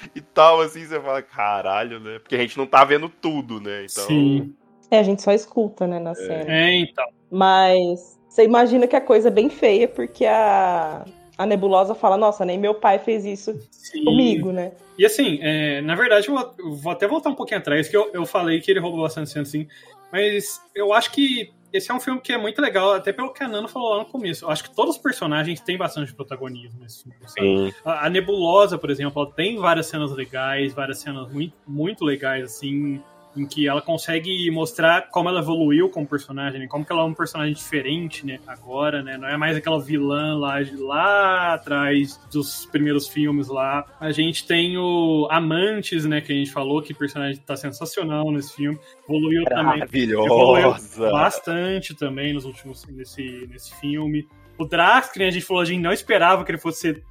E 0.16 0.22
tal, 0.22 0.62
assim, 0.62 0.86
você 0.86 1.00
fala, 1.00 1.22
caralho, 1.22 2.00
né? 2.00 2.20
Porque 2.20 2.36
a 2.36 2.40
gente 2.40 2.58
não 2.58 2.66
tá 2.66 2.84
vendo 2.84 3.10
tudo, 3.10 3.60
né? 3.60 3.86
Então. 3.86 4.06
Sim. 4.06 4.54
É, 4.90 5.00
a 5.00 5.04
gente 5.04 5.22
só 5.22 5.32
escuta, 5.32 5.88
né, 5.88 6.00
na 6.00 6.14
cena. 6.14 6.46
É, 6.48 6.76
então. 6.76 7.08
Mas 7.30 8.20
você 8.28 8.44
imagina 8.44 8.88
que 8.88 8.96
a 8.96 9.02
coisa 9.02 9.30
é 9.30 9.32
bem 9.32 9.50
feia, 9.50 9.88
porque 9.88 10.26
a, 10.26 11.06
a 11.38 11.46
nebulosa 11.46 11.96
fala, 11.96 12.18
nossa, 12.18 12.46
nem 12.46 12.58
meu 12.58 12.76
pai 12.76 13.00
fez 13.00 13.26
isso 13.26 13.58
Sim. 13.72 14.04
comigo, 14.04 14.52
né? 14.52 14.74
E 14.98 15.06
assim, 15.06 15.40
é, 15.42 15.82
na 15.82 15.96
verdade, 15.96 16.28
eu 16.28 16.36
vou, 16.76 16.92
até 16.92 17.08
voltar 17.08 17.30
um 17.30 17.36
pouquinho 17.36 17.60
atrás, 17.60 17.88
que 17.88 17.96
eu, 17.96 18.10
eu 18.14 18.26
falei 18.26 18.60
que 18.60 18.70
ele 18.70 18.80
roubou 18.80 19.02
bastante 19.02 19.38
assim, 19.40 19.68
mas 20.12 20.62
eu 20.76 20.94
acho 20.94 21.12
que 21.12 21.52
esse 21.74 21.92
é 21.92 21.94
um 21.94 22.00
filme 22.00 22.20
que 22.20 22.34
é 22.34 22.38
muito 22.38 22.62
legal, 22.62 22.94
até 22.94 23.14
pelo 23.14 23.34
que 23.34 23.44
a 23.44 23.48
Nana 23.48 23.68
falou 23.68 23.92
lá 23.92 24.00
no 24.00 24.06
começo. 24.06 24.46
Eu 24.46 24.50
acho 24.50 24.64
que 24.64 24.76
todos 24.76 24.96
os 24.96 25.02
personagens 25.02 25.60
têm 25.60 25.78
bastante 25.78 26.14
protagonismo 26.14 26.80
nesse 26.82 27.04
filme. 27.04 27.74
A, 27.86 28.06
a 28.06 28.10
Nebulosa, 28.10 28.78
por 28.78 28.90
exemplo, 28.90 29.22
ela 29.22 29.32
tem 29.32 29.58
várias 29.58 29.88
cenas 29.88 30.12
legais, 30.12 30.74
várias 30.74 31.00
cenas 31.00 31.32
muito, 31.32 31.54
muito 31.68 32.04
legais, 32.04 32.44
assim, 32.46 33.02
em 33.36 33.46
que 33.46 33.68
ela 33.68 33.82
consegue 33.82 34.50
mostrar 34.52 35.10
como 35.10 35.30
ela 35.30 35.40
evoluiu 35.40 35.90
como 35.90 36.06
personagem, 36.08 36.60
né? 36.60 36.68
como 36.68 36.86
que 36.86 36.92
ela 36.92 37.02
é 37.02 37.06
um 37.06 37.14
personagem 37.14 37.54
diferente, 37.54 38.26
né, 38.26 38.40
agora, 38.46 39.02
né, 39.02 39.18
não 39.18 39.28
é 39.28 39.38
mais 39.38 39.56
aquela 39.56 39.80
vilã 39.80 40.38
lá, 40.38 40.62
de 40.62 40.76
lá 40.76 41.54
atrás 41.54 42.20
dos 42.32 42.66
primeiros 42.66 43.08
filmes 43.08 43.48
lá. 43.48 43.86
A 44.00 44.12
gente 44.12 44.46
tem 44.46 44.78
o 44.78 45.28
Amantes, 45.32 46.06
né, 46.06 46.22
que 46.22 46.32
a 46.32 46.36
gente 46.36 46.52
falou, 46.52 46.82
que 46.82 46.94
personagem 46.94 47.42
tá 47.46 47.56
sensacional 47.56 48.32
nesse 48.32 48.54
filme, 48.56 48.78
evoluiu 49.08 49.44
também 49.46 49.82
evoluiu 49.82 50.70
Maravilhosa. 50.70 51.12
bastante 51.12 51.96
também 51.96 52.34
nos 52.34 52.46
últimos 52.46 52.86
nesse, 52.88 53.48
nesse 53.50 53.74
filme. 53.80 54.28
O 54.58 54.66
Drax, 54.66 55.12
nem 55.18 55.28
a 55.28 55.32
gente 55.32 55.46
falou, 55.46 55.62
a 55.62 55.66
gente 55.66 55.82
não 55.82 55.92
esperava 55.92 56.44
que 56.44 56.52
ele 56.52 56.58
fosse 56.58 56.82
ser 56.82 57.04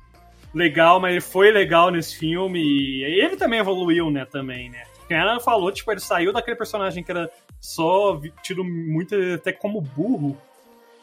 legal, 0.55 1.01
mas 1.01 1.13
ele 1.13 1.21
foi 1.21 1.51
legal 1.51 1.91
nesse 1.91 2.17
filme 2.17 2.61
e 2.61 3.03
ele 3.05 3.37
também 3.37 3.61
evoluiu, 3.61 4.11
né, 4.11 4.25
também, 4.25 4.71
né. 4.71 4.83
Que 5.11 5.15
a 5.15 5.25
Ana 5.25 5.41
falou, 5.41 5.73
tipo, 5.73 5.91
ele 5.91 5.99
saiu 5.99 6.33
daquele 6.33 6.57
personagem 6.57 7.03
que 7.03 7.11
era 7.11 7.29
só 7.61 8.21
tido 8.45 8.63
muito 8.63 9.13
até 9.35 9.53
como 9.53 9.81
burro 9.81 10.39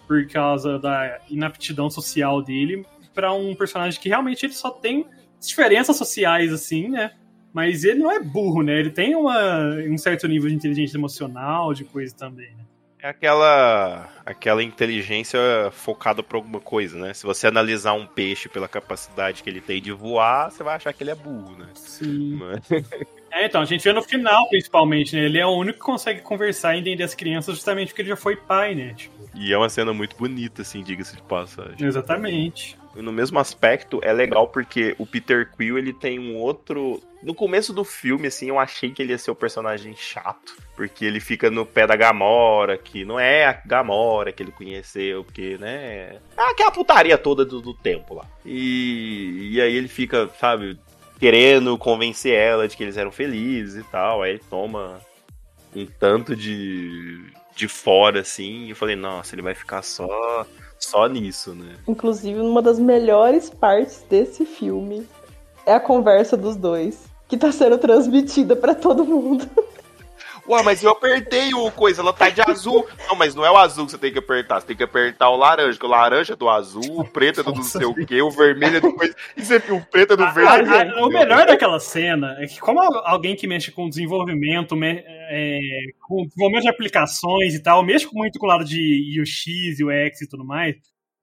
por 0.07 0.25
causa 0.29 0.79
da 0.79 1.19
inaptidão 1.29 1.89
social 1.89 2.41
dele 2.41 2.85
pra 3.13 3.33
um 3.33 3.53
personagem 3.53 3.99
que 3.99 4.07
realmente 4.07 4.45
ele 4.45 4.53
só 4.53 4.69
tem 4.71 5.05
diferenças 5.41 5.97
sociais 5.97 6.53
assim, 6.53 6.87
né? 6.87 7.15
Mas 7.51 7.83
ele 7.83 7.99
não 7.99 8.09
é 8.09 8.17
burro, 8.21 8.63
né? 8.63 8.79
Ele 8.79 8.91
tem 8.91 9.13
uma, 9.13 9.75
um 9.89 9.97
certo 9.97 10.25
nível 10.25 10.47
de 10.47 10.55
inteligência 10.55 10.95
emocional, 10.97 11.73
de 11.73 11.83
coisa 11.83 12.15
também, 12.15 12.51
né? 12.55 12.63
É 12.99 13.09
aquela 13.09 14.09
aquela 14.25 14.63
inteligência 14.63 15.37
focada 15.73 16.23
pra 16.23 16.37
alguma 16.37 16.61
coisa, 16.61 16.97
né? 16.97 17.13
Se 17.13 17.25
você 17.25 17.45
analisar 17.45 17.91
um 17.91 18.07
peixe 18.07 18.47
pela 18.47 18.69
capacidade 18.69 19.43
que 19.43 19.49
ele 19.49 19.59
tem 19.59 19.81
de 19.81 19.91
voar, 19.91 20.49
você 20.49 20.63
vai 20.63 20.77
achar 20.77 20.93
que 20.93 21.03
ele 21.03 21.11
é 21.11 21.15
burro, 21.15 21.57
né? 21.57 21.67
Sim. 21.75 22.35
Mas- 22.39 23.07
É, 23.31 23.45
então, 23.45 23.61
a 23.61 23.65
gente 23.65 23.83
vê 23.83 23.93
no 23.93 24.01
final, 24.01 24.47
principalmente, 24.49 25.15
né? 25.15 25.23
Ele 25.23 25.39
é 25.39 25.45
o 25.45 25.51
único 25.51 25.79
que 25.79 25.85
consegue 25.85 26.21
conversar 26.21 26.75
e 26.75 26.79
entender 26.79 27.03
as 27.03 27.13
crianças 27.15 27.55
justamente 27.55 27.89
porque 27.89 28.01
ele 28.01 28.09
já 28.09 28.15
foi 28.15 28.35
pai, 28.35 28.73
né? 28.75 28.93
Tipo, 28.95 29.13
E 29.35 29.53
é 29.53 29.57
uma 29.57 29.69
cena 29.69 29.93
muito 29.93 30.15
bonita, 30.17 30.61
assim, 30.61 30.81
diga-se 30.81 31.15
de 31.15 31.21
passagem. 31.21 31.85
exatamente. 31.85 32.77
E 32.95 33.01
no 33.01 33.11
mesmo 33.11 33.37
aspecto, 33.37 33.99
é 34.03 34.11
legal 34.11 34.47
porque 34.47 34.95
o 34.97 35.05
Peter 35.05 35.51
Quill, 35.55 35.77
ele 35.77 35.93
tem 35.93 36.17
um 36.19 36.35
outro... 36.35 36.99
No 37.21 37.35
começo 37.35 37.71
do 37.73 37.83
filme, 37.83 38.27
assim, 38.27 38.47
eu 38.49 38.57
achei 38.57 38.91
que 38.91 39.01
ele 39.01 39.11
ia 39.11 39.17
ser 39.17 39.29
o 39.29 39.35
personagem 39.35 39.95
chato. 39.95 40.55
Porque 40.75 41.05
ele 41.05 41.19
fica 41.19 41.51
no 41.51 41.63
pé 41.65 41.85
da 41.85 41.95
Gamora, 41.95 42.77
que 42.77 43.05
não 43.05 43.19
é 43.19 43.45
a 43.45 43.53
Gamora 43.53 44.31
que 44.31 44.41
ele 44.41 44.51
conheceu, 44.51 45.23
porque, 45.23 45.57
né... 45.59 46.17
É 46.37 46.51
aquela 46.51 46.71
putaria 46.71 47.17
toda 47.17 47.45
do, 47.45 47.61
do 47.61 47.73
tempo 47.73 48.15
lá. 48.15 48.25
E, 48.43 49.49
e 49.51 49.61
aí 49.61 49.75
ele 49.75 49.87
fica, 49.87 50.27
sabe, 50.39 50.79
querendo 51.19 51.77
convencer 51.77 52.33
ela 52.33 52.67
de 52.67 52.75
que 52.75 52.83
eles 52.83 52.97
eram 52.97 53.11
felizes 53.11 53.75
e 53.75 53.83
tal. 53.83 54.21
Aí 54.21 54.31
ele 54.31 54.41
toma 54.49 54.99
um 55.75 55.85
tanto 55.85 56.35
de, 56.35 57.21
de 57.55 57.67
fora, 57.67 58.21
assim. 58.21 58.65
E 58.65 58.69
eu 58.71 58.75
falei, 58.75 58.95
nossa, 58.95 59.35
ele 59.35 59.41
vai 59.41 59.53
ficar 59.53 59.81
só, 59.81 60.45
só 60.79 61.07
nisso, 61.07 61.53
né? 61.53 61.75
Inclusive, 61.87 62.39
uma 62.39 62.61
das 62.61 62.79
melhores 62.79 63.49
partes 63.49 64.03
desse 64.09 64.45
filme 64.45 65.07
é 65.65 65.73
a 65.73 65.79
conversa 65.79 66.37
dos 66.37 66.55
dois, 66.55 67.05
que 67.27 67.37
tá 67.37 67.51
sendo 67.51 67.77
transmitida 67.77 68.55
pra 68.55 68.73
todo 68.73 69.05
mundo. 69.05 69.47
Ué, 70.47 70.63
mas 70.63 70.81
eu 70.81 70.91
apertei 70.91 71.53
o 71.53 71.69
coisa, 71.71 72.01
ela 72.01 72.13
tá 72.13 72.29
de 72.29 72.41
azul. 72.41 72.87
Não, 73.07 73.15
mas 73.15 73.35
não 73.35 73.45
é 73.45 73.51
o 73.51 73.57
azul 73.57 73.85
que 73.85 73.91
você 73.91 73.97
tem 73.97 74.11
que 74.13 74.19
apertar, 74.19 74.61
você 74.61 74.67
tem 74.67 74.75
que 74.77 74.83
apertar 74.83 75.29
o 75.29 75.35
laranja, 75.35 75.77
que 75.77 75.85
o 75.85 75.89
laranja 75.89 76.33
é 76.33 76.35
do 76.35 76.47
azul, 76.49 77.01
o 77.01 77.03
preto 77.03 77.41
é 77.41 77.43
do 77.43 77.53
não 77.53 77.63
sei 77.63 77.85
o 77.85 77.93
que, 77.93 78.21
o 78.21 78.31
vermelho 78.31 78.77
é 78.77 78.79
do 78.79 78.93
coisa. 78.93 79.13
E 79.35 79.43
você 79.43 79.57
o 79.69 79.81
preto 79.81 80.13
é 80.13 80.15
do 80.17 80.23
Ah, 80.23 80.31
verde. 80.31 80.69
ah, 80.69 81.05
o 81.05 81.09
melhor 81.09 81.45
daquela 81.45 81.79
cena 81.79 82.35
é 82.39 82.47
que, 82.47 82.59
como 82.59 82.79
alguém 82.81 83.35
que 83.35 83.45
mexe 83.47 83.71
com 83.71 83.89
desenvolvimento, 83.89 84.75
me- 84.75 85.03
é, 85.05 85.59
com 86.07 86.23
desenvolvimento 86.25 86.63
de 86.63 86.69
aplicações 86.69 87.53
e 87.53 87.61
tal, 87.61 87.83
mexe 87.83 88.07
muito 88.13 88.39
com 88.39 88.45
o 88.45 88.49
lado 88.49 88.63
de 88.63 89.21
UX, 89.21 89.79
UX 89.81 90.21
e 90.21 90.29
tudo 90.29 90.45
mais, 90.45 90.75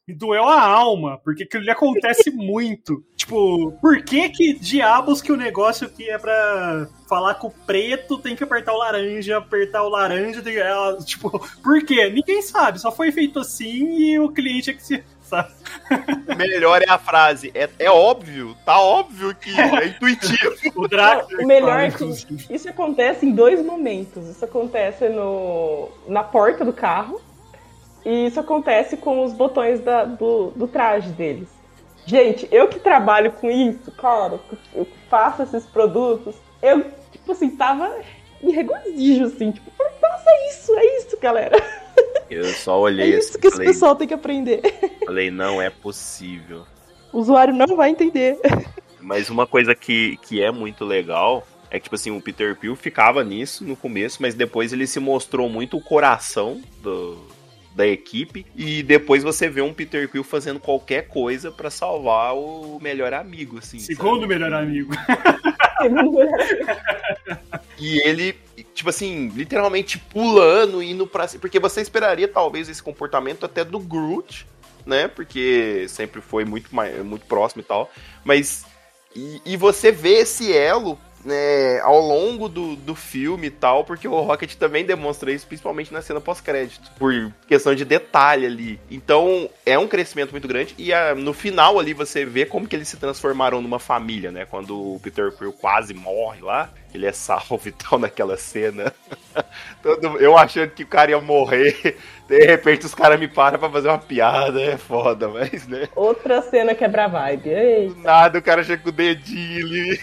me 0.06 0.14
doeu 0.14 0.44
a 0.44 0.60
alma, 0.60 1.18
porque 1.24 1.44
aquilo 1.44 1.62
ali 1.62 1.70
acontece 1.70 2.30
muito. 2.32 3.02
Tipo, 3.16 3.72
por 3.80 4.02
que 4.02 4.28
que 4.28 4.54
diabos 4.54 5.22
que 5.22 5.32
o 5.32 5.36
negócio 5.36 5.88
que 5.88 6.08
é 6.10 6.18
pra 6.18 6.86
falar 7.08 7.34
com 7.34 7.46
o 7.46 7.50
preto 7.50 8.18
tem 8.18 8.36
que 8.36 8.44
apertar 8.44 8.74
o 8.74 8.78
laranja, 8.78 9.38
apertar 9.38 9.82
o 9.82 9.88
laranja, 9.88 10.42
tem, 10.42 10.56
é, 10.56 10.96
tipo, 11.04 11.30
por 11.62 11.82
quê? 11.84 12.10
Ninguém 12.10 12.42
sabe, 12.42 12.78
só 12.78 12.92
foi 12.92 13.10
feito 13.12 13.38
assim 13.38 13.98
e 13.98 14.18
o 14.18 14.30
cliente 14.30 14.70
é 14.70 14.74
que 14.74 14.82
se... 14.82 15.02
Sabe? 15.22 15.54
Melhor 16.36 16.82
é 16.82 16.90
a 16.90 16.98
frase, 16.98 17.50
é, 17.54 17.66
é 17.78 17.90
óbvio, 17.90 18.54
tá 18.62 18.78
óbvio 18.78 19.34
que 19.34 19.58
é 19.58 19.86
intuitivo. 19.86 20.54
O 20.76 20.86
Draco. 20.86 21.34
o 21.40 21.46
melhor 21.46 21.80
é 21.80 21.90
que 21.90 22.04
isso 22.50 22.68
acontece 22.68 23.24
em 23.24 23.32
dois 23.32 23.64
momentos. 23.64 24.28
Isso 24.28 24.44
acontece 24.44 25.08
no, 25.08 25.88
na 26.06 26.22
porta 26.22 26.62
do 26.64 26.72
carro 26.74 27.20
e 28.04 28.26
isso 28.26 28.38
acontece 28.40 28.96
com 28.96 29.24
os 29.24 29.32
botões 29.32 29.80
da- 29.80 30.04
do, 30.04 30.50
do 30.54 30.66
traje 30.68 31.10
deles. 31.10 31.48
Gente, 32.06 32.46
eu 32.52 32.68
que 32.68 32.78
trabalho 32.78 33.32
com 33.32 33.50
isso, 33.50 33.90
cara, 33.92 34.38
eu 34.74 34.86
faço 35.08 35.42
esses 35.42 35.64
produtos, 35.64 36.36
eu, 36.62 36.84
tipo 37.10 37.32
assim, 37.32 37.50
tava 37.56 37.90
em 38.42 38.50
regozijo, 38.50 39.24
assim, 39.24 39.52
tipo, 39.52 39.70
nossa, 40.02 40.24
é 40.28 40.50
isso, 40.50 40.74
é 40.74 40.96
isso, 40.98 41.18
galera. 41.20 41.56
Eu 42.30 42.44
só 42.46 42.74
É 42.76 42.80
olhei 42.80 43.18
isso 43.18 43.30
assim 43.30 43.38
que 43.38 43.46
e 43.46 43.48
esse 43.48 43.56
falei, 43.56 43.72
pessoal 43.72 43.94
tem 43.94 44.08
que 44.08 44.14
aprender. 44.14 44.60
falei, 45.04 45.30
não 45.30 45.62
é 45.62 45.70
possível. 45.70 46.64
O 47.12 47.18
usuário 47.20 47.54
não 47.54 47.76
vai 47.76 47.90
entender. 47.90 48.38
Mas 49.00 49.30
uma 49.30 49.46
coisa 49.46 49.74
que, 49.74 50.16
que 50.22 50.42
é 50.42 50.50
muito 50.50 50.84
legal 50.84 51.46
é 51.70 51.78
que, 51.78 51.84
tipo 51.84 51.94
assim, 51.94 52.10
o 52.10 52.20
Peter 52.20 52.56
Quill 52.58 52.74
ficava 52.74 53.22
nisso 53.22 53.62
no 53.64 53.76
começo, 53.76 54.20
mas 54.22 54.34
depois 54.34 54.72
ele 54.72 54.86
se 54.86 54.98
mostrou 54.98 55.48
muito 55.48 55.76
o 55.76 55.82
coração 55.82 56.60
do, 56.82 57.18
da 57.74 57.86
equipe. 57.86 58.46
E 58.54 58.82
depois 58.82 59.22
você 59.22 59.48
vê 59.48 59.60
um 59.60 59.74
Peter 59.74 60.08
Quill 60.08 60.24
fazendo 60.24 60.60
qualquer 60.60 61.08
coisa 61.08 61.50
pra 61.50 61.70
salvar 61.70 62.34
o 62.34 62.78
melhor 62.80 63.12
amigo, 63.12 63.58
assim. 63.58 63.78
Segundo 63.78 64.22
sabe? 64.22 64.34
melhor 64.34 64.52
amigo. 64.52 64.92
E 67.78 67.98
ele, 68.08 68.38
tipo 68.72 68.88
assim, 68.88 69.28
literalmente 69.28 69.98
pulando, 69.98 70.82
indo 70.82 71.06
pra 71.06 71.26
cima. 71.26 71.40
Porque 71.40 71.58
você 71.58 71.80
esperaria, 71.80 72.28
talvez, 72.28 72.68
esse 72.68 72.82
comportamento 72.82 73.44
até 73.44 73.64
do 73.64 73.78
Groot, 73.78 74.46
né? 74.86 75.08
Porque 75.08 75.86
sempre 75.88 76.20
foi 76.20 76.44
muito, 76.44 76.74
mais, 76.74 77.04
muito 77.04 77.26
próximo 77.26 77.62
e 77.62 77.64
tal. 77.64 77.90
Mas. 78.24 78.64
E, 79.14 79.40
e 79.44 79.56
você 79.56 79.90
vê 79.92 80.20
esse 80.20 80.52
elo. 80.52 80.98
Né, 81.24 81.80
ao 81.80 82.00
longo 82.00 82.50
do, 82.50 82.76
do 82.76 82.94
filme 82.94 83.46
e 83.46 83.50
tal, 83.50 83.82
porque 83.82 84.06
o 84.06 84.20
Rocket 84.20 84.54
também 84.56 84.84
demonstra 84.84 85.32
isso, 85.32 85.46
principalmente 85.46 85.90
na 85.90 86.02
cena 86.02 86.20
pós-crédito, 86.20 86.90
por 86.98 87.32
questão 87.48 87.74
de 87.74 87.82
detalhe 87.82 88.44
ali. 88.44 88.78
Então, 88.90 89.48
é 89.64 89.78
um 89.78 89.88
crescimento 89.88 90.32
muito 90.32 90.46
grande, 90.46 90.74
e 90.76 90.92
ah, 90.92 91.14
no 91.14 91.32
final 91.32 91.78
ali 91.78 91.94
você 91.94 92.26
vê 92.26 92.44
como 92.44 92.68
que 92.68 92.76
eles 92.76 92.88
se 92.88 92.98
transformaram 92.98 93.62
numa 93.62 93.78
família, 93.78 94.30
né? 94.30 94.44
Quando 94.44 94.76
o 94.78 95.00
Peter 95.02 95.32
Quill 95.32 95.52
quase 95.54 95.94
morre 95.94 96.42
lá, 96.42 96.68
ele 96.92 97.06
é 97.06 97.12
salvo 97.12 97.58
e 97.64 97.72
tal 97.72 97.98
naquela 97.98 98.36
cena. 98.36 98.92
Todo- 99.82 100.18
eu 100.18 100.36
achando 100.36 100.70
que 100.72 100.82
o 100.82 100.86
cara 100.86 101.10
ia 101.10 101.20
morrer, 101.22 101.96
de 102.28 102.38
repente 102.44 102.84
os 102.84 102.94
caras 102.94 103.18
me 103.18 103.28
param 103.28 103.58
pra 103.58 103.70
fazer 103.70 103.88
uma 103.88 103.98
piada, 103.98 104.60
é 104.60 104.76
foda, 104.76 105.28
mas 105.28 105.66
né? 105.66 105.88
Outra 105.96 106.42
cena 106.42 106.74
quebra 106.74 107.06
a 107.06 107.08
vibe. 107.08 107.48
Ei. 107.48 107.88
Do 107.88 107.96
nada 107.96 108.38
o 108.38 108.42
cara 108.42 108.62
chega 108.62 108.82
com 108.82 108.90
o 108.90 108.92
dedinho 108.92 109.64
ali. 109.66 110.00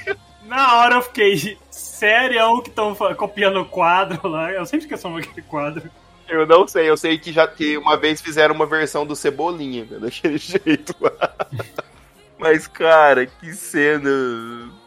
Na 0.52 0.80
hora 0.80 0.96
eu 0.96 1.02
fiquei 1.02 1.58
sério 1.70 2.62
que 2.62 2.68
estão 2.68 2.94
copiando 3.16 3.62
o 3.62 3.66
quadro 3.66 4.28
lá. 4.28 4.52
Eu 4.52 4.66
sempre 4.66 4.86
esqueço 4.86 5.08
o 5.08 5.12
nome 5.12 5.24
daquele 5.24 5.48
quadro. 5.48 5.90
Eu 6.28 6.46
não 6.46 6.68
sei, 6.68 6.90
eu 6.90 6.98
sei 6.98 7.18
que 7.18 7.32
já 7.32 7.48
que 7.48 7.78
uma 7.78 7.96
vez 7.96 8.20
fizeram 8.20 8.54
uma 8.54 8.66
versão 8.66 9.06
do 9.06 9.16
Cebolinha, 9.16 9.86
né, 9.90 9.98
daquele 9.98 10.36
jeito 10.38 10.94
lá. 11.00 11.38
Mas, 12.38 12.68
cara, 12.68 13.26
que 13.26 13.54
cena 13.54 14.10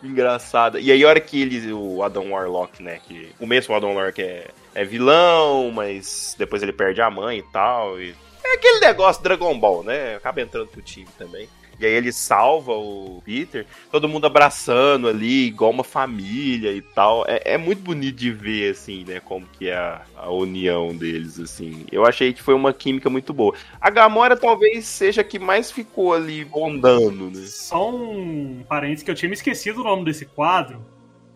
engraçada. 0.03 0.79
E 0.79 0.93
aí, 0.93 1.03
a 1.03 1.09
hora 1.09 1.19
que 1.19 1.41
ele, 1.41 1.73
o 1.73 2.03
Adam 2.03 2.33
Warlock, 2.33 2.83
né? 2.83 3.01
Que 3.03 3.31
o 3.37 3.39
começo 3.39 3.73
o 3.73 3.75
Adam 3.75 3.95
Warlock 3.95 4.21
é, 4.21 4.49
é 4.75 4.85
vilão, 4.85 5.71
mas 5.71 6.37
depois 6.39 6.62
ele 6.62 6.75
perde 6.75 7.01
a 7.01 7.09
mãe 7.11 7.39
e 7.39 7.43
tal. 7.43 7.99
E 7.99 8.15
é 8.45 8.55
aquele 8.55 8.81
negócio 8.81 9.23
Dragon 9.23 9.59
Ball, 9.59 9.83
né? 9.83 10.17
Acaba 10.17 10.43
entrando 10.43 10.67
pro 10.67 10.83
time 10.83 11.09
também. 11.17 11.49
E 11.79 11.87
aí 11.87 11.93
ele 11.93 12.12
salva 12.12 12.72
o 12.72 13.22
Peter, 13.25 13.66
todo 13.91 14.09
mundo 14.09 14.27
abraçando 14.27 15.09
ali, 15.09 15.47
igual 15.47 15.70
uma 15.70 15.85
família 15.85 16.72
e 16.72 16.83
tal. 16.83 17.25
É, 17.27 17.55
é 17.55 17.59
muito 17.59 17.83
bonito 17.83 18.16
de 18.16 18.31
ver, 18.31 18.72
assim, 18.72 19.05
né, 19.05 19.20
como 19.20 19.47
que 19.47 19.68
é 19.68 19.77
a, 19.77 20.03
a 20.16 20.31
união 20.31 20.95
deles, 20.95 21.39
assim. 21.39 21.85
Eu 21.91 22.05
achei 22.05 22.33
que 22.33 22.43
foi 22.43 22.55
uma 22.55 22.72
química 22.72 23.11
muito 23.11 23.33
boa. 23.33 23.55
A 23.81 23.91
Gamora 23.91 24.37
talvez 24.37 24.87
seja 24.87 25.20
a 25.20 25.25
que 25.25 25.39
mais 25.39 25.70
ficou 25.70 26.14
ali 26.14 26.43
rondando, 26.43 27.31
né? 27.31 27.47
Só 27.47 27.91
um 27.91 28.64
parênteses 28.68 29.03
que 29.03 29.11
eu 29.11 29.14
tinha 29.14 29.29
me 29.29 29.35
esquecido 29.35 29.81
o 29.81 29.85
nome 29.85 30.05
desse 30.05 30.25
quadro. 30.27 30.94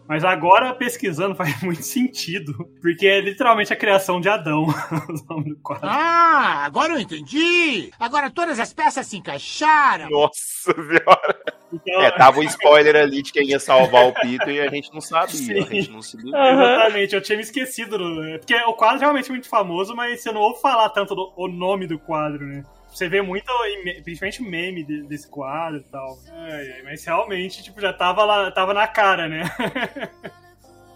Mas 0.09 0.25
agora 0.25 0.75
pesquisando 0.75 1.35
faz 1.37 1.63
muito 1.63 1.83
sentido. 1.83 2.55
Porque 2.81 3.07
é 3.07 3.21
literalmente 3.21 3.73
a 3.73 3.77
criação 3.77 4.21
de 4.21 4.29
Adão. 4.29 4.65
o 5.29 5.35
nome 5.35 5.51
do 5.51 5.57
quadro. 5.61 5.87
Ah, 5.87 6.65
agora 6.65 6.95
eu 6.95 6.99
entendi! 6.99 7.91
Agora 8.01 8.31
todas 8.31 8.59
as 8.59 8.73
peças 8.73 9.07
se 9.07 9.19
encaixaram! 9.19 10.09
Nossa 10.11 10.73
senhora! 10.75 11.59
Então, 11.71 12.01
É, 12.03 12.11
tava 12.13 12.41
um 12.41 12.45
spoiler 12.45 12.97
ali 12.97 13.21
de 13.21 13.31
quem 13.31 13.49
ia 13.51 13.61
salvar 13.61 14.07
o 14.07 14.15
Peter 14.15 14.49
e 14.49 14.61
a 14.61 14.71
gente 14.71 14.91
não 14.95 15.03
sabia, 15.03 15.29
Sim. 15.37 15.59
a 15.61 15.65
gente 15.67 15.91
não 15.91 16.01
se 16.01 16.17
ligou. 16.17 16.35
Exatamente, 16.35 17.15
eu 17.15 17.21
tinha 17.21 17.37
me 17.37 17.43
esquecido. 17.43 17.99
do- 17.99 18.25
é 18.25 18.39
Porque 18.39 18.55
o 18.55 18.73
quadro 18.73 18.97
é 18.97 19.01
realmente 19.01 19.29
muito 19.31 19.47
famoso, 19.47 19.95
mas 19.95 20.23
você 20.23 20.33
não 20.33 20.41
ouve 20.41 20.63
falar 20.63 20.89
tanto 20.89 21.15
do 21.15 21.31
o 21.37 21.47
nome 21.47 21.87
do 21.87 21.99
quadro, 21.99 22.47
né? 22.47 22.65
Você 22.91 23.09
vê 23.09 23.23
muito, 23.23 23.45
principalmente 24.03 24.43
meme 24.43 24.83
de- 24.83 25.03
desse 25.03 25.29
quadro 25.29 25.79
e 25.79 25.85
tal. 25.85 26.19
Ai, 26.31 26.73
ai, 26.73 26.83
mas 26.83 27.05
realmente, 27.05 27.63
tipo, 27.63 27.81
já 27.81 27.93
tava 27.93 28.25
lá, 28.25 28.51
tava 28.51 28.75
na 28.75 28.87
cara, 28.89 29.29
né? 29.29 29.45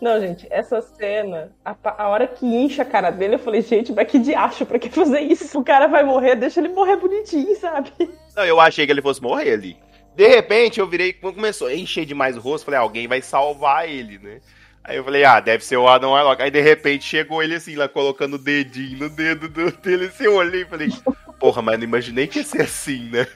Não, 0.01 0.21
gente, 0.21 0.49
essa 0.51 0.81
cena, 0.81 1.53
a, 1.65 1.77
a 2.03 2.09
hora 2.09 2.27
que 2.27 2.45
incha 2.45 2.83
a 2.83 2.85
cara 2.85 3.11
dele, 3.11 3.37
eu 3.37 3.39
falei, 3.39 3.63
gente, 3.63 3.93
mas 3.93 4.11
que 4.11 4.19
diacho, 4.19 4.67
pra 4.67 4.77
que 4.77 4.91
fazer 4.91 5.21
isso? 5.21 5.57
O 5.61 5.65
cara 5.65 5.87
vai 5.87 6.03
morrer, 6.03 6.35
deixa 6.35 6.59
ele 6.59 6.71
morrer 6.71 6.97
bonitinho, 6.97 7.55
sabe? 7.57 7.93
Não, 8.35 8.45
eu 8.45 8.59
achei 8.59 8.85
que 8.85 8.91
ele 8.91 9.01
fosse 9.01 9.23
morrer 9.23 9.53
ali. 9.53 9.77
De 10.17 10.27
repente, 10.27 10.81
eu 10.81 10.89
virei, 10.89 11.13
quando 11.13 11.37
começou 11.37 11.69
a 11.69 11.75
encher 11.75 12.05
demais 12.05 12.37
o 12.37 12.41
rosto, 12.41 12.65
falei, 12.65 12.81
ah, 12.81 12.83
alguém 12.83 13.07
vai 13.07 13.23
salvar 13.23 13.89
ele, 13.89 14.19
né? 14.19 14.41
Aí 14.85 14.97
eu 14.97 15.05
falei, 15.05 15.25
ah, 15.25 15.39
deve 15.39 15.65
ser 15.65 15.77
o 15.77 15.87
Adam 15.89 16.11
Warlock. 16.11 16.43
Aí 16.43 16.51
de 16.51 16.61
repente 16.61 17.05
chegou 17.05 17.43
ele 17.43 17.55
assim, 17.55 17.77
lá 17.77 17.89
colocando 17.89 18.35
o 18.35 18.39
dedinho 18.39 18.99
no 18.99 19.09
dedo 19.11 19.49
do- 19.49 19.71
dele, 19.79 20.07
assim, 20.07 20.25
eu 20.25 20.35
olhei 20.35 20.63
e 20.63 20.67
falei, 20.67 20.89
porra, 21.39 21.63
mas 21.63 21.79
não 21.79 21.85
imaginei 21.85 22.27
que 22.27 22.41
ia 22.41 22.45
ser 22.45 22.63
assim, 22.63 23.09
né? 23.11 23.27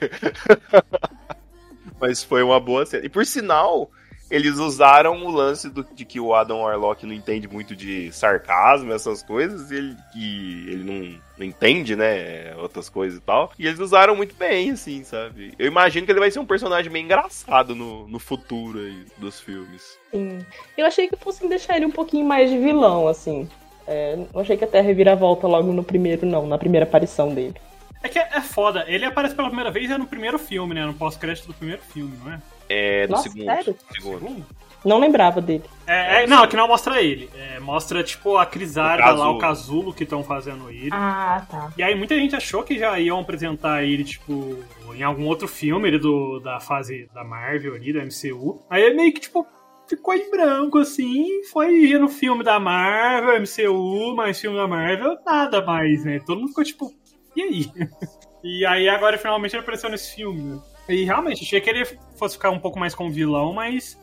mas 2.01 2.23
foi 2.23 2.43
uma 2.43 2.61
boa 2.61 2.85
cena. 2.87 3.05
E 3.05 3.09
por 3.09 3.25
sinal, 3.25 3.91
eles 4.31 4.57
usaram 4.59 5.25
o 5.25 5.31
lance 5.31 5.69
do- 5.69 5.87
de 5.95 6.05
que 6.05 6.19
o 6.19 6.35
Adam 6.35 6.61
Warlock 6.61 7.07
não 7.07 7.13
entende 7.15 7.47
muito 7.49 7.77
de 7.77 8.11
sarcasmo, 8.13 8.93
essas 8.93 9.23
coisas, 9.23 9.71
e 9.71 9.77
ele, 9.77 9.97
que 10.13 10.67
ele 10.69 10.85
não, 10.85 11.21
não 11.39 11.47
entende, 11.47 11.95
né, 11.95 12.55
outras 12.57 12.89
coisas 12.89 13.19
e 13.19 13.23
tal. 13.23 13.53
E 13.59 13.67
eles 13.67 13.79
usaram 13.79 14.17
muito 14.17 14.35
bem, 14.35 14.71
assim, 14.73 15.05
sabe? 15.05 15.53
Eu 15.59 15.67
imagino 15.67 16.05
que 16.07 16.13
ele 16.13 16.21
vai 16.21 16.31
ser 16.31 16.39
um 16.39 16.47
personagem 16.47 16.91
bem 16.91 17.05
engraçado 17.05 17.75
no, 17.75 18.07
no 18.09 18.19
futuro 18.19 18.79
aí 18.81 19.05
dos 19.19 19.41
filmes. 19.41 19.97
Sim. 20.11 20.39
Eu 20.77 20.87
achei 20.87 21.09
que 21.09 21.17
fossem 21.17 21.49
deixar 21.49 21.77
ele 21.77 21.87
um 21.87 21.91
pouquinho 21.93 22.27
mais 22.27 22.51
de 22.51 22.59
vilão, 22.59 23.07
assim. 23.09 23.49
É, 23.87 24.17
não 24.35 24.41
achei 24.41 24.57
que 24.57 24.65
até 24.65 24.81
reviravolta 24.81 25.47
logo 25.47 25.73
no 25.73 25.85
primeiro, 25.85 26.27
não, 26.27 26.47
na 26.47 26.59
primeira 26.59 26.85
aparição 26.85 27.33
dele. 27.33 27.55
É 28.03 28.09
que 28.09 28.19
é, 28.19 28.29
é 28.35 28.41
foda. 28.41 28.85
Ele 28.89 29.05
aparece 29.05 29.35
pela 29.35 29.49
primeira 29.49 29.71
vez 29.71 29.91
é 29.91 29.97
no 29.99 30.07
primeiro 30.07 30.39
filme, 30.39 30.75
né? 30.75 30.85
No 30.85 30.95
pós-crédito 30.95 31.47
do 31.47 31.55
primeiro 31.55 31.83
filme, 31.83 32.17
não 32.25 32.33
é? 32.33 32.41
É, 32.69 33.07
do 33.07 33.13
Nossa, 33.13 33.23
segundo. 33.25 33.45
sério? 33.45 33.77
segundo. 33.93 34.47
Não 34.85 34.99
lembrava 34.99 35.41
dele. 35.41 35.65
É, 35.85 36.23
é, 36.23 36.27
não, 36.29 36.45
aqui 36.45 36.57
não 36.57 36.69
mostra 36.69 37.03
ele. 37.03 37.29
É, 37.35 37.59
mostra, 37.59 38.05
tipo, 38.05 38.37
a 38.37 38.47
Crisarda 38.47 39.13
lá, 39.13 39.31
o 39.31 39.39
Casulo 39.39 39.93
que 39.93 40.05
estão 40.05 40.23
fazendo 40.23 40.71
ele. 40.71 40.91
Ah, 40.93 41.45
tá. 41.51 41.73
E 41.77 41.83
aí 41.83 41.95
muita 41.97 42.15
gente 42.15 42.37
achou 42.37 42.63
que 42.63 42.79
já 42.79 42.99
iam 43.01 43.19
apresentar 43.19 43.83
ele, 43.83 44.05
tipo, 44.05 44.63
em 44.95 45.03
algum 45.03 45.27
outro 45.27 45.49
filme 45.49 45.89
ele 45.89 45.99
do, 45.99 46.39
da 46.39 46.61
fase 46.61 47.09
da 47.13 47.25
Marvel 47.25 47.75
ali, 47.75 47.93
da 47.93 48.01
MCU. 48.05 48.63
Aí 48.71 48.85
é 48.85 48.95
meio 48.95 49.13
que, 49.13 49.21
tipo, 49.21 49.45
ficou 49.89 50.15
em 50.15 50.31
branco, 50.31 50.79
assim, 50.79 51.43
foi 51.53 51.75
ir 51.75 51.99
no 51.99 52.09
filme 52.09 52.45
da 52.45 52.61
Marvel, 52.61 53.41
MCU, 53.41 54.15
mais 54.15 54.41
filme 54.41 54.57
da 54.57 54.69
Marvel, 54.69 55.17
nada 55.27 55.65
mais, 55.65 56.05
né? 56.05 56.21
Todo 56.25 56.39
mundo 56.39 56.49
ficou 56.49 56.65
tipo, 56.65 56.93
e 57.35 57.43
aí? 57.43 57.67
E 58.49 58.65
aí 58.65 58.89
agora 58.89 59.19
finalmente 59.19 59.57
ele 59.57 59.63
apareceu 59.63 59.91
nesse 59.91 60.15
filme, 60.15 60.41
né? 60.41 60.61
E 60.89 61.05
realmente, 61.05 61.43
achei 61.45 61.61
que 61.61 61.69
ele 61.69 61.85
fosse 62.17 62.37
ficar 62.37 62.51
um 62.51 62.59
pouco 62.59 62.79
mais 62.79 62.95
como 62.95 63.11
vilão, 63.11 63.53
mas 63.53 63.99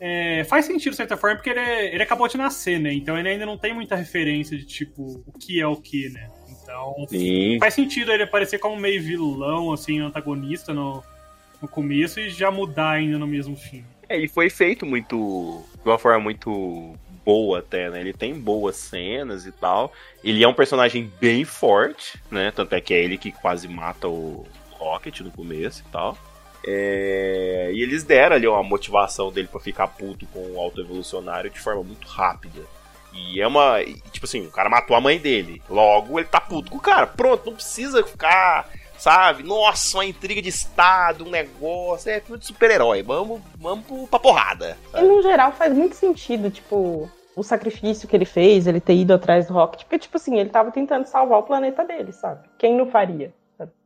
é, 0.00 0.44
faz 0.44 0.64
sentido 0.64 0.92
de 0.92 0.96
certa 0.96 1.16
forma, 1.16 1.36
porque 1.36 1.50
ele, 1.50 1.60
ele 1.60 2.02
acabou 2.02 2.26
de 2.26 2.38
nascer, 2.38 2.80
né? 2.80 2.92
Então 2.92 3.18
ele 3.18 3.28
ainda 3.28 3.44
não 3.44 3.58
tem 3.58 3.74
muita 3.74 3.96
referência 3.96 4.56
de 4.56 4.64
tipo 4.64 5.22
o 5.26 5.32
que 5.38 5.60
é 5.60 5.66
o 5.66 5.76
que, 5.76 6.08
né? 6.08 6.30
Então 6.48 7.06
Sim. 7.08 7.58
faz 7.58 7.74
sentido 7.74 8.12
ele 8.12 8.22
aparecer 8.22 8.58
como 8.58 8.76
meio 8.76 9.02
vilão, 9.02 9.72
assim, 9.72 10.00
antagonista 10.00 10.72
no, 10.72 11.02
no 11.60 11.68
começo 11.68 12.20
e 12.20 12.30
já 12.30 12.50
mudar 12.50 12.92
ainda 12.92 13.18
no 13.18 13.26
mesmo 13.26 13.56
filme. 13.56 13.84
É, 14.08 14.18
e 14.18 14.26
foi 14.26 14.48
feito 14.48 14.86
muito. 14.86 15.62
de 15.82 15.88
uma 15.88 15.98
forma 15.98 16.18
muito 16.18 16.94
boa 17.24 17.58
até, 17.58 17.90
né? 17.90 18.00
Ele 18.00 18.12
tem 18.12 18.34
boas 18.34 18.76
cenas 18.76 19.46
e 19.46 19.52
tal. 19.52 19.92
Ele 20.24 20.42
é 20.42 20.48
um 20.48 20.54
personagem 20.54 21.12
bem 21.20 21.44
forte, 21.44 22.18
né? 22.30 22.50
Tanto 22.50 22.74
é 22.74 22.80
que 22.80 22.94
é 22.94 23.04
ele 23.04 23.18
que 23.18 23.30
quase 23.30 23.68
mata 23.68 24.08
o 24.08 24.46
Rocket 24.80 25.20
no 25.20 25.30
começo 25.30 25.84
e 25.86 25.92
tal. 25.92 26.16
É, 26.66 27.70
E 27.72 27.82
eles 27.82 28.02
deram 28.02 28.36
ali 28.36 28.46
uma 28.46 28.62
motivação 28.62 29.30
dele 29.30 29.48
pra 29.48 29.60
ficar 29.60 29.88
puto 29.88 30.26
com 30.26 30.40
o 30.40 30.60
autoevolucionário 30.60 31.50
de 31.50 31.60
forma 31.60 31.82
muito 31.82 32.06
rápida. 32.06 32.60
E 33.12 33.40
é 33.40 33.46
uma. 33.46 33.82
Tipo 34.12 34.26
assim, 34.26 34.46
o 34.46 34.50
cara 34.50 34.68
matou 34.68 34.96
a 34.96 35.00
mãe 35.00 35.18
dele. 35.18 35.62
Logo, 35.68 36.18
ele 36.18 36.28
tá 36.28 36.40
puto 36.40 36.70
com 36.70 36.78
o 36.78 36.80
cara. 36.80 37.06
Pronto, 37.06 37.46
não 37.46 37.54
precisa 37.54 38.04
ficar 38.04 38.68
sabe? 39.00 39.42
Nossa, 39.42 39.96
uma 39.96 40.04
intriga 40.04 40.42
de 40.42 40.50
Estado, 40.50 41.24
um 41.24 41.30
negócio. 41.30 42.10
É 42.10 42.20
filme 42.20 42.38
de 42.38 42.46
super-herói. 42.46 43.02
Vamos, 43.02 43.40
vamos 43.56 44.08
pra 44.08 44.18
porrada. 44.18 44.76
E 44.94 45.02
no 45.02 45.22
geral 45.22 45.52
faz 45.52 45.72
muito 45.72 45.96
sentido, 45.96 46.50
tipo, 46.50 47.10
o 47.34 47.42
sacrifício 47.42 48.06
que 48.06 48.14
ele 48.14 48.26
fez, 48.26 48.66
ele 48.66 48.80
ter 48.80 48.94
ido 48.94 49.14
atrás 49.14 49.46
do 49.46 49.54
Rocket. 49.54 49.82
Porque, 49.82 49.98
tipo 49.98 50.16
assim, 50.16 50.38
ele 50.38 50.50
tava 50.50 50.70
tentando 50.70 51.06
salvar 51.06 51.38
o 51.38 51.42
planeta 51.42 51.84
dele, 51.84 52.12
sabe? 52.12 52.46
Quem 52.58 52.76
não 52.76 52.86
faria? 52.86 53.32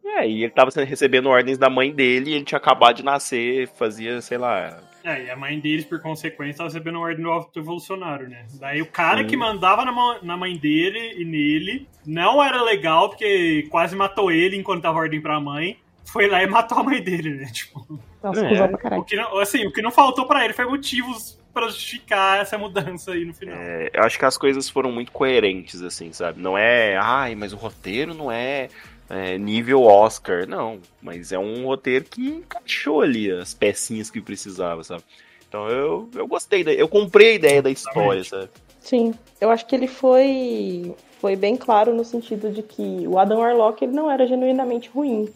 É, 0.04 0.28
e 0.28 0.44
ele 0.44 0.52
tava 0.52 0.70
sendo- 0.70 0.86
recebendo 0.86 1.28
ordens 1.28 1.56
da 1.58 1.70
mãe 1.70 1.92
dele 1.92 2.30
e 2.30 2.34
ele 2.34 2.44
tinha 2.44 2.58
acabado 2.58 2.96
de 2.96 3.04
nascer, 3.04 3.68
fazia, 3.68 4.20
sei 4.20 4.38
lá. 4.38 4.80
É, 5.02 5.24
e 5.24 5.30
a 5.30 5.36
mãe 5.36 5.58
deles, 5.58 5.84
por 5.84 6.00
consequência, 6.00 6.58
tava 6.58 6.68
recebendo 6.68 6.98
ordem 7.00 7.22
do 7.22 7.30
autoevolucionário, 7.30 8.28
né? 8.28 8.46
Daí 8.58 8.80
o 8.82 8.86
cara 8.86 9.18
Sim. 9.22 9.26
que 9.26 9.36
mandava 9.36 9.84
na, 9.84 9.92
na 10.22 10.36
mãe 10.36 10.56
dele 10.56 11.14
e 11.20 11.24
nele 11.24 11.88
não 12.06 12.42
era 12.42 12.62
legal, 12.62 13.08
porque 13.08 13.66
quase 13.70 13.94
matou 13.96 14.30
ele 14.30 14.56
enquanto 14.56 14.82
dava 14.82 14.98
ordem 14.98 15.20
pra 15.20 15.40
mãe. 15.40 15.76
Foi 16.06 16.28
lá 16.28 16.42
e 16.42 16.46
matou 16.46 16.78
a 16.78 16.82
mãe 16.84 17.02
dele, 17.02 17.30
né? 17.34 17.46
Tipo, 17.52 17.98
Nossa, 18.22 18.46
É. 18.46 18.68
pra 18.68 18.98
o 18.98 19.04
que 19.04 19.16
não, 19.16 19.38
assim, 19.38 19.66
o 19.66 19.72
que 19.72 19.82
não 19.82 19.90
faltou 19.90 20.26
pra 20.26 20.44
ele 20.44 20.54
foi 20.54 20.64
motivos 20.66 21.38
pra 21.52 21.66
justificar 21.68 22.40
essa 22.40 22.56
mudança 22.58 23.12
aí 23.12 23.24
no 23.24 23.32
final. 23.34 23.54
É, 23.56 23.90
eu 23.92 24.02
acho 24.02 24.18
que 24.18 24.24
as 24.24 24.36
coisas 24.36 24.68
foram 24.68 24.90
muito 24.90 25.12
coerentes, 25.12 25.82
assim, 25.82 26.12
sabe? 26.12 26.40
Não 26.40 26.56
é, 26.58 26.96
ai, 26.96 27.34
mas 27.34 27.52
o 27.52 27.56
roteiro 27.56 28.12
não 28.14 28.30
é, 28.30 28.68
é, 29.08 29.36
nível 29.38 29.82
Oscar. 29.82 30.46
Não, 30.46 30.78
mas 31.02 31.32
é 31.32 31.38
um 31.38 31.66
roteiro 31.66 32.04
que 32.04 32.26
encaixou 32.28 33.00
ali 33.00 33.30
as 33.30 33.54
pecinhas 33.54 34.10
que 34.10 34.20
precisava, 34.20 34.82
sabe? 34.84 35.02
Então 35.48 35.68
eu, 35.68 36.08
eu 36.14 36.26
gostei, 36.26 36.64
da, 36.64 36.72
eu 36.72 36.88
comprei 36.88 37.32
a 37.32 37.34
ideia 37.34 37.62
da 37.62 37.70
história, 37.70 38.24
sabe? 38.24 38.48
Sim, 38.80 39.14
eu 39.40 39.50
acho 39.50 39.64
que 39.66 39.74
ele 39.74 39.86
foi 39.86 40.94
foi 41.20 41.36
bem 41.36 41.56
claro 41.56 41.94
no 41.94 42.04
sentido 42.04 42.50
de 42.50 42.62
que 42.62 43.06
o 43.08 43.18
Adam 43.18 43.38
Warlock 43.38 43.82
ele 43.82 43.94
não 43.94 44.10
era 44.10 44.26
genuinamente 44.26 44.90
ruim, 44.90 45.26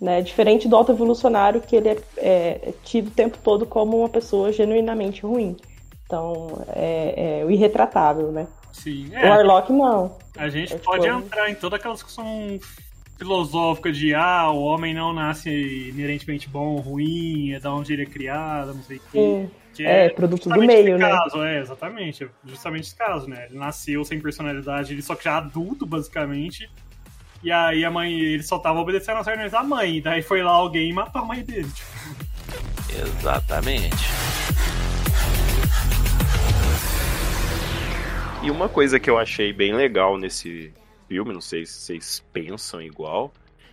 né? 0.00 0.20
Diferente 0.20 0.66
do 0.66 0.74
autoevolucionário 0.74 1.60
que 1.60 1.76
ele 1.76 1.88
é, 1.90 1.96
é 2.16 2.72
tido 2.82 3.08
o 3.08 3.10
tempo 3.12 3.38
todo 3.44 3.64
como 3.64 3.98
uma 3.98 4.08
pessoa 4.08 4.50
genuinamente 4.52 5.22
ruim. 5.22 5.56
Então, 6.04 6.64
é, 6.74 7.40
é 7.40 7.44
o 7.44 7.50
irretratável, 7.50 8.32
né? 8.32 8.46
Sim, 8.72 9.08
O 9.12 9.16
é. 9.18 9.28
Warlock 9.28 9.72
não. 9.72 10.16
A 10.36 10.48
gente 10.48 10.72
É, 10.72 10.76
tipo, 10.76 10.84
pode 10.90 11.06
é 11.06 11.14
um- 11.14 11.18
entrar 11.20 11.48
em 11.50 11.54
toda 11.54 11.76
aquela 11.76 11.94
discussão 11.94 12.58
filosófica 13.16 13.90
de 13.90 14.14
ah, 14.14 14.50
o 14.50 14.62
homem 14.62 14.94
não 14.94 15.12
nasce 15.12 15.50
inerentemente 15.88 16.48
bom 16.48 16.74
ou 16.74 16.80
ruim, 16.80 17.52
é 17.52 17.60
da 17.60 17.72
onde 17.72 17.92
ele 17.92 18.02
é 18.02 18.06
criado, 18.06 18.74
não 18.74 18.82
sei 18.82 18.98
o 18.98 19.00
quê. 19.10 19.48
Que 19.74 19.84
é, 19.84 20.08
produto 20.08 20.48
do 20.48 20.58
meio, 20.58 20.96
esse 20.96 20.98
né? 20.98 21.10
caso, 21.10 21.42
é, 21.42 21.60
exatamente. 21.60 22.24
é 22.24 22.28
Justamente 22.44 22.84
esse 22.84 22.96
caso, 22.96 23.28
né? 23.28 23.46
Ele 23.50 23.58
nasceu 23.58 24.04
sem 24.04 24.18
personalidade, 24.18 24.92
ele 24.92 25.02
só 25.02 25.14
que 25.14 25.24
já 25.24 25.36
adulto, 25.36 25.84
basicamente. 25.84 26.70
E 27.42 27.52
aí 27.52 27.84
a 27.84 27.90
mãe, 27.90 28.18
ele 28.18 28.42
só 28.42 28.58
tava 28.58 28.80
obedecendo 28.80 29.18
as 29.18 29.26
ordens 29.26 29.52
da 29.52 29.62
mãe. 29.62 30.00
Daí 30.00 30.22
foi 30.22 30.42
lá 30.42 30.52
alguém 30.52 30.88
e 30.88 30.92
matou 30.92 31.20
a 31.20 31.24
mãe 31.24 31.42
dele. 31.42 31.68
Tipo, 31.70 33.06
Exatamente. 33.18 33.96
E 38.42 38.50
uma 38.50 38.68
coisa 38.68 38.98
que 38.98 39.10
eu 39.10 39.18
achei 39.18 39.52
bem 39.52 39.74
legal 39.74 40.16
nesse 40.16 40.72
filme, 41.08 41.32
não 41.32 41.40
sei 41.40 41.64
se 41.64 41.72
vocês 41.72 42.24
pensam 42.32 42.82
igual, 42.82 43.32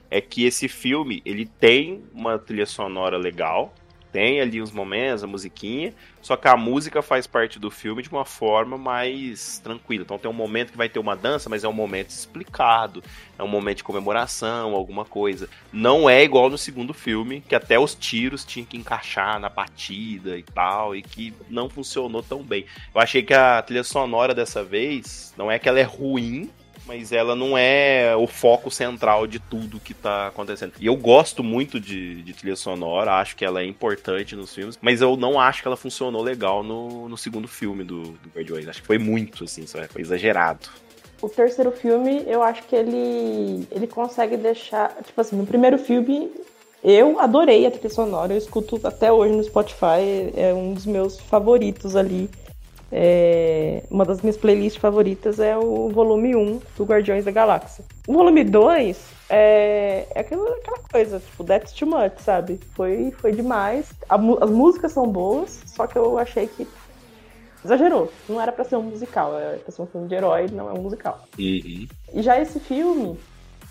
é 0.09 0.21
que 0.21 0.45
esse 0.45 0.67
filme 0.67 1.21
ele 1.25 1.45
tem 1.45 2.03
uma 2.13 2.37
trilha 2.37 2.65
sonora 2.65 3.17
legal, 3.17 3.73
tem 4.13 4.39
ali 4.39 4.61
os 4.61 4.71
momentos, 4.71 5.23
a 5.23 5.27
musiquinha, 5.27 5.91
só 6.21 6.37
que 6.37 6.47
a 6.47 6.55
música 6.55 7.01
faz 7.01 7.25
parte 7.25 7.57
do 7.57 7.71
filme 7.71 8.03
de 8.03 8.09
uma 8.09 8.23
forma 8.23 8.77
mais 8.77 9.57
tranquila. 9.57 10.03
Então 10.03 10.19
tem 10.19 10.29
um 10.29 10.33
momento 10.35 10.71
que 10.71 10.77
vai 10.77 10.87
ter 10.87 10.99
uma 10.99 11.15
dança, 11.15 11.49
mas 11.49 11.63
é 11.63 11.67
um 11.67 11.73
momento 11.73 12.11
explicado, 12.11 13.03
é 13.39 13.41
um 13.41 13.47
momento 13.47 13.77
de 13.77 13.83
comemoração, 13.83 14.75
alguma 14.75 15.03
coisa. 15.03 15.49
Não 15.71 16.07
é 16.07 16.23
igual 16.23 16.47
no 16.47 16.59
segundo 16.59 16.93
filme, 16.93 17.41
que 17.41 17.55
até 17.55 17.79
os 17.79 17.95
tiros 17.95 18.45
tinham 18.45 18.67
que 18.67 18.77
encaixar 18.77 19.39
na 19.39 19.49
batida 19.49 20.37
e 20.37 20.43
tal, 20.43 20.95
e 20.95 21.01
que 21.01 21.33
não 21.49 21.67
funcionou 21.67 22.21
tão 22.21 22.43
bem. 22.43 22.67
Eu 22.93 23.01
achei 23.01 23.23
que 23.23 23.33
a 23.33 23.63
trilha 23.63 23.83
sonora 23.83 24.35
dessa 24.35 24.63
vez, 24.63 25.33
não 25.35 25.49
é 25.49 25.57
que 25.57 25.67
ela 25.67 25.79
é 25.79 25.83
ruim, 25.83 26.51
mas 26.85 27.11
ela 27.11 27.35
não 27.35 27.57
é 27.57 28.15
o 28.15 28.27
foco 28.27 28.69
central 28.69 29.25
de 29.25 29.39
tudo 29.39 29.79
que 29.79 29.93
tá 29.93 30.27
acontecendo. 30.27 30.73
E 30.79 30.85
eu 30.85 30.95
gosto 30.95 31.43
muito 31.43 31.79
de, 31.79 32.21
de 32.21 32.33
trilha 32.33 32.55
sonora, 32.55 33.13
acho 33.13 33.35
que 33.35 33.45
ela 33.45 33.61
é 33.61 33.65
importante 33.65 34.35
nos 34.35 34.53
filmes, 34.53 34.77
mas 34.81 35.01
eu 35.01 35.15
não 35.15 35.39
acho 35.39 35.61
que 35.61 35.67
ela 35.67 35.77
funcionou 35.77 36.21
legal 36.21 36.63
no, 36.63 37.07
no 37.07 37.17
segundo 37.17 37.47
filme 37.47 37.83
do, 37.83 38.03
do 38.03 38.29
Guardiões. 38.35 38.67
Acho 38.67 38.81
que 38.81 38.87
foi 38.87 38.97
muito, 38.97 39.43
assim, 39.43 39.65
foi 39.65 40.01
exagerado. 40.01 40.69
O 41.21 41.29
terceiro 41.29 41.71
filme, 41.71 42.23
eu 42.27 42.43
acho 42.43 42.63
que 42.63 42.75
ele, 42.75 43.65
ele 43.71 43.87
consegue 43.87 44.35
deixar. 44.35 44.93
Tipo 45.03 45.21
assim, 45.21 45.37
no 45.37 45.45
primeiro 45.45 45.77
filme, 45.77 46.29
eu 46.83 47.17
adorei 47.17 47.65
a 47.65 47.71
trilha 47.71 47.89
sonora, 47.89 48.33
eu 48.33 48.37
escuto 48.37 48.79
até 48.83 49.09
hoje 49.09 49.33
no 49.33 49.41
Spotify, 49.41 50.33
é 50.35 50.53
um 50.53 50.73
dos 50.73 50.85
meus 50.85 51.17
favoritos 51.17 51.95
ali. 51.95 52.29
É, 52.95 53.81
uma 53.89 54.05
das 54.05 54.21
minhas 54.21 54.37
playlists 54.37 54.79
favoritas 54.79 55.39
é 55.39 55.57
o 55.57 55.89
volume 55.89 56.35
1 56.35 56.61
do 56.77 56.83
Guardiões 56.83 57.25
da 57.25 57.31
Galáxia. 57.31 57.83
O 58.07 58.13
volume 58.13 58.43
2 58.43 59.03
é, 59.29 60.05
é 60.13 60.19
aquela, 60.19 60.47
aquela 60.57 60.77
coisa, 60.91 61.19
tipo, 61.19 61.43
that's 61.43 61.73
too 61.73 61.87
much, 61.87 62.19
sabe? 62.19 62.59
Foi, 62.75 63.09
foi 63.17 63.31
demais. 63.31 63.89
A 64.07 64.15
as 64.15 64.51
músicas 64.51 64.91
são 64.91 65.07
boas, 65.07 65.59
só 65.65 65.87
que 65.87 65.97
eu 65.97 66.19
achei 66.19 66.45
que 66.45 66.67
exagerou. 67.65 68.11
Não 68.29 68.39
era 68.39 68.51
pra 68.51 68.63
ser 68.63 68.75
um 68.75 68.83
musical, 68.83 69.39
era 69.39 69.57
pra 69.57 69.71
ser 69.71 69.81
um 69.81 69.87
filme 69.87 70.07
de 70.07 70.13
herói, 70.13 70.45
não 70.51 70.69
é 70.69 70.73
um 70.73 70.83
musical. 70.83 71.19
E 72.13 72.21
já 72.21 72.39
esse 72.39 72.59
filme, 72.59 73.17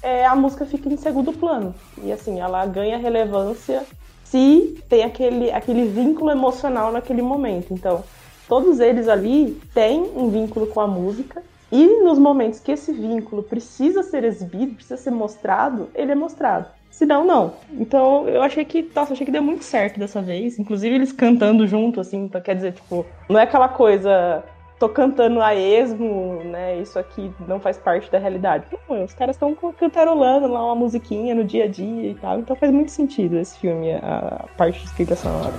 é, 0.03 0.27
a 0.27 0.35
música 0.35 0.67
fica 0.67 0.89
em 0.89 0.97
segundo 0.97 1.33
plano. 1.33 1.73
E 2.03 2.11
assim, 2.11 2.41
ela 2.41 2.67
ganha 2.67 2.99
relevância 2.99 3.85
se 4.25 4.83
tem 4.89 5.05
aquele, 5.05 5.53
aquele 5.53 5.87
vínculo 5.87 6.33
emocional 6.33 6.91
naquele 6.91 7.23
momento. 7.23 7.73
Então, 7.73 8.03
todos 8.49 8.81
eles 8.81 9.09
ali 9.09 9.61
têm 9.75 10.11
um 10.15 10.29
vínculo 10.31 10.67
com 10.67 10.81
a 10.81 10.87
música. 10.87 11.43
E 11.71 12.03
nos 12.03 12.19
momentos 12.19 12.61
que 12.61 12.73
esse 12.73 12.93
vínculo 12.93 13.43
precisa 13.43 14.03
ser 14.03 14.25
exibido, 14.25 14.75
precisa 14.75 14.99
ser 14.99 15.11
mostrado, 15.11 15.89
ele 15.95 16.13
é 16.13 16.15
mostrado. 16.15 16.67
Se 16.91 17.07
não, 17.07 17.25
não. 17.25 17.55
Então 17.73 18.29
eu 18.29 18.43
achei 18.43 18.67
que, 18.67 18.91
nossa, 18.95 19.15
achei 19.15 19.25
que 19.25 19.33
deu 19.33 19.43
muito 19.43 19.65
certo 19.65 19.99
dessa 19.99 20.21
vez. 20.21 20.59
Inclusive 20.59 20.95
eles 20.95 21.11
cantando 21.11 21.67
junto, 21.67 21.99
assim, 21.99 22.25
então 22.25 22.41
quer 22.41 22.55
dizer, 22.55 22.75
tipo, 22.75 23.07
não 23.29 23.41
é 23.41 23.45
aquela 23.45 23.69
coisa, 23.69 24.45
tô 24.83 24.89
cantando 24.89 25.41
a 25.41 25.55
esmo, 25.55 26.43
né? 26.43 26.81
Isso 26.81 26.99
aqui 26.99 27.31
não 27.47 27.61
faz 27.61 27.79
parte 27.79 28.11
da 28.11 28.19
realidade. 28.19 28.65
Não, 28.89 29.05
os 29.05 29.15
caras 29.15 29.37
estão 29.37 29.55
cantarolando 29.79 30.49
lá 30.49 30.65
uma 30.65 30.75
musiquinha 30.75 31.37
no 31.37 31.45
dia 31.45 31.67
a 31.67 31.69
dia 31.69 32.11
e 32.11 32.15
tal. 32.17 32.41
Então 32.41 32.57
faz 32.57 32.73
muito 32.73 32.91
sentido 32.91 33.39
esse 33.39 33.57
filme, 33.61 33.93
a 33.93 34.45
parte 34.57 34.81
de 34.81 34.87
escrita 34.87 35.15
sonora. 35.15 35.53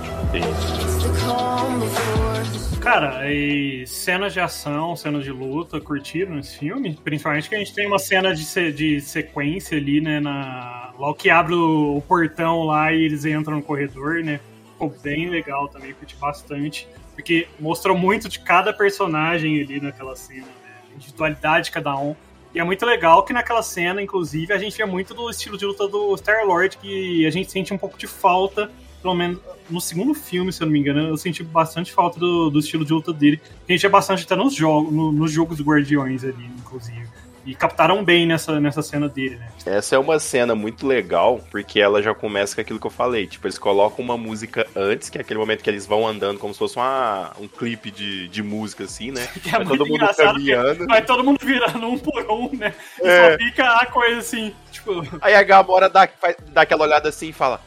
Cara, 2.82 3.32
e 3.32 3.86
cenas 3.86 4.34
de 4.34 4.40
ação, 4.40 4.94
cenas 4.94 5.24
de 5.24 5.30
luta, 5.30 5.80
curtiram 5.80 6.38
esse 6.38 6.58
filme? 6.58 6.98
Principalmente 7.02 7.48
que 7.48 7.54
a 7.54 7.58
gente 7.58 7.72
tem 7.72 7.86
uma 7.86 7.98
cena 7.98 8.34
de, 8.34 8.44
se- 8.44 8.72
de 8.72 9.00
sequência 9.00 9.78
ali, 9.78 10.02
né? 10.02 10.20
Na... 10.20 10.90
Logo 10.98 11.14
que 11.14 11.30
abre 11.30 11.54
o, 11.54 12.02
portão 12.06 12.64
lá 12.64 12.92
e 12.92 13.02
eles 13.04 13.24
entram 13.24 13.56
no 13.56 13.62
corredor, 13.62 14.22
né? 14.22 14.38
Ficou 14.72 14.92
bem 15.02 15.30
legal 15.30 15.66
também, 15.68 15.94
curti 15.94 16.14
bastante. 16.16 16.86
Porque 17.14 17.48
mostrou 17.58 17.96
muito 17.96 18.28
de 18.28 18.38
cada 18.40 18.72
personagem 18.72 19.60
ali 19.60 19.80
naquela 19.80 20.16
cena, 20.16 20.46
né? 20.46 20.74
A 20.92 20.94
individualidade 20.94 21.66
de 21.66 21.70
cada 21.70 21.96
um. 21.96 22.14
E 22.54 22.60
é 22.60 22.64
muito 22.64 22.84
legal 22.86 23.24
que 23.24 23.32
naquela 23.32 23.62
cena, 23.62 24.00
inclusive, 24.00 24.52
a 24.52 24.58
gente 24.58 24.76
vê 24.76 24.84
muito 24.84 25.12
do 25.12 25.28
estilo 25.28 25.58
de 25.58 25.66
luta 25.66 25.88
do 25.88 26.16
Star-Lord, 26.16 26.78
que 26.78 27.26
a 27.26 27.30
gente 27.30 27.50
sente 27.50 27.74
um 27.74 27.78
pouco 27.78 27.98
de 27.98 28.06
falta, 28.06 28.70
pelo 29.02 29.14
menos 29.14 29.40
no 29.68 29.80
segundo 29.80 30.14
filme, 30.14 30.52
se 30.52 30.62
eu 30.62 30.66
não 30.66 30.72
me 30.72 30.78
engano, 30.78 31.00
eu 31.00 31.16
senti 31.16 31.42
bastante 31.42 31.92
falta 31.92 32.18
do, 32.20 32.50
do 32.50 32.58
estilo 32.58 32.84
de 32.84 32.92
luta 32.92 33.12
dele. 33.12 33.40
A 33.68 33.72
gente 33.72 33.84
é 33.84 33.88
bastante 33.88 34.24
até 34.24 34.36
nos 34.36 34.54
jogos, 34.54 34.92
no, 34.92 35.10
nos 35.10 35.32
jogos 35.32 35.60
Guardiões 35.60 36.22
ali, 36.22 36.44
inclusive. 36.58 37.03
E 37.46 37.54
captaram 37.54 38.02
bem 38.02 38.26
nessa, 38.26 38.58
nessa 38.58 38.80
cena 38.82 39.08
dele, 39.08 39.36
né? 39.36 39.48
Essa 39.66 39.96
é 39.96 39.98
uma 39.98 40.18
cena 40.18 40.54
muito 40.54 40.86
legal, 40.86 41.40
porque 41.50 41.78
ela 41.80 42.02
já 42.02 42.14
começa 42.14 42.54
com 42.54 42.60
aquilo 42.60 42.80
que 42.80 42.86
eu 42.86 42.90
falei. 42.90 43.26
Tipo, 43.26 43.46
eles 43.46 43.58
colocam 43.58 44.04
uma 44.04 44.16
música 44.16 44.66
antes, 44.74 45.10
que 45.10 45.18
é 45.18 45.20
aquele 45.20 45.38
momento 45.38 45.62
que 45.62 45.68
eles 45.70 45.86
vão 45.86 46.06
andando 46.06 46.38
como 46.38 46.52
se 46.52 46.58
fosse 46.58 46.76
uma, 46.76 47.32
um 47.38 47.46
clipe 47.46 47.90
de, 47.90 48.28
de 48.28 48.42
música, 48.42 48.84
assim, 48.84 49.10
né? 49.10 49.26
Que 49.42 49.48
é 49.54 49.58
Vai 49.58 49.64
muito 49.64 49.78
todo 49.78 49.88
mundo 49.88 50.14
caminhando. 50.16 50.86
vai 50.86 51.02
todo 51.04 51.24
mundo 51.24 51.38
virando 51.42 51.86
um 51.86 51.98
por 51.98 52.24
um, 52.30 52.50
né? 52.56 52.72
E 53.02 53.06
É. 53.06 53.30
só 53.32 53.38
fica 53.38 53.70
a 53.76 53.86
coisa 53.86 54.18
assim, 54.20 54.54
tipo... 54.72 55.02
Aí 55.20 55.34
a 55.34 55.42
Gamora 55.42 55.88
dá, 55.88 56.08
dá 56.48 56.62
aquela 56.62 56.84
olhada 56.84 57.08
assim 57.08 57.28
e 57.28 57.32
fala: 57.32 57.60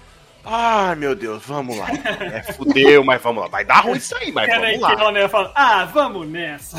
Ai 0.49 0.95
meu 0.95 1.13
Deus, 1.13 1.43
vamos 1.45 1.77
lá. 1.77 1.87
É, 2.27 2.41
fudeu, 2.53 3.03
mas 3.03 3.21
vamos 3.21 3.43
lá. 3.43 3.49
Vai 3.49 3.63
dar 3.65 3.81
ruim 3.81 3.97
isso 3.97 4.15
aí, 4.17 4.31
mas 4.31 4.47
Pera 4.47 4.65
aí 4.67 4.77
vamos 4.77 4.95
que 4.97 5.03
lá. 5.03 5.11
né, 5.11 5.27
fala, 5.27 5.51
ah, 5.55 5.85
vamos 5.85 6.27
nessa. 6.27 6.77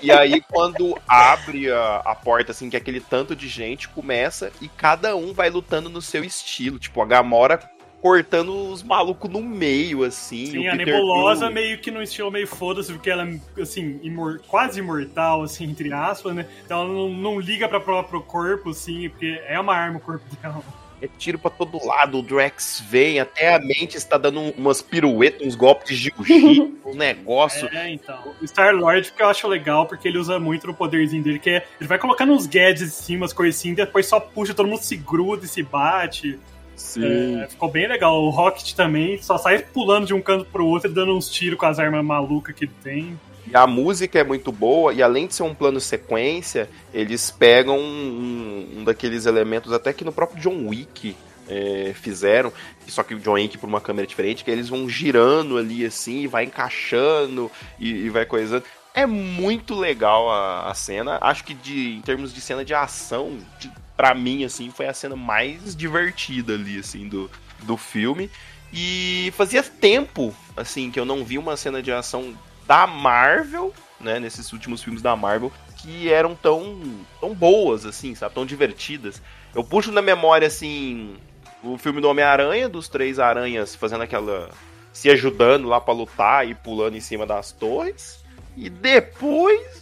E 0.00 0.10
aí, 0.10 0.40
quando 0.40 0.98
abre 1.06 1.70
a, 1.70 1.96
a 2.04 2.14
porta, 2.14 2.52
assim, 2.52 2.68
que 2.70 2.76
aquele 2.76 3.00
tanto 3.00 3.36
de 3.36 3.48
gente 3.48 3.88
começa 3.88 4.50
e 4.60 4.68
cada 4.68 5.14
um 5.16 5.32
vai 5.32 5.50
lutando 5.50 5.88
no 5.88 6.02
seu 6.02 6.24
estilo. 6.24 6.78
Tipo, 6.78 7.00
a 7.02 7.06
Gamora 7.06 7.60
cortando 8.02 8.70
os 8.72 8.82
malucos 8.82 9.30
no 9.30 9.40
meio, 9.40 10.02
assim. 10.02 10.46
Sim, 10.46 10.66
a 10.68 10.74
Nebulosa 10.74 11.48
meio 11.48 11.78
que 11.78 11.88
no 11.90 12.02
estilo 12.02 12.32
meio 12.32 12.48
foda-se, 12.48 12.92
porque 12.92 13.08
ela 13.08 13.24
é, 13.28 13.62
assim, 13.62 14.00
imor- 14.02 14.40
quase 14.48 14.80
imortal, 14.80 15.42
assim, 15.42 15.64
entre 15.70 15.92
aspas, 15.92 16.34
né? 16.34 16.46
Então 16.64 16.82
ela 16.82 16.92
não, 16.92 17.08
não 17.10 17.40
liga 17.40 17.68
pra 17.68 17.78
próprio 17.78 18.20
corpo, 18.20 18.70
assim, 18.70 19.08
porque 19.08 19.40
é 19.46 19.58
uma 19.60 19.74
arma 19.74 19.98
o 19.98 20.00
corpo 20.00 20.24
dela. 20.42 20.62
É 21.02 21.08
tiro 21.18 21.36
pra 21.38 21.50
todo 21.50 21.84
lado, 21.84 22.18
o 22.18 22.22
Drax 22.22 22.80
vem, 22.88 23.18
até 23.18 23.54
a 23.54 23.58
mente 23.58 23.96
está 23.96 24.16
dando 24.16 24.38
um- 24.40 24.50
umas 24.56 24.80
piruetas, 24.80 25.44
uns 25.46 25.56
golpes 25.56 25.98
de 25.98 26.12
jiu-jitsu, 26.16 26.78
um 26.86 26.94
negócio. 26.94 27.68
É, 27.72 27.90
então. 27.90 28.18
O 28.40 28.44
Star-Lord, 28.44 29.12
que 29.12 29.20
eu 29.22 29.26
acho 29.26 29.48
legal, 29.48 29.86
porque 29.86 30.06
ele 30.06 30.18
usa 30.18 30.38
muito 30.38 30.66
no 30.66 30.74
poderzinho 30.74 31.22
dele, 31.22 31.40
que 31.40 31.50
é, 31.50 31.66
ele 31.80 31.88
vai 31.88 31.98
colocando 31.98 32.32
uns 32.32 32.46
gadgets 32.46 32.82
em 32.82 32.88
cima, 32.88 33.22
umas 33.22 33.32
coisas 33.32 33.58
assim, 33.58 33.74
depois 33.74 34.06
só 34.06 34.20
puxa, 34.20 34.54
todo 34.54 34.68
mundo 34.68 34.80
se 34.80 34.96
gruda 34.96 35.44
e 35.44 35.48
se 35.48 35.62
bate. 35.62 36.38
Sim. 36.76 37.40
É, 37.42 37.48
ficou 37.48 37.68
bem 37.68 37.86
legal. 37.88 38.22
O 38.22 38.30
Rocket 38.30 38.72
também 38.74 39.20
só 39.20 39.36
sai 39.38 39.58
pulando 39.58 40.06
de 40.06 40.14
um 40.14 40.22
canto 40.22 40.44
pro 40.46 40.66
outro 40.66 40.90
e 40.90 40.94
dando 40.94 41.16
uns 41.16 41.28
tiros 41.28 41.58
com 41.58 41.66
as 41.66 41.78
armas 41.78 42.04
malucas 42.04 42.54
que 42.54 42.64
ele 42.64 42.72
tem. 42.82 43.20
E 43.46 43.56
a 43.56 43.66
música 43.66 44.18
é 44.18 44.24
muito 44.24 44.52
boa, 44.52 44.92
e 44.92 45.02
além 45.02 45.26
de 45.26 45.34
ser 45.34 45.42
um 45.42 45.54
plano 45.54 45.80
sequência, 45.80 46.68
eles 46.94 47.30
pegam 47.30 47.78
um, 47.78 48.78
um 48.78 48.84
daqueles 48.84 49.26
elementos, 49.26 49.72
até 49.72 49.92
que 49.92 50.04
no 50.04 50.12
próprio 50.12 50.40
John 50.40 50.68
Wick 50.68 51.16
é, 51.48 51.92
fizeram, 51.94 52.52
só 52.88 53.02
que 53.02 53.14
o 53.14 53.18
John 53.18 53.34
Wick 53.34 53.58
por 53.58 53.68
uma 53.68 53.80
câmera 53.80 54.06
diferente, 54.06 54.44
que 54.44 54.50
eles 54.50 54.68
vão 54.68 54.88
girando 54.88 55.58
ali 55.58 55.84
assim, 55.84 56.26
vai 56.26 56.44
encaixando 56.44 57.50
e, 57.78 57.90
e 57.90 58.10
vai 58.10 58.24
coisando. 58.24 58.64
É 58.94 59.06
muito 59.06 59.74
legal 59.74 60.30
a, 60.30 60.70
a 60.70 60.74
cena. 60.74 61.18
Acho 61.20 61.44
que 61.44 61.54
de, 61.54 61.96
em 61.96 62.00
termos 62.02 62.32
de 62.32 62.40
cena 62.40 62.64
de 62.64 62.74
ação, 62.74 63.38
de, 63.58 63.70
pra 63.96 64.14
mim, 64.14 64.44
assim, 64.44 64.70
foi 64.70 64.86
a 64.86 64.94
cena 64.94 65.16
mais 65.16 65.74
divertida 65.74 66.54
ali, 66.54 66.78
assim, 66.78 67.08
do, 67.08 67.30
do 67.62 67.76
filme. 67.76 68.30
E 68.72 69.32
fazia 69.36 69.62
tempo, 69.62 70.34
assim, 70.56 70.90
que 70.90 71.00
eu 71.00 71.04
não 71.04 71.24
vi 71.24 71.38
uma 71.38 71.56
cena 71.56 71.82
de 71.82 71.90
ação 71.90 72.34
da 72.66 72.86
Marvel, 72.86 73.72
né, 74.00 74.18
nesses 74.18 74.52
últimos 74.52 74.82
filmes 74.82 75.02
da 75.02 75.14
Marvel, 75.16 75.52
que 75.76 76.12
eram 76.12 76.34
tão, 76.34 76.80
tão 77.20 77.34
boas, 77.34 77.84
assim, 77.84 78.14
sabe, 78.14 78.34
tão 78.34 78.46
divertidas. 78.46 79.20
Eu 79.54 79.64
puxo 79.64 79.90
na 79.92 80.02
memória, 80.02 80.46
assim, 80.46 81.16
o 81.62 81.76
filme 81.76 82.00
do 82.00 82.08
Homem-Aranha, 82.08 82.68
dos 82.68 82.88
três 82.88 83.18
aranhas 83.18 83.74
fazendo 83.74 84.02
aquela... 84.02 84.50
se 84.92 85.10
ajudando 85.10 85.68
lá 85.68 85.80
pra 85.80 85.94
lutar 85.94 86.48
e 86.48 86.54
pulando 86.54 86.96
em 86.96 87.00
cima 87.00 87.26
das 87.26 87.52
torres. 87.52 88.22
E 88.56 88.68
depois, 88.68 89.81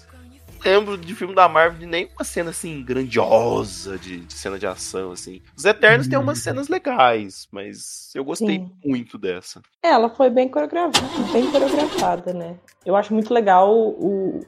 lembro 0.65 0.97
de 0.97 1.15
filme 1.15 1.35
da 1.35 1.49
Marvel 1.49 1.79
de 1.79 1.87
nenhuma 1.87 2.25
cena, 2.25 2.51
assim, 2.51 2.83
grandiosa 2.83 3.99
de, 3.99 4.21
de 4.21 4.35
cena 4.35 4.59
de 4.59 4.67
ação, 4.67 5.13
assim. 5.13 5.43
Os 5.57 5.65
Eternos 5.65 6.09
têm 6.09 6.19
umas 6.19 6.39
cenas 6.39 6.69
legais, 6.69 7.49
mas 7.51 8.11
eu 8.15 8.25
gostei 8.25 8.59
Sim. 8.59 8.71
muito 8.85 9.19
dessa. 9.19 9.63
É, 9.83 9.91
Ela 9.91 10.09
foi 10.11 10.31
bem 10.31 10.49
coreografada, 10.49 11.07
bem 11.33 11.51
coreografada, 11.51 12.33
né? 12.33 12.57
Eu 12.85 12.97
acho 12.97 13.13
muito 13.15 13.33
legal 13.33 13.73
o. 13.73 14.41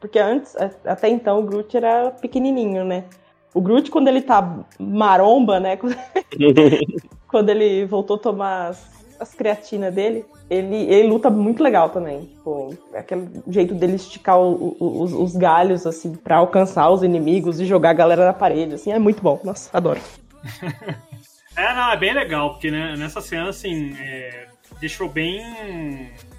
Porque 0.00 0.18
antes, 0.18 0.56
até 0.84 1.08
então, 1.08 1.40
o 1.40 1.42
Groot 1.42 1.76
era 1.76 2.10
pequenininho, 2.10 2.84
né? 2.84 3.04
O 3.52 3.60
Groot, 3.60 3.90
quando 3.90 4.08
ele 4.08 4.22
tá 4.22 4.64
maromba, 4.78 5.60
né? 5.60 5.76
Quando 7.28 7.48
ele 7.50 7.84
voltou 7.84 8.16
a 8.16 8.18
tomar 8.18 8.66
as, 8.68 8.99
as 9.20 9.34
creatinas 9.34 9.94
dele, 9.94 10.24
ele, 10.48 10.74
ele 10.76 11.08
luta 11.08 11.28
muito 11.30 11.62
legal 11.62 11.90
também. 11.90 12.20
Tipo, 12.22 12.74
aquele 12.94 13.28
jeito 13.48 13.74
dele 13.74 13.96
esticar 13.96 14.38
o- 14.40 14.76
o- 14.80 15.02
os, 15.02 15.12
os 15.12 15.36
galhos, 15.36 15.86
assim, 15.86 16.14
pra 16.14 16.36
alcançar 16.38 16.88
os 16.90 17.02
inimigos 17.02 17.60
e 17.60 17.66
jogar 17.66 17.90
a 17.90 17.94
galera 17.94 18.24
na 18.26 18.32
parede, 18.32 18.74
assim, 18.74 18.90
é 18.92 18.98
muito 18.98 19.22
bom. 19.22 19.38
Nossa, 19.44 19.70
adoro. 19.76 20.00
É, 21.56 21.74
não, 21.74 21.90
é 21.92 21.96
bem 21.96 22.14
legal, 22.14 22.50
porque 22.50 22.70
né, 22.70 22.94
nessa 22.96 23.20
cena, 23.20 23.50
assim, 23.50 23.92
é, 23.98 24.46
deixou 24.80 25.08
bem 25.08 25.42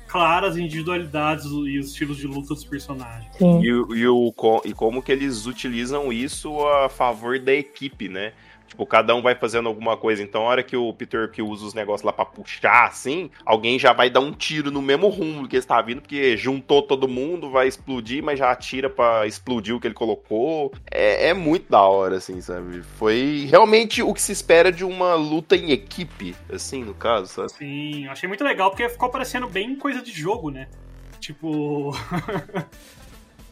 claras 0.08 0.52
as 0.54 0.58
individualidades 0.58 1.46
e 1.46 1.78
os 1.78 1.88
estilos 1.90 2.18
de 2.18 2.26
luta 2.26 2.54
dos 2.56 2.64
personagens. 2.66 3.30
Sim. 3.38 3.62
E, 3.62 3.72
o- 3.74 3.96
e, 3.96 4.08
o, 4.08 4.34
e 4.66 4.74
como 4.74 5.02
que 5.02 5.12
eles 5.12 5.46
utilizam 5.46 6.12
isso 6.12 6.66
a 6.66 6.90
favor 6.90 7.38
da 7.40 7.54
equipe, 7.54 8.08
né? 8.08 8.32
Tipo, 8.72 8.86
cada 8.86 9.14
um 9.14 9.22
vai 9.22 9.36
fazendo 9.36 9.68
alguma 9.68 9.98
coisa. 9.98 10.24
Então, 10.24 10.44
a 10.44 10.46
hora 10.46 10.64
que 10.64 10.78
o 10.78 10.94
Peter 10.94 11.30
que 11.30 11.42
usa 11.42 11.66
os 11.66 11.74
negócios 11.74 12.06
lá 12.06 12.14
pra 12.14 12.24
puxar, 12.24 12.88
assim, 12.88 13.30
alguém 13.46 13.78
já 13.78 13.92
vai 13.92 14.10
dar 14.10 14.22
um 14.22 14.32
tiro 14.32 14.72
no 14.72 14.82
mesmo 14.82 15.10
rumo 15.10 15.46
que 15.46 15.58
ele 15.58 15.62
está 15.62 15.82
vindo, 15.82 16.00
porque 16.00 16.38
juntou 16.38 16.82
todo 16.82 17.06
mundo, 17.06 17.50
vai 17.50 17.68
explodir, 17.68 18.24
mas 18.24 18.40
já 18.40 18.50
atira 18.50 18.90
pra 18.90 19.28
explodir 19.28 19.76
o 19.76 19.80
que 19.80 19.88
ele 19.88 19.94
colocou. 19.94 20.72
É, 20.90 21.28
é 21.28 21.34
muito 21.34 21.70
da 21.70 21.82
hora, 21.82 22.16
assim, 22.16 22.40
sabe? 22.40 22.82
Foi 22.82 23.46
realmente 23.52 24.02
o 24.02 24.14
que 24.14 24.22
se 24.22 24.32
espera 24.32 24.72
de 24.72 24.86
uma 24.86 25.16
luta 25.16 25.54
em 25.58 25.72
equipe, 25.72 26.34
assim, 26.50 26.82
no 26.82 26.94
caso, 26.94 27.28
sabe? 27.28 27.52
Sim, 27.52 28.08
achei 28.08 28.30
muito 28.30 28.46
legal, 28.46 28.70
porque 28.70 28.88
ficou 28.88 29.10
parecendo 29.10 29.50
bem 29.50 29.76
coisa 29.76 30.02
de 30.02 30.14
jogo, 30.14 30.50
né? 30.50 30.70
Tipo. 31.20 31.92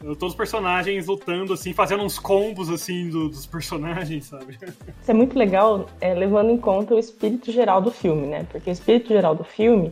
Todos 0.02 0.30
os 0.30 0.36
personagens 0.36 1.08
lutando, 1.08 1.54
assim, 1.54 1.74
fazendo 1.74 2.04
uns 2.04 2.18
combos, 2.18 2.70
assim, 2.70 3.10
do- 3.10 3.28
dos 3.30 3.46
personagens, 3.46 4.26
sabe? 4.26 4.58
Isso 5.02 5.12
é 5.12 5.14
muito 5.14 5.38
legal, 5.38 5.88
é, 6.00 6.14
levando 6.14 6.52
em 6.52 6.58
conta 6.58 6.96
o 6.96 7.00
espírito 7.00 7.52
geral 7.52 7.82
do 7.82 7.92
filme, 7.92 8.26
né? 8.28 8.46
Porque 8.50 8.70
o 8.70 8.74
espírito 8.74 9.10
geral 9.10 9.36
do 9.36 9.44
filme 9.44 9.92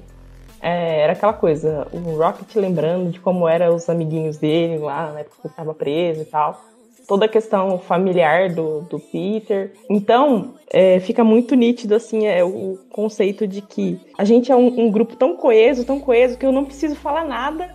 é, 0.61 1.01
era 1.01 1.13
aquela 1.13 1.33
coisa, 1.33 1.87
o 1.91 1.97
Rocket 2.17 2.55
lembrando 2.55 3.11
de 3.11 3.19
como 3.19 3.47
eram 3.47 3.75
os 3.75 3.89
amiguinhos 3.89 4.37
dele 4.37 4.77
lá, 4.77 5.11
na 5.11 5.19
época 5.19 5.35
que 5.41 5.47
ele 5.47 5.51
estava 5.53 5.73
preso 5.73 6.21
e 6.21 6.25
tal. 6.25 6.63
Toda 7.07 7.25
a 7.25 7.29
questão 7.29 7.79
familiar 7.79 8.49
do, 8.53 8.81
do 8.81 8.99
Peter. 8.99 9.71
Então, 9.89 10.55
é, 10.69 10.99
fica 10.99 11.23
muito 11.23 11.55
nítido, 11.55 11.95
assim, 11.95 12.25
é, 12.27 12.43
o 12.43 12.77
conceito 12.89 13.47
de 13.47 13.61
que 13.61 13.97
a 14.17 14.25
gente 14.25 14.51
é 14.51 14.55
um, 14.55 14.87
um 14.87 14.91
grupo 14.91 15.15
tão 15.15 15.35
coeso, 15.37 15.85
tão 15.85 15.99
coeso, 16.01 16.37
que 16.37 16.45
eu 16.45 16.51
não 16.51 16.65
preciso 16.65 16.95
falar 16.95 17.25
nada, 17.25 17.73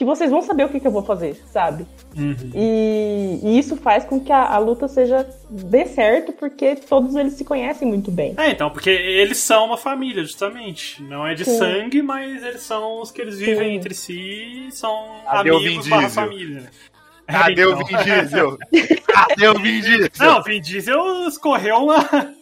que 0.00 0.04
vocês 0.06 0.30
vão 0.30 0.40
saber 0.40 0.64
o 0.64 0.70
que, 0.70 0.80
que 0.80 0.86
eu 0.86 0.90
vou 0.90 1.02
fazer, 1.02 1.36
sabe? 1.52 1.84
E, 2.54 3.38
e 3.42 3.58
isso 3.58 3.76
faz 3.76 4.02
com 4.02 4.18
que 4.18 4.32
a, 4.32 4.46
a 4.46 4.56
luta 4.56 4.88
seja 4.88 5.28
dê 5.50 5.84
certo, 5.84 6.32
porque 6.32 6.74
todos 6.74 7.14
eles 7.16 7.34
se 7.34 7.44
conhecem 7.44 7.86
muito 7.86 8.10
bem. 8.10 8.32
É, 8.38 8.48
então, 8.50 8.70
porque 8.70 8.88
eles 8.88 9.36
são 9.36 9.66
uma 9.66 9.76
família, 9.76 10.22
justamente. 10.24 11.02
Não 11.02 11.26
é 11.26 11.34
de 11.34 11.44
Sim. 11.44 11.58
sangue, 11.58 12.00
mas 12.00 12.42
eles 12.42 12.62
são 12.62 13.02
os 13.02 13.10
que 13.10 13.20
eles 13.20 13.38
vivem 13.38 13.72
Sim. 13.72 13.74
entre 13.76 13.92
si 13.94 14.68
e 14.68 14.72
são 14.72 15.16
Cadê 15.30 15.50
o 15.50 15.56
amigos 15.58 15.84
Vin 15.84 15.90
barra 15.90 16.06
Diesel? 16.06 16.22
família. 16.24 16.60
né? 16.62 16.68
Cadê 17.28 17.60
É, 17.60 17.66
o 17.66 17.72
então. 17.72 17.84
Vin 17.84 17.96
Diesel? 17.98 18.58
Cadê 19.06 19.48
o 19.48 19.54
Vin 19.60 19.80
Diesel? 19.82 20.10
Não, 20.18 20.38
o 20.38 20.42
Vin 20.42 20.60
Diesel 20.62 21.28
escorreu 21.28 21.76
uma. 21.76 22.34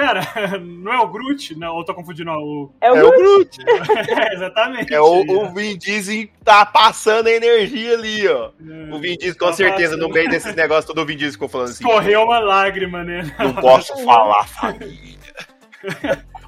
Pera, 0.00 0.22
não 0.58 0.92
é 0.92 0.98
o 1.00 1.08
Groot? 1.08 1.54
Não, 1.58 1.74
ou 1.74 1.84
tô 1.84 1.94
confundindo 1.94 2.30
o. 2.30 2.72
É 2.80 2.90
o 2.90 2.96
É 2.96 3.04
o 3.04 3.10
Groot. 3.10 3.58
Groot. 3.62 3.90
É, 4.10 4.34
exatamente. 4.34 4.94
É 4.94 5.00
o, 5.00 5.20
o 5.44 5.52
Vin 5.52 5.76
Diesel 5.76 6.28
tá 6.42 6.64
passando 6.64 7.26
a 7.26 7.30
energia 7.32 7.94
ali, 7.94 8.26
ó. 8.26 8.50
O 8.92 8.98
Vin 8.98 9.16
Diesel, 9.16 9.38
com 9.38 9.46
Tá 9.46 9.52
certeza, 9.52 9.90
passando. 9.96 10.08
no 10.08 10.14
meio 10.14 10.30
desses 10.30 10.54
negócios, 10.56 10.86
todo 10.86 11.02
o 11.02 11.04
Vin 11.06 11.16
Diesel 11.16 11.32
ficou 11.34 11.48
falando 11.48 11.68
assim. 11.70 11.84
Escorreu 11.84 12.22
uma 12.22 12.38
lágrima, 12.38 13.04
né? 13.04 13.30
Não 13.38 13.52
posso 13.54 13.94
falar, 14.04 14.46
família. 14.48 15.18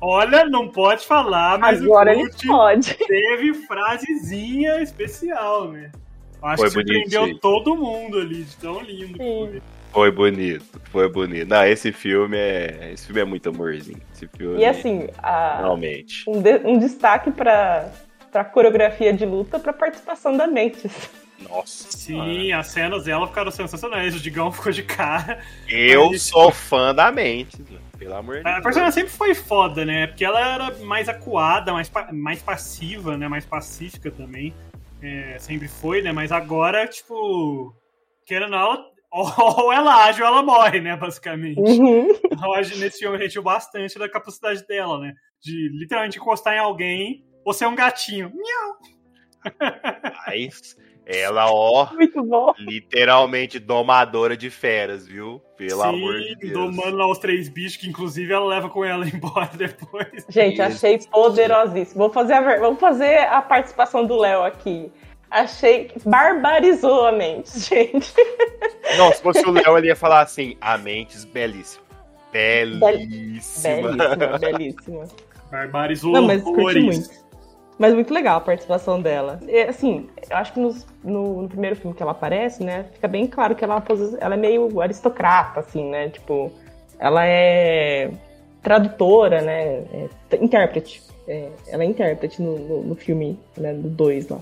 Olha, 0.00 0.44
não 0.46 0.68
pode 0.68 1.07
falar, 1.07 1.59
mas 1.59 1.80
Agora 1.82 2.12
o 2.12 2.20
Groot 2.22 2.46
pode. 2.46 2.94
teve 2.94 3.55
frasezinha 3.55 4.80
especial, 4.82 5.68
né? 5.70 5.90
Eu 6.42 6.48
Acho 6.48 6.57
Foi 6.57 6.66
que 6.68 6.72
surpreendeu 6.72 7.38
todo 7.38 7.76
mundo 7.76 8.18
ali, 8.18 8.42
de 8.44 8.57
tão 8.57 8.80
lindo 8.80 9.16
que 9.18 9.22
Sim. 9.24 9.48
foi. 9.50 9.62
Foi 9.93 10.11
bonito, 10.11 10.80
foi 10.90 11.09
bonito. 11.09 11.49
Não, 11.49 11.64
esse 11.66 11.93
filme 11.93 12.36
é. 12.36 12.90
Esse 12.93 13.07
filme 13.07 13.20
é 13.20 13.24
muito 13.24 13.49
amorzinho. 13.51 14.01
Esse 14.14 14.26
filme. 14.26 14.59
E 14.61 14.64
assim, 14.64 15.09
a- 15.22 15.59
Realmente. 15.59 16.24
um, 16.28 16.40
de- 16.40 16.62
um 16.64 16.78
destaque 16.78 17.30
pra, 17.30 17.90
pra 18.30 18.45
coreografia 18.45 19.12
de 19.12 19.26
luta 19.26 19.59
pra 19.59 19.72
participação 19.72 20.36
da 20.36 20.47
Mentes. 20.47 21.11
Nossa. 21.49 21.90
Sim, 21.97 22.53
as 22.53 22.68
cenas 22.68 23.05
dela 23.05 23.26
ficaram 23.26 23.51
sensacionais. 23.51 24.14
O 24.14 24.20
Digão 24.20 24.51
ficou 24.53 24.72
de 24.72 24.82
cara. 24.82 25.40
Eu 25.68 26.11
Mas- 26.11 26.22
sou 26.22 26.51
fã 26.51 26.95
da 26.95 27.12
mente, 27.12 27.59
pelo 27.99 28.14
amor 28.14 28.40
de 28.40 28.49
A 28.49 28.53
Deus. 28.53 28.62
personagem 28.64 28.93
sempre 28.95 29.12
foi 29.12 29.34
foda, 29.34 29.84
né? 29.84 30.07
Porque 30.07 30.24
ela 30.24 30.40
era 30.55 30.70
mais 30.84 31.09
acuada, 31.09 31.72
mais, 31.72 31.88
pa- 31.90 32.09
mais 32.12 32.40
passiva, 32.40 33.16
né? 33.18 33.28
Mais 33.28 33.45
pacífica 33.45 34.11
também. 34.11 34.55
É, 35.03 35.36
sempre 35.38 35.68
foi, 35.68 36.01
né? 36.01 36.12
Mas 36.12 36.32
agora, 36.32 36.86
tipo. 36.86 37.74
Querendo 38.24 38.45
ou 38.45 38.51
não, 38.51 38.59
ela- 38.59 38.91
ou 39.13 39.73
ela 39.73 40.05
age 40.07 40.23
ou 40.23 40.27
ela 40.29 40.43
morre, 40.43 40.81
né? 40.81 40.97
Basicamente. 40.97 41.59
Uhum. 41.61 42.09
Então, 42.25 42.53
a 42.55 42.63
gente- 42.63 42.79
nesse 42.81 42.99
filme 43.01 43.17
viu 43.19 43.43
bastante 43.43 43.99
da 43.99 44.09
capacidade 44.09 44.67
dela, 44.67 44.99
né? 44.99 45.13
De 45.41 45.69
literalmente 45.79 46.19
encostar 46.19 46.55
em 46.55 46.59
alguém 46.59 47.25
ou 47.45 47.53
ser 47.53 47.67
um 47.67 47.75
gatinho. 47.75 48.33
Mas 50.27 50.77
ela, 51.05 51.51
ó, 51.51 51.93
Muito 51.95 52.23
bom. 52.23 52.53
literalmente 52.59 53.59
domadora 53.59 54.37
de 54.37 54.49
feras, 54.51 55.07
viu? 55.07 55.41
Pelo 55.57 55.83
Sim, 55.83 55.89
amor 55.89 56.15
de 56.21 56.37
Deus. 56.37 56.53
domando 56.53 56.97
lá 56.97 57.11
os 57.11 57.19
três 57.19 57.49
bichos, 57.49 57.77
que 57.77 57.89
inclusive 57.89 58.33
ela 58.33 58.47
leva 58.47 58.69
com 58.71 58.85
ela 58.85 59.05
embora 59.09 59.51
depois. 59.57 60.25
Gente, 60.29 60.55
Isso. 60.55 60.63
achei 60.63 60.99
poderosíssimo. 61.11 61.99
Vou 62.05 62.11
fazer 62.13 62.35
a, 62.35 62.59
vamos 62.61 62.79
fazer 62.81 63.19
a 63.27 63.43
participação 63.43 64.07
do 64.07 64.17
Léo 64.17 64.43
aqui. 64.45 64.91
Achei 65.33 65.87
que 65.87 65.99
barbarizou 66.07 67.07
a 67.07 67.12
mente, 67.12 67.57
gente. 67.59 68.12
Não, 68.99 69.11
se 69.12 69.22
fosse 69.22 69.41
o 69.47 69.51
Léo, 69.51 69.78
ele 69.78 69.87
ia 69.87 69.97
falar 69.97 70.20
assim: 70.20 70.57
a 70.61 70.76
mentes 70.76 71.24
belíssima. 71.24 71.83
Belíssima. 72.30 73.93
Belíssima, 73.93 74.39
belíssima. 74.39 75.05
Barbarizou 75.51 76.12
Não, 76.12 76.22
mas 76.22 76.43
muito. 76.45 77.22
Mas 77.78 77.95
muito 77.95 78.12
legal 78.12 78.37
a 78.37 78.41
participação 78.41 79.01
dela. 79.01 79.41
E, 79.49 79.62
assim, 79.62 80.09
eu 80.30 80.37
acho 80.37 80.53
que 80.53 80.61
nos- 80.61 80.87
no, 81.03 81.43
no 81.43 81.49
primeiro 81.49 81.74
filme 81.76 81.97
que 81.97 82.03
ela 82.03 82.12
aparece, 82.12 82.62
né, 82.62 82.85
fica 82.93 83.09
bem 83.09 83.26
claro 83.26 83.55
que 83.55 83.64
ela, 83.64 83.78
é 83.78 84.24
ela 84.24 84.35
é 84.35 84.37
meio 84.37 84.80
aristocrata, 84.80 85.61
assim, 85.61 85.91
né? 85.91 86.11
Tipo, 86.11 86.53
ela 86.99 87.26
é 87.26 88.11
tradutora, 88.62 89.41
né? 89.41 89.83
é 89.93 90.09
intérprete. 90.37 91.03
É, 91.26 91.49
ela 91.68 91.83
é 91.83 91.87
intérprete 91.87 92.41
no, 92.43 92.59
no, 92.59 92.83
no 92.83 92.95
filme, 92.95 93.39
né, 93.57 93.72
do 93.72 93.89
2 93.89 94.28
lá. 94.28 94.39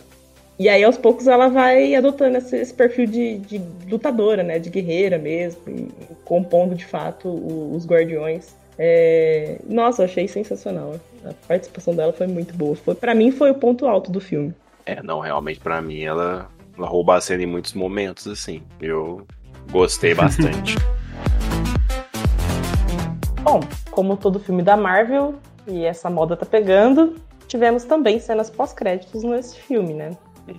E 0.60 0.68
aí, 0.68 0.84
aos 0.84 0.98
poucos, 0.98 1.26
ela 1.26 1.48
vai 1.48 1.94
adotando 1.94 2.36
esse, 2.36 2.54
esse 2.54 2.74
perfil 2.74 3.06
de, 3.06 3.38
de 3.38 3.62
lutadora, 3.90 4.42
né? 4.42 4.58
De 4.58 4.68
guerreira 4.68 5.16
mesmo, 5.16 5.58
e 5.66 5.88
compondo 6.22 6.74
de 6.74 6.84
fato 6.84 7.28
o- 7.28 7.74
os 7.74 7.86
guardiões. 7.86 8.54
É, 8.78 9.56
Nossa, 9.66 10.02
eu 10.02 10.04
achei 10.04 10.28
sensacional. 10.28 10.96
A 11.24 11.32
participação 11.48 11.94
dela 11.94 12.12
foi 12.12 12.26
muito 12.26 12.52
boa. 12.54 12.76
Foi, 12.76 12.94
para 12.94 13.14
mim, 13.14 13.30
foi 13.30 13.50
o 13.50 13.54
ponto 13.54 13.86
alto 13.86 14.10
do 14.12 14.20
filme. 14.20 14.52
É, 14.84 15.02
não, 15.02 15.20
realmente, 15.20 15.58
pra 15.60 15.80
mim, 15.80 16.02
ela, 16.02 16.50
ela 16.76 16.86
rouba 16.86 17.16
a 17.16 17.20
cena 17.22 17.42
em 17.42 17.46
muitos 17.46 17.72
momentos, 17.72 18.26
assim. 18.26 18.62
Eu 18.82 19.26
gostei 19.72 20.12
bastante. 20.14 20.76
Bom, 23.42 23.60
como 23.90 24.14
todo 24.14 24.38
filme 24.38 24.62
da 24.62 24.76
Marvel, 24.76 25.36
e 25.66 25.86
essa 25.86 26.10
moda 26.10 26.36
tá 26.36 26.44
pegando, 26.44 27.16
tivemos 27.48 27.84
também 27.84 28.20
cenas 28.20 28.50
pós-créditos 28.50 29.22
nesse 29.22 29.58
filme, 29.58 29.94
né? 29.94 30.10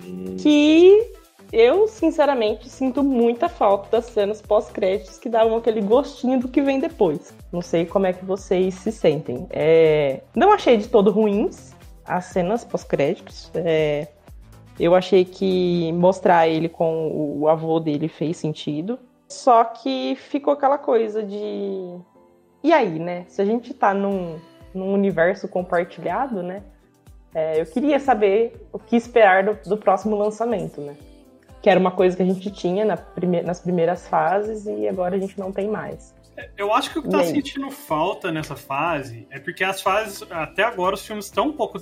Hum, 0.06 0.36
Que 0.38 1.12
eu, 1.52 1.88
sinceramente, 1.88 2.70
sinto 2.70 3.04
muita 3.04 3.50
falta 3.50 3.90
das 3.98 4.06
cenas 4.06 4.42
pós-créditos 4.42 5.18
que 5.20 5.28
davam 5.30 5.58
aquele 5.58 5.82
gostinho 5.82 6.40
do 6.40 6.48
que 6.48 6.62
vem 6.62 6.80
depois. 6.80 7.34
Não 7.52 7.62
sei 7.62 7.86
como 7.86 8.06
é 8.08 8.14
que 8.14 8.24
vocês 8.24 8.74
se 8.76 8.92
sentem. 8.92 9.48
É, 9.50 10.22
Não 10.36 10.52
achei 10.52 10.78
de 10.78 10.88
todo 10.88 11.12
ruins 11.12 11.76
as 12.06 12.26
cenas 12.26 12.64
pós-créditos. 12.64 13.52
É, 13.54 14.08
Eu 14.80 14.96
achei 14.96 15.26
que 15.26 15.92
mostrar 15.92 16.48
ele 16.48 16.70
com 16.70 17.12
o 17.40 17.48
avô 17.48 17.80
dele 17.80 18.08
fez 18.08 18.38
sentido. 18.38 18.98
Só 19.28 19.64
que 19.64 20.16
ficou 20.16 20.54
aquela 20.54 20.78
coisa 20.78 21.22
de. 21.22 21.98
E 22.64 22.72
aí, 22.74 22.98
né? 22.98 23.26
Se 23.28 23.42
a 23.42 23.46
gente 23.46 23.74
tá 23.74 23.94
num, 23.94 24.38
num 24.74 24.94
universo 24.94 25.48
compartilhado, 25.48 26.42
né? 26.42 26.64
É, 27.34 27.62
eu 27.62 27.66
queria 27.66 28.00
saber 28.00 28.68
o 28.74 28.80
que 28.80 28.96
esperar 28.96 29.44
do, 29.44 29.58
do 29.70 29.78
próximo 29.78 30.16
lançamento, 30.18 30.82
né? 30.82 30.96
Que 31.62 31.70
era 31.70 31.80
uma 31.80 31.92
coisa 31.92 32.18
que 32.18 32.24
a 32.24 32.26
gente 32.26 32.52
tinha 32.52 32.84
na 32.84 32.98
prime- 32.98 33.42
nas 33.44 33.60
primeiras 33.60 34.08
fases 34.08 34.66
e 34.66 34.88
agora 34.88 35.16
a 35.16 35.20
gente 35.20 35.38
não 35.40 35.52
tem 35.52 35.68
mais. 35.70 36.14
Eu 36.58 36.74
acho 36.74 36.92
que 36.92 37.00
o 37.00 37.02
que 37.04 37.08
E 37.08 37.12
tá 37.12 37.20
aí? 37.20 37.28
sentindo 37.28 37.70
falta 37.70 38.32
nessa 38.32 38.56
fase 38.56 39.28
é 39.30 39.40
porque 39.40 39.64
as 39.64 39.82
fases, 39.82 40.24
até 40.32 40.64
agora, 40.64 40.96
os 40.96 41.06
filmes 41.06 41.26
estão 41.26 41.48
um 41.50 41.54
pouco. 41.54 41.80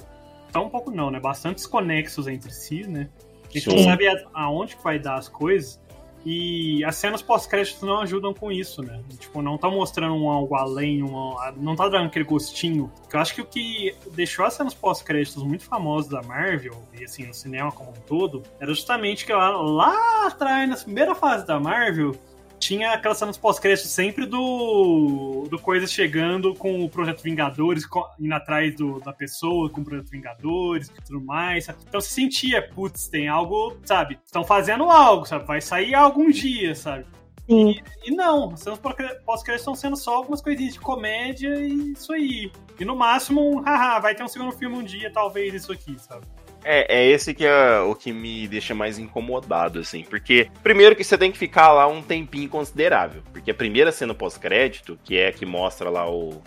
Tão 0.52 0.66
um 0.66 0.70
pouco 0.70 0.91
não, 0.91 1.10
né? 1.12 1.20
Bastante 1.20 1.58
desconexos 1.58 2.28
entre 2.28 2.52
si, 2.52 2.86
né? 2.88 3.08
A 3.47 3.52
gente 3.52 3.70
não 3.70 3.78
Sim. 3.78 3.84
sabe 3.86 4.08
a- 4.08 4.24
aonde 4.34 4.76
que 4.76 4.84
vai 4.84 5.00
dar 5.00 5.16
as 5.16 5.30
coisas. 5.30 5.80
E 6.26 6.84
as 6.84 6.95
cenas 6.95 7.22
pós-créditos 7.22 7.82
não 7.82 8.01
ajudam 8.01 8.34
com 8.34 8.51
isso, 8.51 8.82
né? 8.82 9.01
Tipo, 9.20 9.41
não 9.41 9.57
tá 9.57 9.70
mostrando 9.70 10.15
um 10.15 10.30
algo 10.30 10.55
além, 10.55 11.01
um, 11.01 11.36
não 11.57 11.76
tá 11.76 11.88
dando 11.88 12.07
aquele 12.07 12.26
gostinho. 12.26 12.91
Eu 13.11 13.20
acho 13.20 13.34
que 13.34 13.41
o 13.41 13.45
que 13.45 13.95
deixou 14.13 14.45
as 14.45 14.53
cenas 14.53 14.74
pós-créditos 14.74 15.41
muito 15.43 15.63
famosas 15.63 16.09
da 16.09 16.22
Marvel, 16.22 16.84
e 16.93 17.03
assim, 17.03 17.26
no 17.26 17.34
cinema 17.34 17.72
como 17.72 17.91
um 17.91 18.01
todo, 18.07 18.43
era 18.59 18.74
justamente 18.74 19.26
que 19.26 19.34
lá, 19.34 19.49
lá 19.49 20.28
atrás, 20.28 20.70
na 20.70 20.76
primeira 20.76 21.15
fase 21.15 21.45
da 21.45 21.59
Marvel, 21.59 22.15
tinha 22.60 22.91
aquelas 22.93 23.18
cenas 23.18 23.38
pós-créditos 23.38 23.89
sempre 23.91 24.26
do, 24.26 25.47
do 25.49 25.57
Coisa 25.60 25.88
chegando 25.88 26.53
com 26.53 26.84
o 26.84 26.89
Projeto 26.89 27.22
Vingadores, 27.24 27.84
indo 28.20 28.34
atrás 28.34 28.76
do- 28.76 28.99
da 28.99 29.14
pessoa 29.14 29.70
com 29.70 29.82
o 29.82 29.84
Projeto 29.86 30.10
Vingadores 30.10 30.89
e 30.89 31.01
tudo 31.01 31.22
mais. 31.22 31.66
sabe? 31.66 31.80
Então 31.88 32.01
se 32.01 32.10
sentia, 32.14 32.62
putz, 32.62 33.07
tem 33.07 33.28
algo, 33.28 33.78
sabe? 33.84 34.20
Estão 34.26 34.43
fazendo 34.43 34.84
algo, 34.89 35.26
sabe? 35.26 35.45
Vai 35.45 35.62
sair 35.62 35.95
algum 35.95 36.30
dia, 36.30 36.76
sabe? 36.76 37.05
Sim. 37.49 37.80
E 38.05 38.12
não, 38.12 38.51
as 38.53 38.60
cenas 38.60 38.78
pós-créditos 38.80 39.62
estão 39.62 39.74
sendo 39.74 39.95
só 39.95 40.16
algumas 40.18 40.39
coisinhas 40.39 40.74
de 40.74 40.80
comédia 40.80 41.55
e 41.60 41.93
isso 41.93 42.14
aí. 42.14 42.51
E 42.80 42.86
no 42.86 42.95
máximo, 42.95 43.41
um, 43.41 43.60
haha, 43.64 43.99
vai 43.99 44.14
ter 44.14 44.24
um 44.24 44.28
segundo 44.28 44.51
filme 44.51 44.78
um 44.78 44.84
dia, 44.84 45.12
talvez, 45.12 45.53
isso 45.55 45.72
aqui, 45.72 45.97
sabe? 45.97 46.28
É, 46.64 46.97
é 46.99 47.05
esse 47.07 47.34
que 47.34 47.45
é 47.45 47.80
o 47.80 47.95
que 47.95 48.12
me 48.12 48.47
deixa 48.47 48.76
mais 48.76 48.99
incomodado, 48.99 49.80
assim. 49.80 50.03
Porque, 50.03 50.49
primeiro 50.62 50.95
que 50.95 51.03
você 51.03 51.18
tem 51.18 51.32
que 51.32 51.38
ficar 51.38 51.72
lá 51.72 51.88
um 51.88 52.01
tempinho 52.01 52.49
considerável. 52.49 53.22
Porque 53.32 53.51
a 53.51 53.55
primeira 53.55 53.91
cena 53.91 54.14
pós-crédito, 54.14 54.99
que 55.03 55.18
é 55.18 55.30
a 55.30 55.34
que 55.34 55.45
mostra 55.45 55.89
lá 55.89 56.10
o. 56.10 56.41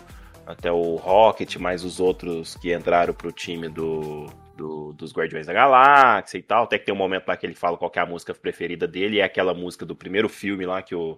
Até 0.45 0.69
o 0.69 0.95
Rocket, 0.97 1.55
mais 1.55 1.85
os 1.85 2.01
outros 2.01 2.55
que 2.55 2.73
entraram 2.75 3.13
pro 3.13 3.31
time 3.31 3.69
do, 3.69 4.25
do- 4.57 4.91
dos 4.91 5.13
Guardiões 5.13 5.47
da 5.47 5.53
Galáxia 5.53 6.37
e 6.37 6.41
tal. 6.41 6.65
Até 6.65 6.77
que 6.77 6.85
tem 6.85 6.93
um 6.93 6.97
momento 6.97 7.27
lá 7.29 7.37
que 7.37 7.45
ele 7.45 7.55
fala 7.55 7.77
qual 7.77 7.89
é 7.95 7.99
a 8.01 8.05
música 8.05 8.33
preferida 8.33 8.85
dele. 8.85 9.19
É 9.19 9.23
aquela 9.23 9.53
música 9.53 9.85
do 9.85 9.95
primeiro 9.95 10.27
filme 10.27 10.65
lá 10.65 10.81
que 10.81 10.93
o, 10.93 11.17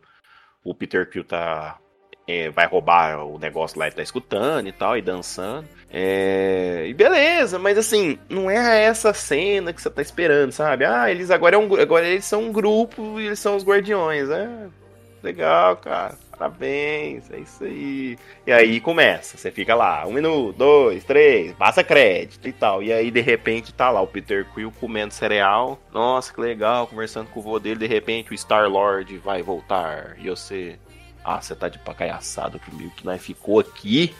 o 0.63 0.75
Peter 0.75 1.09
Quill 1.09 1.23
tá. 1.23 1.79
É, 2.28 2.49
vai 2.49 2.65
roubar 2.67 3.26
o 3.26 3.38
negócio 3.38 3.80
lá 3.80 3.88
e 3.88 3.91
tá 3.91 4.01
escutando 4.01 4.67
e 4.67 4.71
tal, 4.71 4.97
e 4.97 5.01
dançando. 5.01 5.67
É, 5.91 6.86
e 6.88 6.93
beleza, 6.93 7.57
mas 7.57 7.78
assim, 7.78 8.19
não 8.28 8.49
é 8.49 8.84
essa 8.84 9.13
cena 9.13 9.71
que 9.71 9.82
você 9.82 9.89
tá 9.89 10.01
esperando, 10.01 10.51
sabe? 10.51 10.84
Ah, 10.86 11.09
eles 11.09 11.32
agora, 11.32 11.55
é 11.55 11.59
um, 11.59 11.73
agora 11.76 12.05
eles 12.05 12.26
são 12.26 12.43
um 12.43 12.51
grupo 12.51 13.19
e 13.19 13.28
eles 13.28 13.39
são 13.39 13.55
os 13.55 13.63
guardiões. 13.63 14.30
É, 14.30 14.49
legal, 15.23 15.78
cara. 15.78 16.17
Parabéns, 16.38 17.32
é 17.32 17.39
isso 17.39 17.63
aí. 17.63 18.17
E 18.45 18.51
aí 18.51 18.82
começa, 18.82 19.38
você 19.38 19.49
fica 19.49 19.73
lá, 19.73 20.05
um 20.05 20.11
minuto, 20.11 20.57
dois, 20.57 21.03
três, 21.05 21.53
passa 21.53 21.82
crédito 21.82 22.45
e 22.47 22.51
tal. 22.51 22.84
E 22.84 22.91
aí, 22.91 23.09
de 23.09 23.21
repente, 23.21 23.73
tá 23.73 23.89
lá 23.89 24.01
o 24.01 24.07
Peter 24.07 24.45
Quill 24.53 24.69
comendo 24.78 25.13
cereal. 25.13 25.80
Nossa, 25.93 26.34
que 26.34 26.41
legal, 26.41 26.88
conversando 26.88 27.30
com 27.30 27.39
o 27.39 27.43
vô 27.43 27.57
dele. 27.57 27.80
De 27.80 27.88
repente, 27.88 28.34
o 28.34 28.38
Star-Lord 28.38 29.17
vai 29.19 29.41
voltar. 29.41 30.17
E 30.19 30.30
você... 30.30 30.78
Ah, 31.26 31.41
você 31.41 31.55
tá 31.55 31.67
de 31.67 31.80
pacaiaçado 31.80 32.59
comigo, 32.59 32.91
que 32.95 33.03
nós 33.05 33.19
ficou 33.21 33.59
aqui 33.59 34.09
pra 34.09 34.15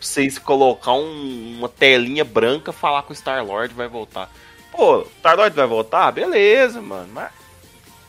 vocês 0.00 0.38
colocar 0.38 0.92
um- 0.94 1.56
uma 1.58 1.68
telinha 1.68 2.24
branca, 2.24 2.72
falar 2.72 3.02
que 3.02 3.12
o 3.12 3.14
Star-Lord 3.14 3.74
vai 3.74 3.88
voltar. 3.88 4.30
Pô, 4.72 5.02
Star-Lord 5.18 5.54
vai 5.54 5.66
voltar? 5.66 6.10
Beleza, 6.12 6.80
mano, 6.80 7.08
mas 7.12 7.30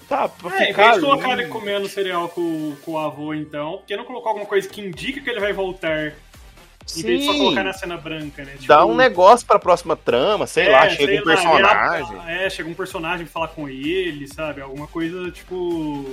Tá, 0.07 0.29
pra 0.29 0.57
É, 0.57 0.63
em 0.63 0.67
ficar 0.67 0.83
vez 0.91 0.95
de 0.95 1.01
colocar 1.01 1.31
ele 1.33 1.47
comendo 1.49 1.89
cereal 1.89 2.29
com, 2.29 2.73
com 2.85 2.91
o 2.93 2.97
avô, 2.97 3.33
então, 3.33 3.79
por 3.79 3.85
que 3.85 3.97
não 3.97 4.05
colocar 4.05 4.29
alguma 4.29 4.45
coisa 4.45 4.65
que 4.69 4.79
indica 4.79 5.19
que 5.19 5.29
ele 5.29 5.41
vai 5.41 5.51
voltar? 5.51 6.13
Em 6.95 7.01
vez 7.01 7.19
de 7.19 7.25
só 7.25 7.33
Sim. 7.33 7.39
colocar 7.39 7.63
na 7.65 7.73
cena 7.73 7.97
branca, 7.97 8.41
né? 8.45 8.53
Dá 8.53 8.77
Tipo, 8.77 8.85
um 8.85 8.95
negócio 8.95 9.45
pra 9.45 9.59
próxima 9.59 9.97
trama, 9.97 10.47
sei 10.47 10.67
é, 10.67 10.69
lá, 10.69 10.89
chega 10.89 11.05
sei 11.07 11.19
um 11.19 11.25
lá, 11.25 11.35
personagem. 11.35 12.17
ele- 12.21 12.31
É, 12.45 12.49
chega 12.49 12.69
um 12.69 12.73
personagem 12.73 13.25
falar 13.25 13.49
com 13.49 13.67
ele, 13.67 14.29
sabe? 14.33 14.61
Alguma 14.61 14.87
coisa, 14.87 15.29
tipo... 15.29 16.05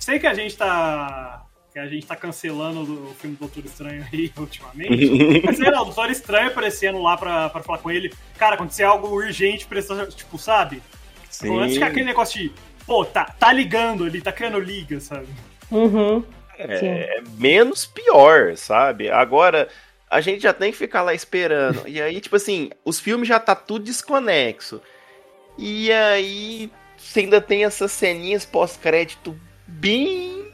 Sei 0.00 0.18
que 0.18 0.26
a 0.26 0.34
gente 0.34 0.56
tá... 0.56 1.46
Que 1.72 1.78
a 1.78 1.86
gente 1.86 2.04
tá 2.04 2.16
cancelando 2.16 2.80
o 2.82 3.14
filme 3.14 3.36
do 3.36 3.40
Doutor 3.40 3.64
Estranho 3.64 4.04
aí 4.12 4.32
ultimamente. 4.36 5.42
Mas 5.46 5.56
sei 5.56 5.70
lá, 5.70 5.82
o 5.82 5.84
Doutor 5.84 6.10
Estranho 6.10 6.48
aparecendo 6.48 7.00
lá 7.00 7.16
pra, 7.16 7.48
pra 7.48 7.62
falar 7.62 7.78
com 7.78 7.92
ele. 7.92 8.12
Cara, 8.36 8.56
acontecer 8.56 8.82
algo 8.82 9.06
urgente, 9.06 9.66
precisa, 9.66 10.06
tipo, 10.06 10.36
sabe? 10.36 10.82
Sim. 11.30 11.60
Antes 11.60 11.78
que 11.78 11.84
aquele 11.84 12.06
negócio 12.06 12.40
de, 12.40 12.52
pô, 12.84 13.04
tá, 13.04 13.24
tá 13.24 13.52
ligando 13.52 14.04
ali, 14.04 14.20
tá 14.20 14.32
criando 14.32 14.58
liga, 14.58 14.98
sabe? 14.98 15.28
Uhum. 15.70 16.24
É 16.58 17.22
menos 17.38 17.86
pior, 17.86 18.56
sabe? 18.56 19.08
Agora, 19.08 19.68
a 20.10 20.20
gente 20.20 20.42
já 20.42 20.52
tem 20.52 20.72
que 20.72 20.76
ficar 20.76 21.02
lá 21.02 21.14
esperando. 21.14 21.86
E 21.86 22.02
aí, 22.02 22.20
tipo 22.20 22.34
assim, 22.34 22.70
os 22.84 22.98
filmes 22.98 23.28
já 23.28 23.38
tá 23.38 23.54
tudo 23.54 23.84
desconexo. 23.84 24.82
E 25.56 25.92
aí, 25.92 26.70
você 26.96 27.20
ainda 27.20 27.40
tem 27.40 27.64
essas 27.64 27.92
ceninhas 27.92 28.44
pós-crédito 28.44 29.38
bem, 29.70 30.52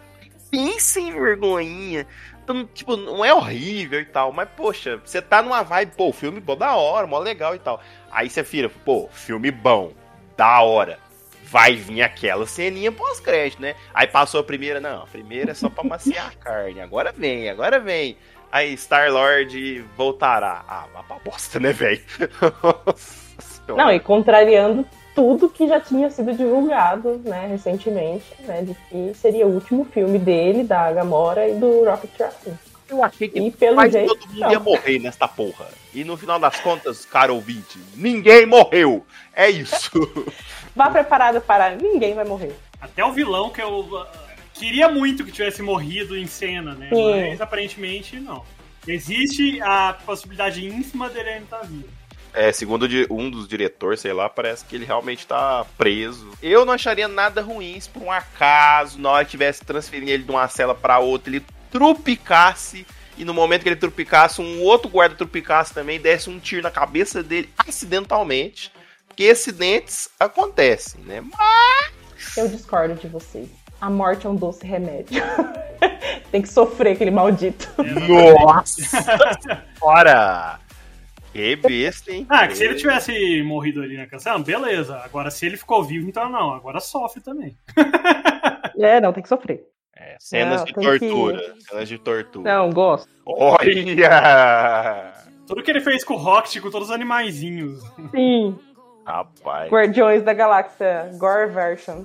bem 0.50 0.78
sem 0.78 1.12
vergonhinha. 1.12 2.06
Então, 2.42 2.64
tipo, 2.66 2.96
não 2.96 3.24
é 3.24 3.34
horrível 3.34 4.00
e 4.00 4.04
tal, 4.04 4.32
mas, 4.32 4.48
poxa, 4.56 5.00
você 5.04 5.20
tá 5.20 5.42
numa 5.42 5.62
vibe, 5.62 5.92
pô, 5.96 6.12
filme 6.12 6.38
bom 6.38 6.56
da 6.56 6.76
hora, 6.76 7.06
mó 7.06 7.18
legal 7.18 7.56
e 7.56 7.58
tal. 7.58 7.80
Aí 8.10 8.30
você 8.30 8.42
vira, 8.42 8.68
pô, 8.68 9.08
filme 9.10 9.50
bom, 9.50 9.92
da 10.36 10.60
hora. 10.62 10.98
Vai 11.42 11.74
vir 11.74 12.02
aquela 12.02 12.46
ceninha 12.46 12.90
pós-crédito, 12.92 13.62
né? 13.62 13.74
Aí 13.94 14.06
passou 14.06 14.40
a 14.40 14.44
primeira, 14.44 14.80
não, 14.80 15.02
a 15.02 15.06
primeira 15.06 15.52
é 15.52 15.54
só 15.54 15.68
pra 15.68 15.82
maciar 15.84 16.28
a 16.28 16.34
carne. 16.38 16.80
Agora 16.80 17.12
vem, 17.12 17.48
agora 17.48 17.80
vem. 17.80 18.16
Aí 18.50 18.76
Star-Lord 18.76 19.84
voltará. 19.96 20.64
Ah, 20.68 20.86
pra 21.06 21.18
bosta, 21.18 21.58
né, 21.58 21.72
velho? 21.72 22.02
Não, 23.68 23.90
e 23.90 23.98
contrariando 23.98 24.86
tudo 25.16 25.48
que 25.48 25.66
já 25.66 25.80
tinha 25.80 26.10
sido 26.10 26.34
divulgado, 26.34 27.18
né, 27.24 27.46
recentemente, 27.48 28.26
né, 28.40 28.62
de 28.62 28.74
que 28.74 29.18
seria 29.18 29.46
o 29.46 29.54
último 29.54 29.86
filme 29.86 30.18
dele, 30.18 30.62
da 30.62 30.92
Gamora 30.92 31.48
e 31.48 31.54
do 31.54 31.84
Rocket 31.86 32.10
Raccoon. 32.20 32.52
Eu 32.88 33.02
achei 33.02 33.26
que 33.26 33.40
E 33.40 33.50
pelo 33.50 33.76
quase 33.76 33.92
jeito, 33.92 34.14
todo 34.14 34.28
mundo 34.28 34.38
ia 34.38 34.58
não. 34.58 34.62
morrer 34.62 34.98
nesta 35.00 35.26
porra. 35.26 35.66
E 35.92 36.04
no 36.04 36.16
final 36.16 36.38
das 36.38 36.60
contas, 36.60 37.04
cara 37.06 37.32
ouvinte, 37.32 37.80
ninguém 37.96 38.44
morreu. 38.46 39.04
É 39.34 39.50
isso. 39.50 39.90
Vá 40.76 40.90
preparado 40.90 41.40
para 41.40 41.74
ninguém 41.74 42.14
vai 42.14 42.24
morrer. 42.26 42.54
Até 42.78 43.02
o 43.02 43.10
vilão 43.10 43.48
que 43.48 43.62
eu 43.62 43.80
uh, 43.80 44.06
queria 44.52 44.88
muito 44.88 45.24
que 45.24 45.32
tivesse 45.32 45.62
morrido 45.62 46.16
em 46.16 46.26
cena, 46.26 46.74
né? 46.74 46.90
Sim. 46.90 47.30
Mas 47.30 47.40
aparentemente 47.40 48.20
não. 48.20 48.44
Existe 48.86 49.60
a 49.62 49.96
possibilidade 50.04 50.64
ínfima 50.64 51.08
dele 51.08 51.30
ainda 51.30 51.44
estar 51.44 51.62
vivo. 51.62 51.88
É, 52.36 52.52
segundo 52.52 52.86
um 53.10 53.30
dos 53.30 53.48
diretores, 53.48 54.00
sei 54.00 54.12
lá, 54.12 54.28
parece 54.28 54.62
que 54.66 54.76
ele 54.76 54.84
realmente 54.84 55.26
tá 55.26 55.64
preso. 55.78 56.32
Eu 56.42 56.66
não 56.66 56.74
acharia 56.74 57.08
nada 57.08 57.40
ruim 57.40 57.80
se 57.80 57.88
por 57.88 58.02
um 58.02 58.12
acaso, 58.12 59.00
na 59.00 59.10
hora 59.10 59.24
que 59.24 59.30
tivesse 59.30 59.64
transferindo 59.64 60.10
ele 60.10 60.22
de 60.22 60.30
uma 60.30 60.46
cela 60.46 60.74
pra 60.74 60.98
outra, 60.98 61.30
ele 61.30 61.42
trupicasse 61.70 62.86
e 63.16 63.24
no 63.24 63.32
momento 63.32 63.62
que 63.62 63.70
ele 63.70 63.76
trupicasse, 63.76 64.42
um 64.42 64.62
outro 64.62 64.90
guarda 64.90 65.14
trupicasse 65.14 65.72
também, 65.72 65.98
desse 65.98 66.28
um 66.28 66.38
tiro 66.38 66.62
na 66.62 66.70
cabeça 66.70 67.22
dele 67.22 67.48
acidentalmente. 67.56 68.70
Porque 69.08 69.24
acidentes 69.30 70.10
acontecem, 70.20 71.00
né? 71.00 71.24
Eu 72.36 72.48
discordo 72.48 72.94
de 72.96 73.08
vocês. 73.08 73.48
A 73.80 73.88
morte 73.88 74.26
é 74.26 74.30
um 74.30 74.36
doce 74.36 74.66
remédio. 74.66 75.22
Tem 76.30 76.42
que 76.42 76.48
sofrer 76.48 76.92
aquele 76.92 77.10
maldito. 77.10 77.66
Nossa! 78.06 79.64
Fora! 79.78 80.65
Que 81.36 81.54
besta, 81.54 82.10
hein? 82.12 82.26
Ah, 82.30 82.48
que 82.48 82.56
se 82.56 82.64
ele 82.64 82.76
tivesse 82.76 83.42
morrido 83.42 83.82
ali 83.82 83.94
na 83.94 84.06
canção, 84.06 84.42
beleza. 84.42 84.96
Agora, 85.04 85.30
se 85.30 85.44
ele 85.44 85.58
ficou 85.58 85.84
vivo, 85.84 86.08
então 86.08 86.30
não. 86.30 86.54
Agora 86.54 86.80
sofre 86.80 87.20
também. 87.20 87.56
É, 88.78 89.00
não, 89.00 89.10
tem 89.10 89.22
que 89.22 89.28
sofrer. 89.30 89.64
É, 89.96 90.16
cenas 90.20 90.58
Não, 90.58 90.66
de 90.66 90.74
tortura. 90.74 91.54
Cenas 91.60 91.88
de 91.88 91.98
tortura. 91.98 92.54
Não, 92.54 92.70
gosto. 92.70 93.08
Olha! 93.24 95.14
Tudo 95.46 95.62
que 95.62 95.70
ele 95.70 95.80
fez 95.80 96.04
com 96.04 96.12
o 96.12 96.18
Rocket, 96.18 96.60
com 96.60 96.70
todos 96.70 96.90
os 96.90 96.94
animaizinhos. 96.94 97.82
Sim. 98.10 98.58
Rapaz. 99.06 99.72
Guardiões 99.72 100.22
da 100.22 100.34
Galáxia, 100.34 101.10
Gore 101.18 101.50
Version. 101.50 102.04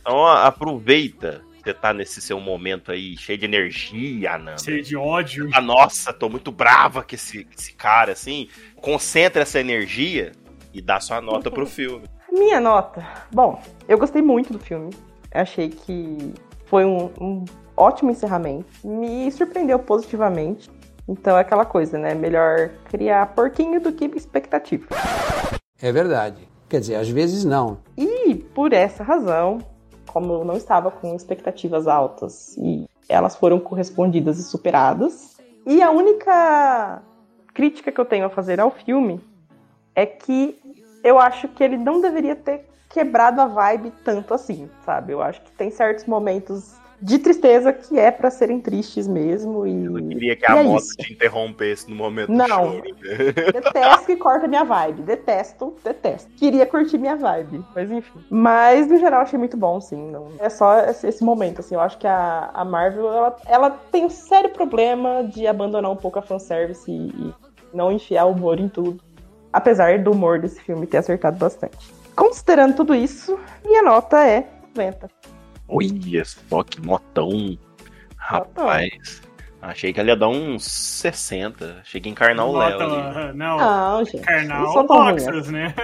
Então 0.00 0.26
aproveita 0.26 1.40
que 1.40 1.47
você 1.68 1.74
tá 1.74 1.92
nesse 1.92 2.20
seu 2.22 2.40
momento 2.40 2.90
aí, 2.90 3.16
cheio 3.16 3.38
de 3.38 3.44
energia, 3.44 4.34
Ananda. 4.34 4.58
Cheio 4.58 4.82
de 4.82 4.96
ódio. 4.96 5.50
Ah, 5.52 5.60
nossa, 5.60 6.12
tô 6.12 6.28
muito 6.28 6.50
brava 6.50 7.02
com 7.02 7.14
esse, 7.14 7.46
esse 7.56 7.74
cara, 7.74 8.12
assim. 8.12 8.48
Concentra 8.80 9.42
essa 9.42 9.60
energia 9.60 10.32
e 10.72 10.80
dá 10.80 10.98
sua 10.98 11.20
nota 11.20 11.50
pro 11.50 11.66
filme. 11.66 12.08
Minha 12.32 12.60
nota. 12.60 13.06
Bom, 13.30 13.60
eu 13.86 13.98
gostei 13.98 14.22
muito 14.22 14.52
do 14.52 14.58
filme. 14.58 14.90
Achei 15.30 15.68
que 15.68 16.32
foi 16.64 16.84
um, 16.86 17.10
um 17.20 17.44
ótimo 17.76 18.10
encerramento. 18.10 18.66
Me 18.82 19.30
surpreendeu 19.30 19.78
positivamente. 19.78 20.70
Então 21.06 21.36
é 21.36 21.40
aquela 21.40 21.66
coisa, 21.66 21.98
né? 21.98 22.14
Melhor 22.14 22.70
criar 22.84 23.26
porquinho 23.34 23.80
do 23.80 23.92
que 23.92 24.06
expectativa. 24.06 24.86
É 25.80 25.92
verdade. 25.92 26.48
Quer 26.68 26.80
dizer, 26.80 26.94
às 26.96 27.08
vezes 27.08 27.44
não. 27.44 27.78
E 27.96 28.34
por 28.34 28.72
essa 28.72 29.02
razão, 29.02 29.58
como 30.08 30.32
eu 30.32 30.44
não 30.44 30.56
estava 30.56 30.90
com 30.90 31.14
expectativas 31.14 31.86
altas 31.86 32.56
e 32.56 32.88
elas 33.08 33.36
foram 33.36 33.58
correspondidas 33.60 34.38
e 34.38 34.42
superadas, 34.42 35.38
e 35.66 35.82
a 35.82 35.90
única 35.90 37.02
crítica 37.54 37.92
que 37.92 38.00
eu 38.00 38.04
tenho 38.04 38.26
a 38.26 38.30
fazer 38.30 38.60
ao 38.60 38.70
filme 38.70 39.20
é 39.94 40.06
que 40.06 40.58
eu 41.02 41.18
acho 41.18 41.48
que 41.48 41.62
ele 41.62 41.76
não 41.76 42.00
deveria 42.00 42.36
ter 42.36 42.68
quebrado 42.88 43.40
a 43.40 43.46
vibe 43.46 43.92
tanto 44.04 44.32
assim, 44.32 44.68
sabe? 44.84 45.12
Eu 45.12 45.22
acho 45.22 45.42
que 45.42 45.52
tem 45.52 45.70
certos 45.70 46.04
momentos 46.06 46.74
de 47.00 47.18
tristeza 47.18 47.72
que 47.72 47.98
é 47.98 48.10
pra 48.10 48.30
serem 48.30 48.60
tristes 48.60 49.06
mesmo 49.06 49.66
e 49.66 49.84
Eu 49.84 49.94
queria 50.08 50.36
que 50.36 50.50
a 50.50 50.56
é 50.56 50.62
moto 50.64 50.82
isso. 50.82 50.96
te 50.96 51.12
interrompesse 51.12 51.88
no 51.88 51.94
momento 51.96 52.26
do 52.28 52.32
Não. 52.34 52.46
choro. 52.46 52.82
Detesto 53.52 54.06
que 54.06 54.16
corta 54.16 54.48
minha 54.48 54.64
vibe. 54.64 55.02
Detesto, 55.02 55.76
detesto. 55.84 56.28
Queria 56.36 56.66
curtir 56.66 56.98
minha 56.98 57.16
vibe, 57.16 57.64
mas 57.74 57.90
enfim. 57.90 58.24
Mas, 58.28 58.88
no 58.88 58.98
geral, 58.98 59.22
achei 59.22 59.38
muito 59.38 59.56
bom, 59.56 59.80
sim. 59.80 60.10
Não... 60.10 60.28
É 60.40 60.48
só 60.48 60.80
esse, 60.80 61.06
esse 61.06 61.22
momento, 61.22 61.60
assim. 61.60 61.74
Eu 61.74 61.80
acho 61.80 61.98
que 61.98 62.06
a, 62.06 62.50
a 62.52 62.64
Marvel, 62.64 63.06
ela, 63.12 63.36
ela 63.46 63.70
tem 63.92 64.04
um 64.04 64.10
sério 64.10 64.50
problema 64.50 65.22
de 65.24 65.46
abandonar 65.46 65.90
um 65.90 65.96
pouco 65.96 66.18
a 66.18 66.22
fanservice 66.22 66.90
e, 66.90 67.08
e 67.08 67.34
não 67.72 67.92
enfiar 67.92 68.24
o 68.26 68.32
humor 68.32 68.58
em 68.58 68.68
tudo. 68.68 69.00
Apesar 69.52 69.98
do 70.00 70.10
humor 70.10 70.40
desse 70.40 70.60
filme 70.60 70.86
ter 70.86 70.98
acertado 70.98 71.38
bastante. 71.38 71.76
Considerando 72.14 72.74
tudo 72.74 72.94
isso, 72.94 73.38
minha 73.64 73.82
nota 73.82 74.26
é 74.26 74.46
90. 74.76 75.08
Olha 75.68 76.24
só 76.24 76.62
que 76.62 76.80
notão. 76.80 77.58
Rapaz. 78.16 79.22
Achei 79.60 79.92
que 79.92 79.98
ele 79.98 80.10
ia 80.10 80.16
dar 80.16 80.28
uns 80.28 80.64
60. 80.64 81.78
Achei 81.80 82.00
que 82.00 82.08
ia 82.08 82.12
encarnar 82.12 82.46
o 82.46 82.56
Léo. 82.56 83.34
Não, 83.34 83.58
Não, 83.58 84.04
gente. 84.04 84.24
não 84.46 84.72
sou 84.72 84.86
tão 84.86 84.96
ruim, 84.98 85.10
Roxas, 85.12 85.48
né? 85.48 85.74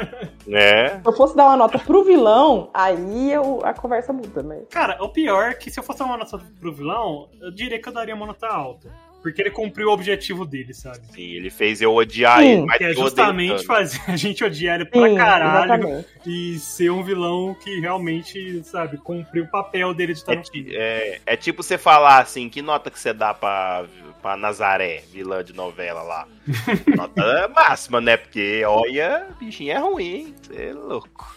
É. 0.49 0.91
Se 0.91 1.01
eu 1.05 1.13
fosse 1.13 1.37
dar 1.37 1.47
uma 1.47 1.57
nota 1.57 1.79
pro 1.79 2.05
vilão, 2.05 2.71
aí 2.73 3.33
eu, 3.33 3.61
a 3.65 3.75
conversa 3.75 4.13
muda, 4.13 4.43
mas. 4.43 4.69
Cara, 4.71 5.03
o 5.03 5.09
pior 5.09 5.51
é 5.51 5.55
que 5.55 5.71
se 5.71 5.81
eu 5.81 5.85
fosse 5.85 5.99
dar 5.99 6.05
uma 6.05 6.19
nota 6.19 6.39
pro 6.61 6.73
vilão, 6.73 7.29
eu 7.41 7.51
diria 7.51 7.81
que 7.81 7.89
eu 7.89 7.93
daria 7.93 8.15
uma 8.15 8.27
nota 8.27 8.47
alta. 8.47 8.95
Porque 9.25 9.41
ele 9.41 9.51
cumpriu 9.51 9.89
o 9.89 9.93
objetivo 9.93 10.45
dele, 10.45 10.75
sabe? 10.75 10.99
Sim, 11.15 11.23
ele 11.23 11.49
fez 11.49 11.81
eu 11.81 11.95
odiar 11.95 12.41
Sim. 12.41 12.47
ele, 12.47 12.67
mas 12.67 12.77
Que 12.77 12.85
é 12.85 12.93
justamente 12.93 13.65
fazer 13.65 13.99
a 14.07 14.17
gente 14.17 14.45
odiar 14.45 14.75
ele 14.75 14.85
pra 14.85 15.09
Sim, 15.09 15.17
caralho 15.17 15.75
exatamente. 15.75 16.09
e 16.27 16.59
ser 16.59 16.91
um 16.91 17.03
vilão 17.03 17.55
que 17.55 17.81
realmente, 17.81 18.63
sabe, 18.65 18.99
cumpriu 18.99 19.45
o 19.45 19.51
papel 19.51 19.95
dele 19.95 20.13
de 20.13 20.19
estar 20.19 20.35
É, 20.35 20.37
no 20.37 20.45
filme. 20.45 20.77
é, 20.77 21.21
é 21.25 21.37
tipo 21.39 21.63
você 21.63 21.79
falar 21.79 22.19
assim, 22.19 22.51
que 22.51 22.61
nota 22.61 22.91
que 22.91 23.01
você 23.01 23.15
dá 23.15 23.33
pra, 23.33 23.87
pra 24.21 24.37
Nazaré, 24.37 25.03
vilã 25.11 25.43
de 25.43 25.55
novela 25.55 26.03
lá? 26.03 26.29
nota 26.95 27.49
máxima, 27.49 28.03
né? 28.03 28.19
Porque, 28.19 28.63
olha, 28.67 29.27
bichinho 29.41 29.73
é 29.73 29.79
ruim, 29.79 30.05
hein? 30.05 30.35
Você 30.43 30.65
é 30.67 30.73
louco. 30.75 31.35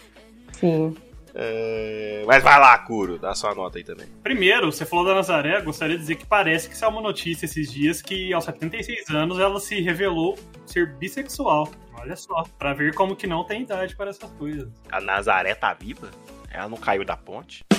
Sim. 0.52 0.94
É, 1.34 2.22
Mas 2.26 2.42
vai 2.42 2.58
lá, 2.58 2.76
Curo, 2.78 3.18
dá 3.18 3.34
sua 3.34 3.54
nota 3.54 3.78
aí 3.78 3.84
também. 3.84 4.06
Primeiro, 4.22 4.70
você 4.72 4.84
falou 4.84 5.04
da 5.04 5.14
Nazaré, 5.14 5.60
gostaria 5.60 5.96
de 5.96 6.00
dizer 6.02 6.16
que 6.16 6.26
parece 6.26 6.68
que 6.68 6.76
saiu 6.76 6.90
uma 6.90 7.00
notícia 7.00 7.46
esses 7.46 7.72
dias 7.72 8.02
que 8.02 8.32
aos 8.32 8.44
76 8.44 9.10
anos 9.10 9.38
ela 9.38 9.60
se 9.60 9.80
revelou 9.80 10.38
ser 10.66 10.94
bissexual. 10.94 11.68
Olha 12.00 12.16
só, 12.16 12.44
pra 12.58 12.72
ver 12.72 12.94
como 12.94 13.16
que 13.16 13.26
não 13.26 13.44
tem 13.44 13.62
idade 13.62 13.96
para 13.96 14.10
essas 14.10 14.30
coisas. 14.32 14.68
A 14.90 15.00
Nazaré 15.00 15.54
tá 15.54 15.74
viva? 15.74 16.10
Ela 16.50 16.68
não 16.68 16.78
caiu 16.78 17.04
da 17.04 17.16
ponte? 17.16 17.64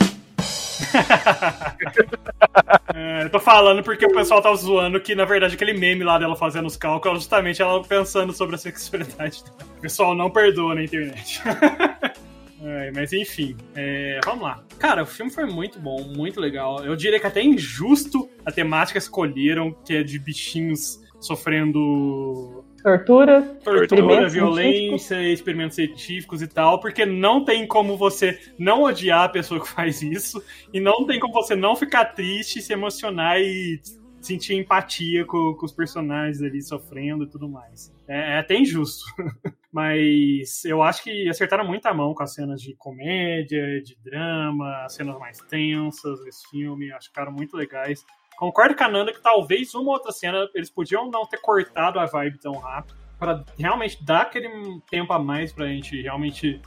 É, 2.94 3.24
eu 3.24 3.30
tô 3.30 3.40
falando 3.40 3.84
porque 3.84 4.06
o 4.06 4.14
pessoal 4.14 4.42
tava 4.42 4.56
zoando 4.56 5.00
que, 5.00 5.14
na 5.14 5.24
verdade, 5.24 5.54
aquele 5.54 5.74
meme 5.74 6.04
lá 6.04 6.18
dela 6.18 6.36
fazendo 6.36 6.66
os 6.66 6.76
cálculos 6.76 7.18
é 7.18 7.22
justamente 7.22 7.62
ela 7.62 7.84
pensando 7.84 8.34
sobre 8.34 8.56
a 8.56 8.58
sexualidade. 8.58 9.44
O 9.78 9.82
pessoal 9.82 10.14
não 10.14 10.30
perdoa 10.30 10.76
na 10.76 10.84
internet. 10.84 11.42
É, 12.62 12.92
mas 12.94 13.14
enfim, 13.14 13.56
é, 13.76 14.20
vamos 14.26 14.44
lá. 14.44 14.64
Cara, 14.78 15.04
o 15.04 15.06
filme 15.06 15.32
foi 15.32 15.46
muito 15.46 15.80
bom, 15.80 16.04
muito 16.04 16.40
legal. 16.40 16.84
Eu 16.84 16.96
diria 16.96 17.20
que 17.20 17.28
até 17.28 17.42
injusto 17.42 18.30
a 18.46 18.52
temática 18.52 18.98
escolheram, 18.98 19.74
que 19.86 19.96
é 19.96 20.04
de 20.04 20.20
bichinhos 20.20 21.02
sofrendo 21.20 22.64
Tortura, 22.82 23.42
tortura, 23.62 24.30
violência, 24.30 25.22
experimentos 25.22 25.76
científicos 25.76 26.42
e 26.42 26.48
tal, 26.48 26.80
porque 26.80 27.06
não 27.06 27.44
tem 27.44 27.68
como 27.68 27.98
você 27.98 28.40
não 28.58 28.84
odiar 28.84 29.24
a 29.24 29.30
pessoa 29.30 29.60
que 29.60 29.68
faz 29.68 30.02
isso, 30.02 30.42
e 30.74 30.80
não 30.80 31.06
tem 31.06 31.20
como 31.20 31.34
você 31.34 31.56
não 31.56 31.76
ficar 31.76 32.06
triste, 32.06 32.62
se 32.62 32.72
emocionar 32.72 33.38
e 33.42 33.82
sentir 34.22 34.54
empatia 34.54 35.26
com, 35.26 35.54
com 35.56 35.66
os 35.66 35.74
personagens 35.74 36.42
ali 36.42 36.62
sofrendo 36.62 37.26
e 37.26 37.28
tudo 37.28 37.50
mais. 37.50 37.94
É, 38.08 38.36
é 38.36 38.40
até 38.40 38.56
injusto. 38.56 39.04
Mas 39.72 40.66
eu 40.66 40.82
acho 40.82 41.04
que 41.04 41.30
acertaram 41.30 41.66
muito 41.66 41.86
a 41.86 41.94
mão 41.94 42.14
com 42.14 42.24
as 42.24 42.34
cenas 42.34 42.62
de 42.62 42.74
comédia, 42.76 43.82
de 43.82 43.96
drama, 44.04 44.84
as 44.84 44.96
cenas 44.96 45.18
mais 45.20 45.38
tensas 45.38 46.24
desse 46.24 46.50
filme, 46.50 46.92
acho 46.92 47.02
que 47.02 47.14
ficaram 47.14 47.32
muito 47.32 47.56
legais. 47.56 48.04
Concordo 48.38 48.76
com 48.76 48.84
a 48.84 48.90
Nanda 48.90 49.14
que 49.14 49.22
talvez 49.22 49.74
uma 49.76 49.92
outra 49.92 50.12
cena 50.12 50.50
eles 50.56 50.70
podiam 50.70 51.12
não 51.12 51.26
ter 51.26 51.38
cortado 51.38 52.00
a 52.00 52.06
vibe 52.06 52.40
tão 52.40 52.54
rápido 52.54 52.98
para 53.20 53.44
realmente 53.58 54.04
dar 54.04 54.22
aquele 54.22 54.50
tempo 54.90 55.12
a 55.14 55.20
mais 55.20 55.52
pra 55.52 55.68
gente 55.68 56.02
realmente 56.02 56.60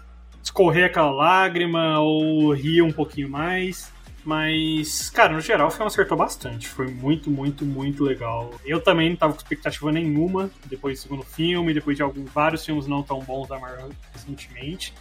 escorrer 0.42 0.84
aquela 0.84 1.10
lágrima 1.10 1.98
ou 1.98 2.52
rir 2.52 2.82
um 2.82 2.92
pouquinho 2.92 3.30
mais. 3.30 3.92
Mas, 4.24 5.10
cara, 5.10 5.32
no 5.32 5.40
geral 5.40 5.68
o 5.68 5.70
filme 5.70 5.86
acertou 5.86 6.16
bastante. 6.16 6.68
Foi 6.68 6.86
muito, 6.86 7.30
muito, 7.30 7.64
muito 7.64 8.04
legal. 8.04 8.54
Eu 8.64 8.80
também 8.80 9.10
não 9.10 9.16
tava 9.16 9.32
com 9.32 9.38
expectativa 9.38 9.90
nenhuma 9.90 10.50
depois 10.66 10.98
do 10.98 11.02
segundo 11.02 11.22
filme, 11.24 11.74
depois 11.74 11.96
de 11.96 12.02
alguns, 12.02 12.30
vários 12.30 12.64
filmes 12.64 12.86
não 12.86 13.02
tão 13.02 13.20
bons 13.20 13.48
da 13.48 13.58
Marvel 13.58 13.90
recentemente. 14.12 14.94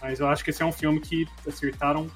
Mas 0.00 0.20
eu 0.20 0.28
acho 0.28 0.44
que 0.44 0.50
esse 0.50 0.62
é 0.62 0.66
um 0.66 0.72
filme 0.72 1.00
que 1.00 1.26
acertaram 1.46 2.10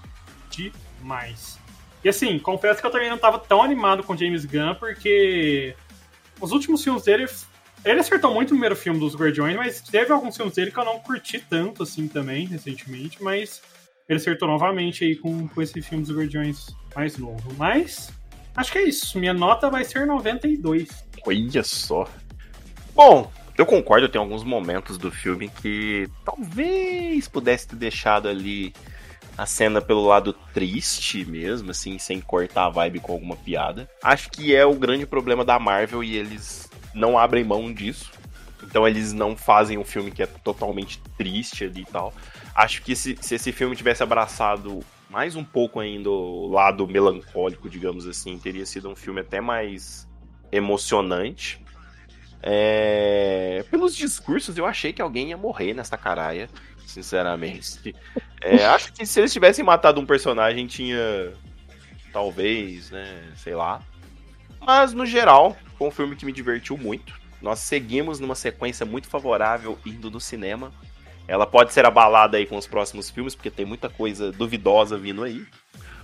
demais. 0.50 1.58
E 2.04 2.08
assim, 2.08 2.38
confesso 2.38 2.80
que 2.80 2.86
eu 2.86 2.90
também 2.90 3.08
não 3.08 3.18
tava 3.18 3.38
tão 3.38 3.62
animado 3.62 4.02
com 4.02 4.16
James 4.16 4.44
Gunn, 4.44 4.74
porque 4.74 5.74
os 6.40 6.52
últimos 6.52 6.82
filmes 6.82 7.02
dele. 7.04 7.26
Ele 7.82 7.98
acertou 7.98 8.34
muito 8.34 8.48
o 8.48 8.50
primeiro 8.50 8.76
filme 8.76 9.00
dos 9.00 9.16
Guardiões, 9.16 9.56
mas 9.56 9.80
teve 9.80 10.12
alguns 10.12 10.36
filmes 10.36 10.54
dele 10.54 10.70
que 10.70 10.78
eu 10.78 10.84
não 10.84 10.98
curti 10.98 11.38
tanto 11.38 11.82
assim 11.82 12.06
também, 12.06 12.46
recentemente, 12.46 13.22
mas 13.22 13.62
ele 14.10 14.18
acertou 14.18 14.48
novamente 14.48 15.04
aí 15.04 15.14
com, 15.14 15.46
com 15.46 15.62
esse 15.62 15.80
filme 15.80 16.04
dos 16.04 16.14
Guardiões 16.14 16.66
mais 16.96 17.16
novo. 17.16 17.54
Mas 17.56 18.12
acho 18.56 18.72
que 18.72 18.78
é 18.78 18.82
isso. 18.82 19.16
Minha 19.20 19.32
nota 19.32 19.70
vai 19.70 19.84
ser 19.84 20.04
92. 20.04 21.06
Olha 21.24 21.62
só. 21.62 22.08
Bom, 22.92 23.30
eu 23.56 23.64
concordo, 23.64 24.08
tem 24.08 24.20
alguns 24.20 24.42
momentos 24.42 24.98
do 24.98 25.12
filme 25.12 25.48
que 25.48 26.08
talvez 26.24 27.28
pudesse 27.28 27.68
ter 27.68 27.76
deixado 27.76 28.28
ali 28.28 28.74
a 29.38 29.46
cena 29.46 29.80
pelo 29.80 30.04
lado 30.04 30.32
triste 30.52 31.24
mesmo, 31.24 31.70
assim, 31.70 31.96
sem 31.96 32.20
cortar 32.20 32.66
a 32.66 32.68
vibe 32.68 32.98
com 32.98 33.12
alguma 33.12 33.36
piada. 33.36 33.88
Acho 34.02 34.28
que 34.28 34.52
é 34.52 34.66
o 34.66 34.74
grande 34.74 35.06
problema 35.06 35.44
da 35.44 35.56
Marvel 35.56 36.02
e 36.02 36.16
eles 36.16 36.68
não 36.92 37.16
abrem 37.16 37.44
mão 37.44 37.72
disso. 37.72 38.10
Então 38.60 38.88
eles 38.88 39.12
não 39.12 39.36
fazem 39.36 39.78
um 39.78 39.84
filme 39.84 40.10
que 40.10 40.20
é 40.20 40.26
totalmente 40.26 41.00
triste 41.16 41.62
ali 41.62 41.82
e 41.82 41.86
tal. 41.86 42.12
Acho 42.54 42.82
que 42.82 42.94
se, 42.96 43.16
se 43.20 43.34
esse 43.34 43.52
filme 43.52 43.76
tivesse 43.76 44.02
abraçado 44.02 44.80
mais 45.08 45.34
um 45.34 45.42
pouco 45.42 45.80
ainda 45.80 46.08
o 46.08 46.48
lado 46.48 46.86
melancólico, 46.86 47.68
digamos 47.68 48.06
assim, 48.06 48.38
teria 48.38 48.64
sido 48.64 48.88
um 48.88 48.94
filme 48.94 49.20
até 49.20 49.40
mais 49.40 50.08
emocionante. 50.52 51.64
É... 52.42 53.64
Pelos 53.70 53.94
discursos, 53.94 54.56
eu 54.56 54.64
achei 54.66 54.92
que 54.92 55.02
alguém 55.02 55.30
ia 55.30 55.36
morrer 55.36 55.74
nessa 55.74 55.98
caralha, 55.98 56.48
sinceramente. 56.86 57.94
É, 58.40 58.64
acho 58.66 58.92
que 58.92 59.04
se 59.04 59.20
eles 59.20 59.32
tivessem 59.32 59.64
matado 59.64 60.00
um 60.00 60.06
personagem, 60.06 60.66
tinha. 60.66 61.32
Talvez, 62.12 62.90
né? 62.90 63.32
Sei 63.36 63.54
lá. 63.54 63.80
Mas, 64.60 64.92
no 64.92 65.06
geral, 65.06 65.56
foi 65.76 65.88
um 65.88 65.90
filme 65.90 66.16
que 66.16 66.26
me 66.26 66.32
divertiu 66.32 66.76
muito. 66.76 67.18
Nós 67.40 67.60
seguimos 67.60 68.20
numa 68.20 68.34
sequência 68.34 68.84
muito 68.84 69.08
favorável 69.08 69.78
indo 69.86 70.10
no 70.10 70.20
cinema. 70.20 70.72
Ela 71.30 71.46
pode 71.46 71.72
ser 71.72 71.86
abalada 71.86 72.36
aí 72.36 72.44
com 72.44 72.56
os 72.56 72.66
próximos 72.66 73.08
filmes, 73.08 73.36
porque 73.36 73.52
tem 73.52 73.64
muita 73.64 73.88
coisa 73.88 74.32
duvidosa 74.32 74.98
vindo 74.98 75.22
aí. 75.22 75.46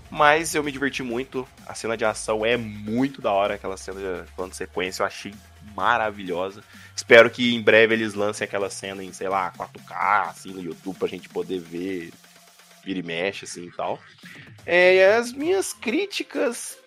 Mas 0.09 0.55
eu 0.55 0.63
me 0.63 0.71
diverti 0.71 1.03
muito. 1.03 1.45
A 1.67 1.75
cena 1.75 1.97
de 1.97 2.05
ação 2.05 2.47
é 2.47 2.57
muito 2.57 3.21
da 3.21 3.33
hora, 3.33 3.55
aquela 3.55 3.77
cena 3.77 3.99
de 3.99 4.33
plano 4.37 4.53
de 4.53 4.57
sequência, 4.57 5.03
eu 5.03 5.07
achei 5.09 5.35
maravilhosa. 5.75 6.63
Espero 6.95 7.29
que 7.29 7.57
em 7.57 7.61
breve 7.61 7.95
eles 7.95 8.15
lancem 8.15 8.45
aquela 8.45 8.71
cena 8.71 9.03
em, 9.03 9.13
sei 9.13 9.29
lá, 9.29 9.53
4K, 9.59 10.29
assim, 10.29 10.53
no 10.53 10.63
YouTube, 10.63 10.97
pra 10.97 11.09
gente 11.09 11.29
poder 11.29 11.59
ver, 11.59 12.13
vira 12.85 13.01
e 13.01 13.03
mexe, 13.03 13.47
assim 13.47 13.67
e 13.67 13.73
tal. 13.73 13.99
É, 14.65 15.17
as 15.17 15.33
minhas 15.33 15.73
críticas. 15.73 16.79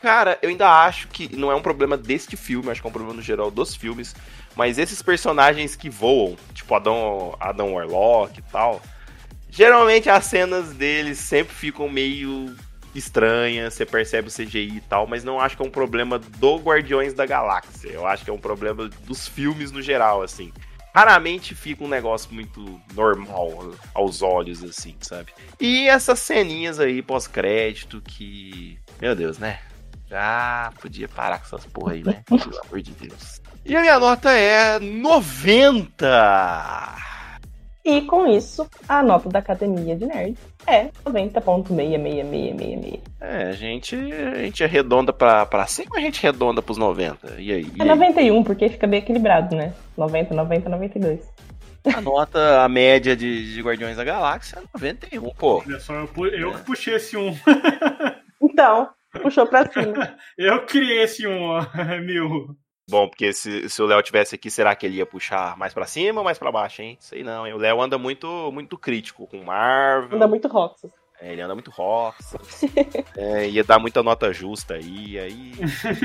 Cara, 0.00 0.38
eu 0.40 0.48
ainda 0.48 0.70
acho 0.86 1.08
que 1.08 1.36
não 1.36 1.52
é 1.52 1.54
um 1.54 1.60
problema 1.60 1.98
deste 1.98 2.34
filme, 2.34 2.70
acho 2.70 2.80
que 2.80 2.86
é 2.86 2.90
um 2.90 2.92
problema 2.92 3.14
no 3.14 3.22
geral 3.22 3.50
dos 3.50 3.74
filmes. 3.74 4.14
Mas 4.58 4.76
esses 4.76 5.00
personagens 5.00 5.76
que 5.76 5.88
voam, 5.88 6.36
tipo 6.52 6.74
Adão, 6.74 7.36
Adão 7.38 7.74
Warlock 7.74 8.40
e 8.40 8.42
tal, 8.42 8.82
geralmente 9.48 10.10
as 10.10 10.24
cenas 10.24 10.72
deles 10.72 11.18
sempre 11.18 11.54
ficam 11.54 11.88
meio 11.88 12.52
estranhas, 12.92 13.74
você 13.74 13.86
percebe 13.86 14.26
o 14.26 14.32
CGI 14.32 14.78
e 14.78 14.80
tal, 14.80 15.06
mas 15.06 15.22
não 15.22 15.38
acho 15.40 15.56
que 15.56 15.62
é 15.62 15.64
um 15.64 15.70
problema 15.70 16.18
do 16.18 16.56
Guardiões 16.56 17.14
da 17.14 17.24
Galáxia. 17.24 17.88
Eu 17.88 18.04
acho 18.04 18.24
que 18.24 18.30
é 18.30 18.32
um 18.32 18.38
problema 18.38 18.88
dos 19.04 19.28
filmes 19.28 19.70
no 19.70 19.80
geral, 19.80 20.22
assim. 20.22 20.52
Raramente 20.92 21.54
fica 21.54 21.84
um 21.84 21.88
negócio 21.88 22.34
muito 22.34 22.80
normal 22.94 23.76
aos 23.94 24.22
olhos, 24.22 24.64
assim, 24.64 24.96
sabe? 25.00 25.32
E 25.60 25.86
essas 25.86 26.18
ceninhas 26.18 26.80
aí 26.80 27.00
pós-crédito 27.00 28.00
que. 28.00 28.76
Meu 29.00 29.14
Deus, 29.14 29.38
né? 29.38 29.60
Já 30.08 30.72
podia 30.80 31.06
parar 31.06 31.38
com 31.38 31.44
essas 31.44 31.64
porra 31.66 31.92
aí, 31.92 32.02
né? 32.02 32.24
Pelo 32.26 32.60
amor 32.64 32.80
de 32.80 32.90
Deus. 32.90 33.40
E 33.68 33.76
a 33.76 33.80
minha 33.82 33.98
nota 34.00 34.30
é 34.32 34.78
90! 34.78 36.06
E 37.84 38.00
com 38.02 38.26
isso, 38.26 38.66
a 38.88 39.02
nota 39.02 39.28
da 39.28 39.38
Academia 39.40 39.94
de 39.94 40.06
Nerd 40.06 40.38
é 40.66 40.86
90.66666. 41.06 43.00
É, 43.20 43.42
a 43.44 43.52
gente, 43.52 43.94
a 43.94 44.38
gente 44.38 44.64
arredonda 44.64 45.12
pra, 45.12 45.44
pra 45.44 45.66
cima 45.66 45.90
ou 45.92 45.98
a 45.98 46.00
gente 46.00 46.26
arredonda 46.26 46.62
pros 46.62 46.78
90? 46.78 47.34
E 47.38 47.52
aí? 47.52 47.66
E 47.76 47.80
É 47.80 47.82
aí? 47.82 47.88
91, 47.88 48.42
porque 48.42 48.70
fica 48.70 48.86
bem 48.86 49.00
equilibrado, 49.00 49.54
né? 49.54 49.74
90, 49.98 50.34
90, 50.34 50.68
92. 50.70 51.20
A 51.94 52.00
nota, 52.00 52.62
a 52.62 52.68
média 52.70 53.14
de, 53.14 53.52
de 53.54 53.60
Guardiões 53.62 53.98
da 53.98 54.04
Galáxia 54.04 54.58
é 54.58 54.62
91, 54.74 55.28
pô. 55.34 55.62
Olha 55.66 55.78
só, 55.78 55.92
eu, 55.94 56.08
eu 56.32 56.52
que 56.54 56.60
puxei 56.64 56.94
esse 56.94 57.18
um. 57.18 57.34
Então, 58.42 58.88
puxou 59.22 59.46
pra 59.46 59.70
cima. 59.70 60.16
Eu 60.38 60.64
criei 60.64 61.02
esse 61.02 61.26
um, 61.26 61.42
ó, 61.42 61.62
mil. 62.04 62.56
Bom, 62.88 63.08
porque 63.08 63.32
se, 63.32 63.68
se 63.68 63.82
o 63.82 63.86
Léo 63.86 64.02
tivesse 64.02 64.34
aqui, 64.34 64.50
será 64.50 64.74
que 64.74 64.86
ele 64.86 64.96
ia 64.96 65.06
puxar 65.06 65.56
mais 65.58 65.74
pra 65.74 65.84
cima 65.86 66.20
ou 66.20 66.24
mais 66.24 66.38
pra 66.38 66.50
baixo, 66.50 66.80
hein? 66.82 66.96
Sei 67.00 67.22
não, 67.22 67.46
hein? 67.46 67.52
O 67.52 67.58
Léo 67.58 67.80
anda 67.82 67.98
muito, 67.98 68.50
muito 68.52 68.78
crítico 68.78 69.26
com 69.26 69.44
Marvel. 69.44 70.16
Anda 70.16 70.26
muito 70.26 70.48
Roxas. 70.48 70.90
É, 71.20 71.32
ele 71.32 71.40
anda 71.42 71.52
muito 71.54 71.70
roça. 71.72 72.38
é, 73.18 73.48
ia 73.48 73.64
dar 73.64 73.80
muita 73.80 74.02
nota 74.04 74.32
justa 74.32 74.74
aí, 74.74 75.18
aí. 75.18 75.52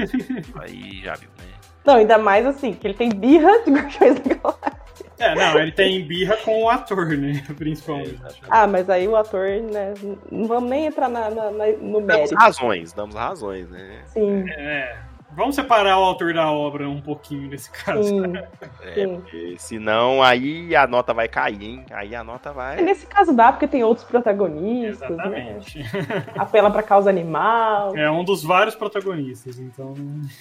aí 0.60 1.02
já 1.04 1.14
viu, 1.14 1.30
né? 1.38 1.46
Não, 1.86 1.96
ainda 1.96 2.18
mais 2.18 2.46
assim, 2.48 2.74
que 2.74 2.88
ele 2.88 2.94
tem 2.96 3.10
birra 3.10 3.60
de 3.64 3.72
Guardiões 3.72 4.20
da 4.20 4.34
Galáxia. 4.36 5.06
É, 5.20 5.36
não, 5.36 5.60
ele 5.60 5.72
tem 5.72 6.04
birra 6.04 6.36
com 6.38 6.64
o 6.64 6.70
ator, 6.70 7.10
né? 7.16 7.44
Principalmente. 7.56 8.20
Ah, 8.50 8.66
mas 8.66 8.90
aí 8.90 9.08
o 9.08 9.16
ator, 9.16 9.48
né? 9.62 9.94
Não 10.32 10.48
vamos 10.48 10.70
nem 10.70 10.88
entrar 10.88 11.10
na, 11.10 11.30
na- 11.30 11.52
na- 11.52 11.68
no 11.68 12.02
Damos 12.02 12.06
mérito. 12.06 12.36
razões, 12.36 12.92
damos 12.94 13.16
razões, 13.16 13.70
né? 13.70 14.02
Sim, 14.08 14.50
É. 14.50 14.98
Vamos 15.36 15.56
separar 15.56 15.98
o 15.98 16.04
autor 16.04 16.34
da 16.34 16.52
obra 16.52 16.88
um 16.88 17.02
pouquinho 17.02 17.50
nesse 17.50 17.72
caso. 17.72 18.04
sim. 18.04 18.34
É, 18.82 19.08
porque 19.08 19.56
senão 19.58 20.22
aí 20.22 20.76
a 20.76 20.86
nota 20.86 21.14
vai 21.14 21.28
cair, 21.28 21.64
hein? 21.64 21.86
Aí 21.92 22.16
a 22.16 22.24
nota 22.24 22.52
vai. 22.52 22.82
Nesse 22.82 23.06
caso 23.06 23.36
dá, 23.36 23.52
porque 23.52 23.68
tem 23.68 23.84
outros 23.84 24.06
protagonistas, 24.06 25.10
né? 25.10 25.16
Exatamente. 25.60 25.84
Apela 26.38 26.70
pra 26.70 26.84
causa 26.84 27.10
animal. 27.10 27.96
É 27.96 28.10
um 28.10 28.24
dos 28.24 28.44
vários 28.44 28.76
protagonistas, 28.76 29.60
então. 29.60 29.94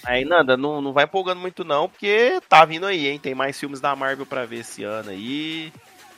Aí, 0.05 0.25
Nanda, 0.25 0.55
não, 0.55 0.81
não 0.81 0.93
vai 0.93 1.05
empolgando 1.05 1.41
muito 1.41 1.63
não, 1.63 1.89
porque 1.89 2.39
tá 2.47 2.63
vindo 2.65 2.85
aí, 2.85 3.07
hein? 3.07 3.19
Tem 3.19 3.33
mais 3.33 3.59
filmes 3.59 3.81
da 3.81 3.95
Marvel 3.95 4.25
pra 4.25 4.45
ver 4.45 4.59
esse 4.59 4.83
ano 4.83 5.09
aí. 5.09 5.71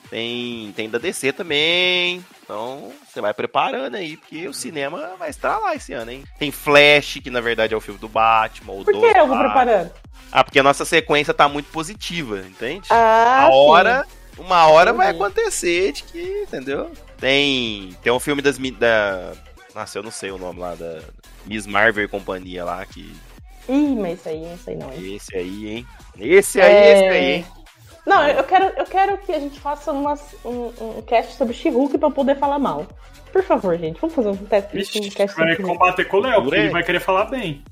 Tem, 0.10 0.72
tem 0.76 0.89
da 0.89 0.97
DC 0.97 1.32
também. 1.34 2.24
Então, 2.43 2.91
você 3.08 3.20
vai 3.20 3.34
preparando 3.34 3.95
aí, 3.95 4.18
porque 4.18 4.47
o 4.47 4.53
cinema 4.53 5.16
vai 5.18 5.30
estar 5.30 5.58
lá 5.58 5.76
esse 5.76 5.93
ano, 5.93 6.12
hein? 6.12 6.24
Tem 6.38 6.51
Flash, 6.51 7.20
que 7.24 7.30
na 7.30 7.41
verdade 7.41 7.74
é 7.74 7.78
o 7.78 7.82
filme 7.82 7.99
do 7.99 8.08
Batman. 8.08 8.84
Por 8.84 8.86
que 8.86 9.18
eu 9.18 9.28
vou 9.28 9.38
preparando? 9.38 9.91
Ah, 10.32 10.43
porque 10.43 10.60
a 10.60 10.64
nossa 10.64 10.86
sequência 10.86 11.34
tá 11.34 11.47
muito 11.49 11.72
positiva, 11.72 12.39
entende? 12.39 12.88
Ah, 12.91 13.43
a 13.45 13.49
hora, 13.49 14.06
uma 14.38 14.68
hora 14.68 14.93
vai 14.93 15.08
Entendi. 15.10 15.24
acontecer 15.24 15.91
de 15.91 16.03
que, 16.03 16.41
entendeu? 16.43 16.91
Tem, 17.20 17.95
tem 18.03 18.12
um 18.14 18.20
filme 18.20 18.41
das 18.41 18.58
da, 18.58 19.34
nossa, 19.74 19.97
eu 19.97 20.03
não 20.03 20.12
sei 20.12 20.32
o 20.32 20.38
nome 20.38 20.60
lá 20.60 20.76
da 20.76 21.01
Miss 21.45 21.66
Marvel 21.66 22.03
e 22.03 22.08
companhia 22.08 22.64
lá 22.64 22.86
que 22.86 23.12
sim. 23.66 23.93
Ih, 23.93 23.95
mas 23.95 24.20
isso 24.20 24.30
aí, 24.30 24.41
não 24.41 24.58
sei 24.58 24.76
não. 24.76 24.93
hein? 24.93 25.16
esse 25.16 25.36
aí, 25.36 25.68
hein? 25.70 25.88
Esse 26.20 26.62
aí, 26.62 26.74
É. 26.74 26.93
esse 26.93 27.06
aí, 27.06 27.32
hein? 27.38 27.45
Não, 28.06 28.28
eu 28.28 28.43
quero, 28.43 28.66
eu 28.78 28.86
quero 28.86 29.18
que 29.18 29.32
a 29.32 29.39
gente 29.39 29.60
faça 29.60 29.91
umas- 29.91 30.36
um, 30.45 30.72
um 30.99 31.01
cast 31.01 31.34
sobre 31.36 31.53
She-Hulk 31.53 31.97
pra 31.97 32.08
eu 32.10 32.12
poder 32.14 32.38
falar 32.38 32.60
mal. 32.60 32.86
Por 33.32 33.43
favor, 33.43 33.78
gente, 33.78 33.99
vamos 33.99 34.16
fazer 34.16 34.30
um 34.30 34.36
teste 34.38 34.76
Vixe, 34.78 34.99
um 34.99 35.10
cast 35.10 35.36
vai 35.38 35.56
combater 35.56 36.06
com 36.06 36.18
o 36.18 36.20
Léo, 36.22 36.41
porque 36.43 36.56
ele 36.60 36.70
vai 36.70 36.84
querer 36.84 36.99
falar 36.99 37.26
bem. 37.26 37.64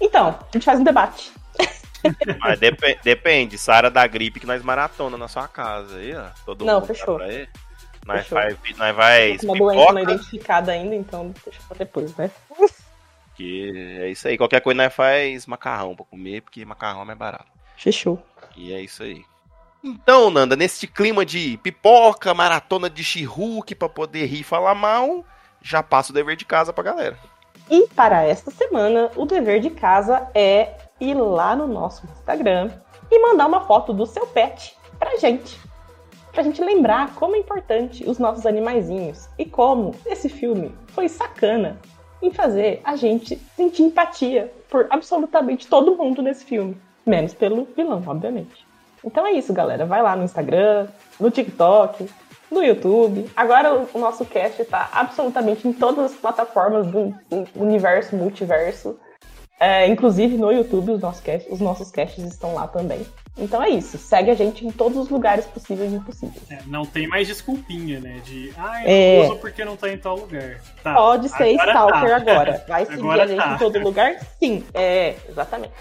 Então, 0.00 0.28
a 0.28 0.46
gente 0.52 0.64
faz 0.64 0.80
um 0.80 0.84
debate. 0.84 1.32
Mas 2.40 2.58
depe- 2.58 2.98
depende, 3.02 3.56
Sara 3.58 3.90
da 3.90 4.06
gripe 4.06 4.40
que 4.40 4.46
nós 4.46 4.62
maratona 4.62 5.16
na 5.16 5.28
sua 5.28 5.46
casa 5.48 5.98
aí, 5.98 6.14
ó. 6.16 6.26
Todo 6.44 6.64
Não, 6.64 6.74
mundo 6.80 6.86
fechou. 6.86 7.18
tá. 7.18 7.24
Nós 8.06 8.22
Fechou. 8.26 8.38
vai, 8.38 8.56
nós 8.76 8.96
vai 8.96 9.38
Uma 9.44 9.56
doença 9.56 9.92
não 9.92 10.02
identificada 10.02 10.72
ainda, 10.72 10.94
então 10.94 11.32
deixa 11.44 11.60
pra 11.68 11.76
depois, 11.78 12.14
né? 12.16 12.30
que 13.34 13.98
é 14.00 14.10
isso 14.10 14.28
aí. 14.28 14.36
Qualquer 14.36 14.60
coisa 14.60 14.82
nós 14.82 14.92
faz 14.94 15.46
macarrão 15.46 15.94
pra 15.96 16.04
comer, 16.04 16.42
porque 16.42 16.64
macarrão 16.64 17.02
é 17.02 17.04
mais 17.06 17.18
barato. 17.18 17.46
Fechou. 17.76 18.22
E 18.56 18.72
é 18.72 18.80
isso 18.80 19.02
aí. 19.02 19.24
Então, 19.86 20.30
Nanda, 20.30 20.56
nesse 20.56 20.86
clima 20.86 21.26
de 21.26 21.58
pipoca, 21.58 22.32
maratona 22.32 22.88
de 22.88 23.04
She-Hulk 23.04 23.74
pra 23.74 23.86
poder 23.86 24.24
rir 24.24 24.40
e 24.40 24.42
falar 24.42 24.74
mal, 24.74 25.22
já 25.60 25.82
passa 25.82 26.10
o 26.10 26.14
dever 26.14 26.36
de 26.36 26.46
casa 26.46 26.72
pra 26.72 26.82
galera. 26.82 27.18
E 27.70 27.86
para 27.88 28.22
esta 28.22 28.50
semana, 28.50 29.10
o 29.14 29.26
dever 29.26 29.60
de 29.60 29.68
casa 29.68 30.26
é 30.34 30.74
ir 30.98 31.12
lá 31.12 31.54
no 31.54 31.66
nosso 31.66 32.06
Instagram 32.06 32.70
e 33.10 33.18
mandar 33.18 33.46
uma 33.46 33.60
foto 33.66 33.92
do 33.92 34.06
seu 34.06 34.26
pet 34.26 34.74
pra 34.98 35.18
gente. 35.18 35.60
Pra 36.32 36.42
gente 36.42 36.64
lembrar 36.64 37.14
como 37.14 37.36
é 37.36 37.38
importante 37.38 38.08
os 38.08 38.18
nossos 38.18 38.46
animaizinhos 38.46 39.28
e 39.38 39.44
como 39.44 39.94
esse 40.06 40.30
filme 40.30 40.74
foi 40.88 41.10
sacana 41.10 41.78
em 42.22 42.32
fazer 42.32 42.80
a 42.84 42.96
gente 42.96 43.36
sentir 43.54 43.82
empatia 43.82 44.50
por 44.70 44.86
absolutamente 44.88 45.66
todo 45.66 45.94
mundo 45.94 46.22
nesse 46.22 46.46
filme. 46.46 46.80
Menos 47.04 47.34
pelo 47.34 47.68
vilão, 47.76 48.02
obviamente. 48.06 48.66
Então 49.04 49.26
é 49.26 49.32
isso, 49.32 49.52
galera. 49.52 49.84
Vai 49.86 50.02
lá 50.02 50.16
no 50.16 50.24
Instagram, 50.24 50.86
no 51.20 51.30
TikTok, 51.30 52.08
no 52.50 52.62
YouTube. 52.62 53.30
Agora 53.36 53.74
o- 53.74 53.98
nosso 53.98 54.24
cast 54.24 54.64
tá 54.64 54.88
absolutamente 54.92 55.66
em 55.68 55.72
todas 55.72 56.12
as 56.12 56.18
plataformas 56.18 56.86
do 56.86 57.14
universo, 57.56 58.16
multiverso. 58.16 58.98
É, 59.60 59.86
inclusive 59.86 60.36
no 60.36 60.50
YouTube, 60.50 60.90
os 60.92 61.00
nossos, 61.00 61.20
cast, 61.20 61.50
os 61.50 61.60
nossos 61.60 61.90
casts 61.90 62.22
estão 62.24 62.54
lá 62.54 62.66
também. 62.66 63.06
Então 63.38 63.62
é 63.62 63.68
isso. 63.70 63.96
Segue 63.98 64.30
a 64.30 64.34
gente 64.34 64.66
em 64.66 64.70
todos 64.70 64.98
os 64.98 65.08
lugares 65.08 65.46
possíveis 65.46 65.92
e 65.92 65.96
impossíveis. 65.96 66.42
É, 66.50 66.58
não 66.66 66.84
tem 66.84 67.06
mais 67.06 67.28
desculpinha, 67.28 68.00
né? 68.00 68.20
De, 68.24 68.52
ah, 68.58 68.82
eu 68.84 68.90
É. 68.90 69.26
uso 69.26 69.36
porque 69.38 69.64
não 69.64 69.76
tá 69.76 69.88
em 69.90 69.96
tal 69.96 70.16
lugar. 70.16 70.60
Tá, 70.82 70.94
Pode 70.94 71.28
ser 71.28 71.54
agora 71.58 71.70
Stalker 71.70 72.08
tá. 72.10 72.16
agora. 72.16 72.64
Vai 72.68 72.84
seguir 72.84 72.98
Agora 73.00 73.22
a 73.22 73.26
gente 73.26 73.42
tá. 73.42 73.54
em 73.54 73.58
todo 73.58 73.78
lugar? 73.80 74.16
Sim. 74.40 74.64
É, 74.74 75.14
exatamente. 75.28 75.72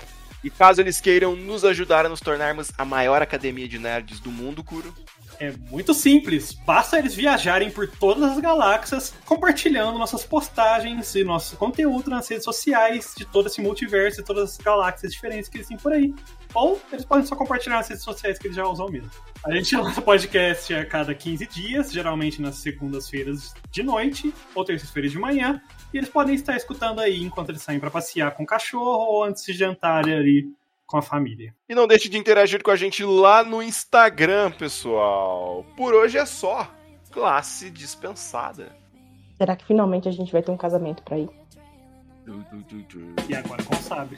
E 0.44 0.50
caso 0.50 0.82
eles 0.82 1.00
queiram 1.00 1.36
nos 1.36 1.64
ajudar 1.64 2.06
a 2.06 2.10
nos 2.10 2.20
tornarmos 2.20 2.72
a 2.78 2.84
maior 2.84 3.22
academia 3.22 3.68
de 3.68 3.80
nerds 3.80 4.20
do 4.20 4.30
mundo, 4.30 4.64
Kuro, 4.64 4.94
É 5.40 5.52
muito 5.72 5.94
simples. 5.94 6.54
Basta 6.54 7.00
eles 7.00 7.16
viajarem 7.16 7.72
por 7.72 7.88
todas 7.88 8.24
as 8.24 8.40
galáxias, 8.40 9.14
compartilhando 9.26 9.98
nossas 9.98 10.24
postagens 10.24 11.16
e 11.16 11.24
nosso 11.24 11.56
conteúdo 11.58 12.10
nas 12.10 12.28
redes 12.28 12.44
sociais 12.44 13.14
de 13.18 13.26
todo 13.26 13.48
esse 13.48 13.60
multiverso 13.60 14.22
e 14.22 14.24
todas 14.24 14.52
as 14.52 14.58
galáxias 14.58 15.12
diferentes 15.12 15.50
que 15.50 15.58
eles 15.58 15.68
têm 15.68 15.78
por 15.78 15.92
aí. 15.92 16.14
Ou 16.54 16.80
eles 16.92 17.04
podem 17.04 17.26
só 17.26 17.36
compartilhar 17.36 17.78
nas 17.78 17.88
redes 17.88 18.04
sociais 18.04 18.38
que 18.38 18.48
eles 18.48 18.56
já 18.56 18.66
usam 18.66 18.88
mesmo. 18.90 19.10
A 19.46 19.52
gente 19.56 19.76
lança 19.78 20.02
podcast 20.02 20.74
a 20.74 20.86
cada 20.86 21.16
15 21.16 21.48
dias, 21.48 21.92
geralmente 21.92 22.42
nas 22.42 22.58
segundas-feiras 22.58 23.54
de 23.72 23.82
noite 23.82 24.34
ou 24.54 24.64
terças-feiras 24.64 25.12
de 25.12 25.18
manhã. 25.18 25.62
E 25.94 25.98
eles 25.98 26.10
podem 26.10 26.34
estar 26.34 26.58
escutando 26.58 27.00
aí 27.00 27.22
enquanto 27.24 27.50
eles 27.50 27.62
saem 27.62 27.80
para 27.80 27.92
passear 27.92 28.32
com 28.32 28.44
o 28.44 28.48
cachorro 28.48 29.06
ou 29.06 29.24
antes 29.24 29.46
de 29.46 29.54
jantarem 29.54 30.16
ali 30.16 30.52
com 30.88 30.98
a 30.98 31.02
família. 31.02 31.56
E 31.70 31.76
não 31.76 31.88
deixe 31.88 32.10
de 32.10 32.18
interagir 32.18 32.64
com 32.64 32.72
a 32.72 32.76
gente 32.76 33.04
lá 33.04 33.44
no 33.44 33.62
Instagram, 33.62 34.52
pessoal. 34.52 35.66
Por 35.78 35.94
hoje 35.94 36.18
é 36.18 36.26
só. 36.26 36.70
Classe 37.12 37.70
dispensada. 37.70 38.76
Será 39.38 39.56
que 39.56 39.66
finalmente 39.66 40.08
a 40.08 40.12
gente 40.12 40.32
vai 40.32 40.42
ter 40.42 40.52
um 40.52 40.58
casamento 40.58 41.04
pra 41.04 41.18
ir? 41.18 41.30
Du, 42.26 42.38
du, 42.44 42.64
du, 42.64 42.82
du. 42.84 43.16
E 43.30 43.36
agora 43.36 43.62
com 43.64 43.76
o 43.76 43.78
Sabre. 43.78 44.18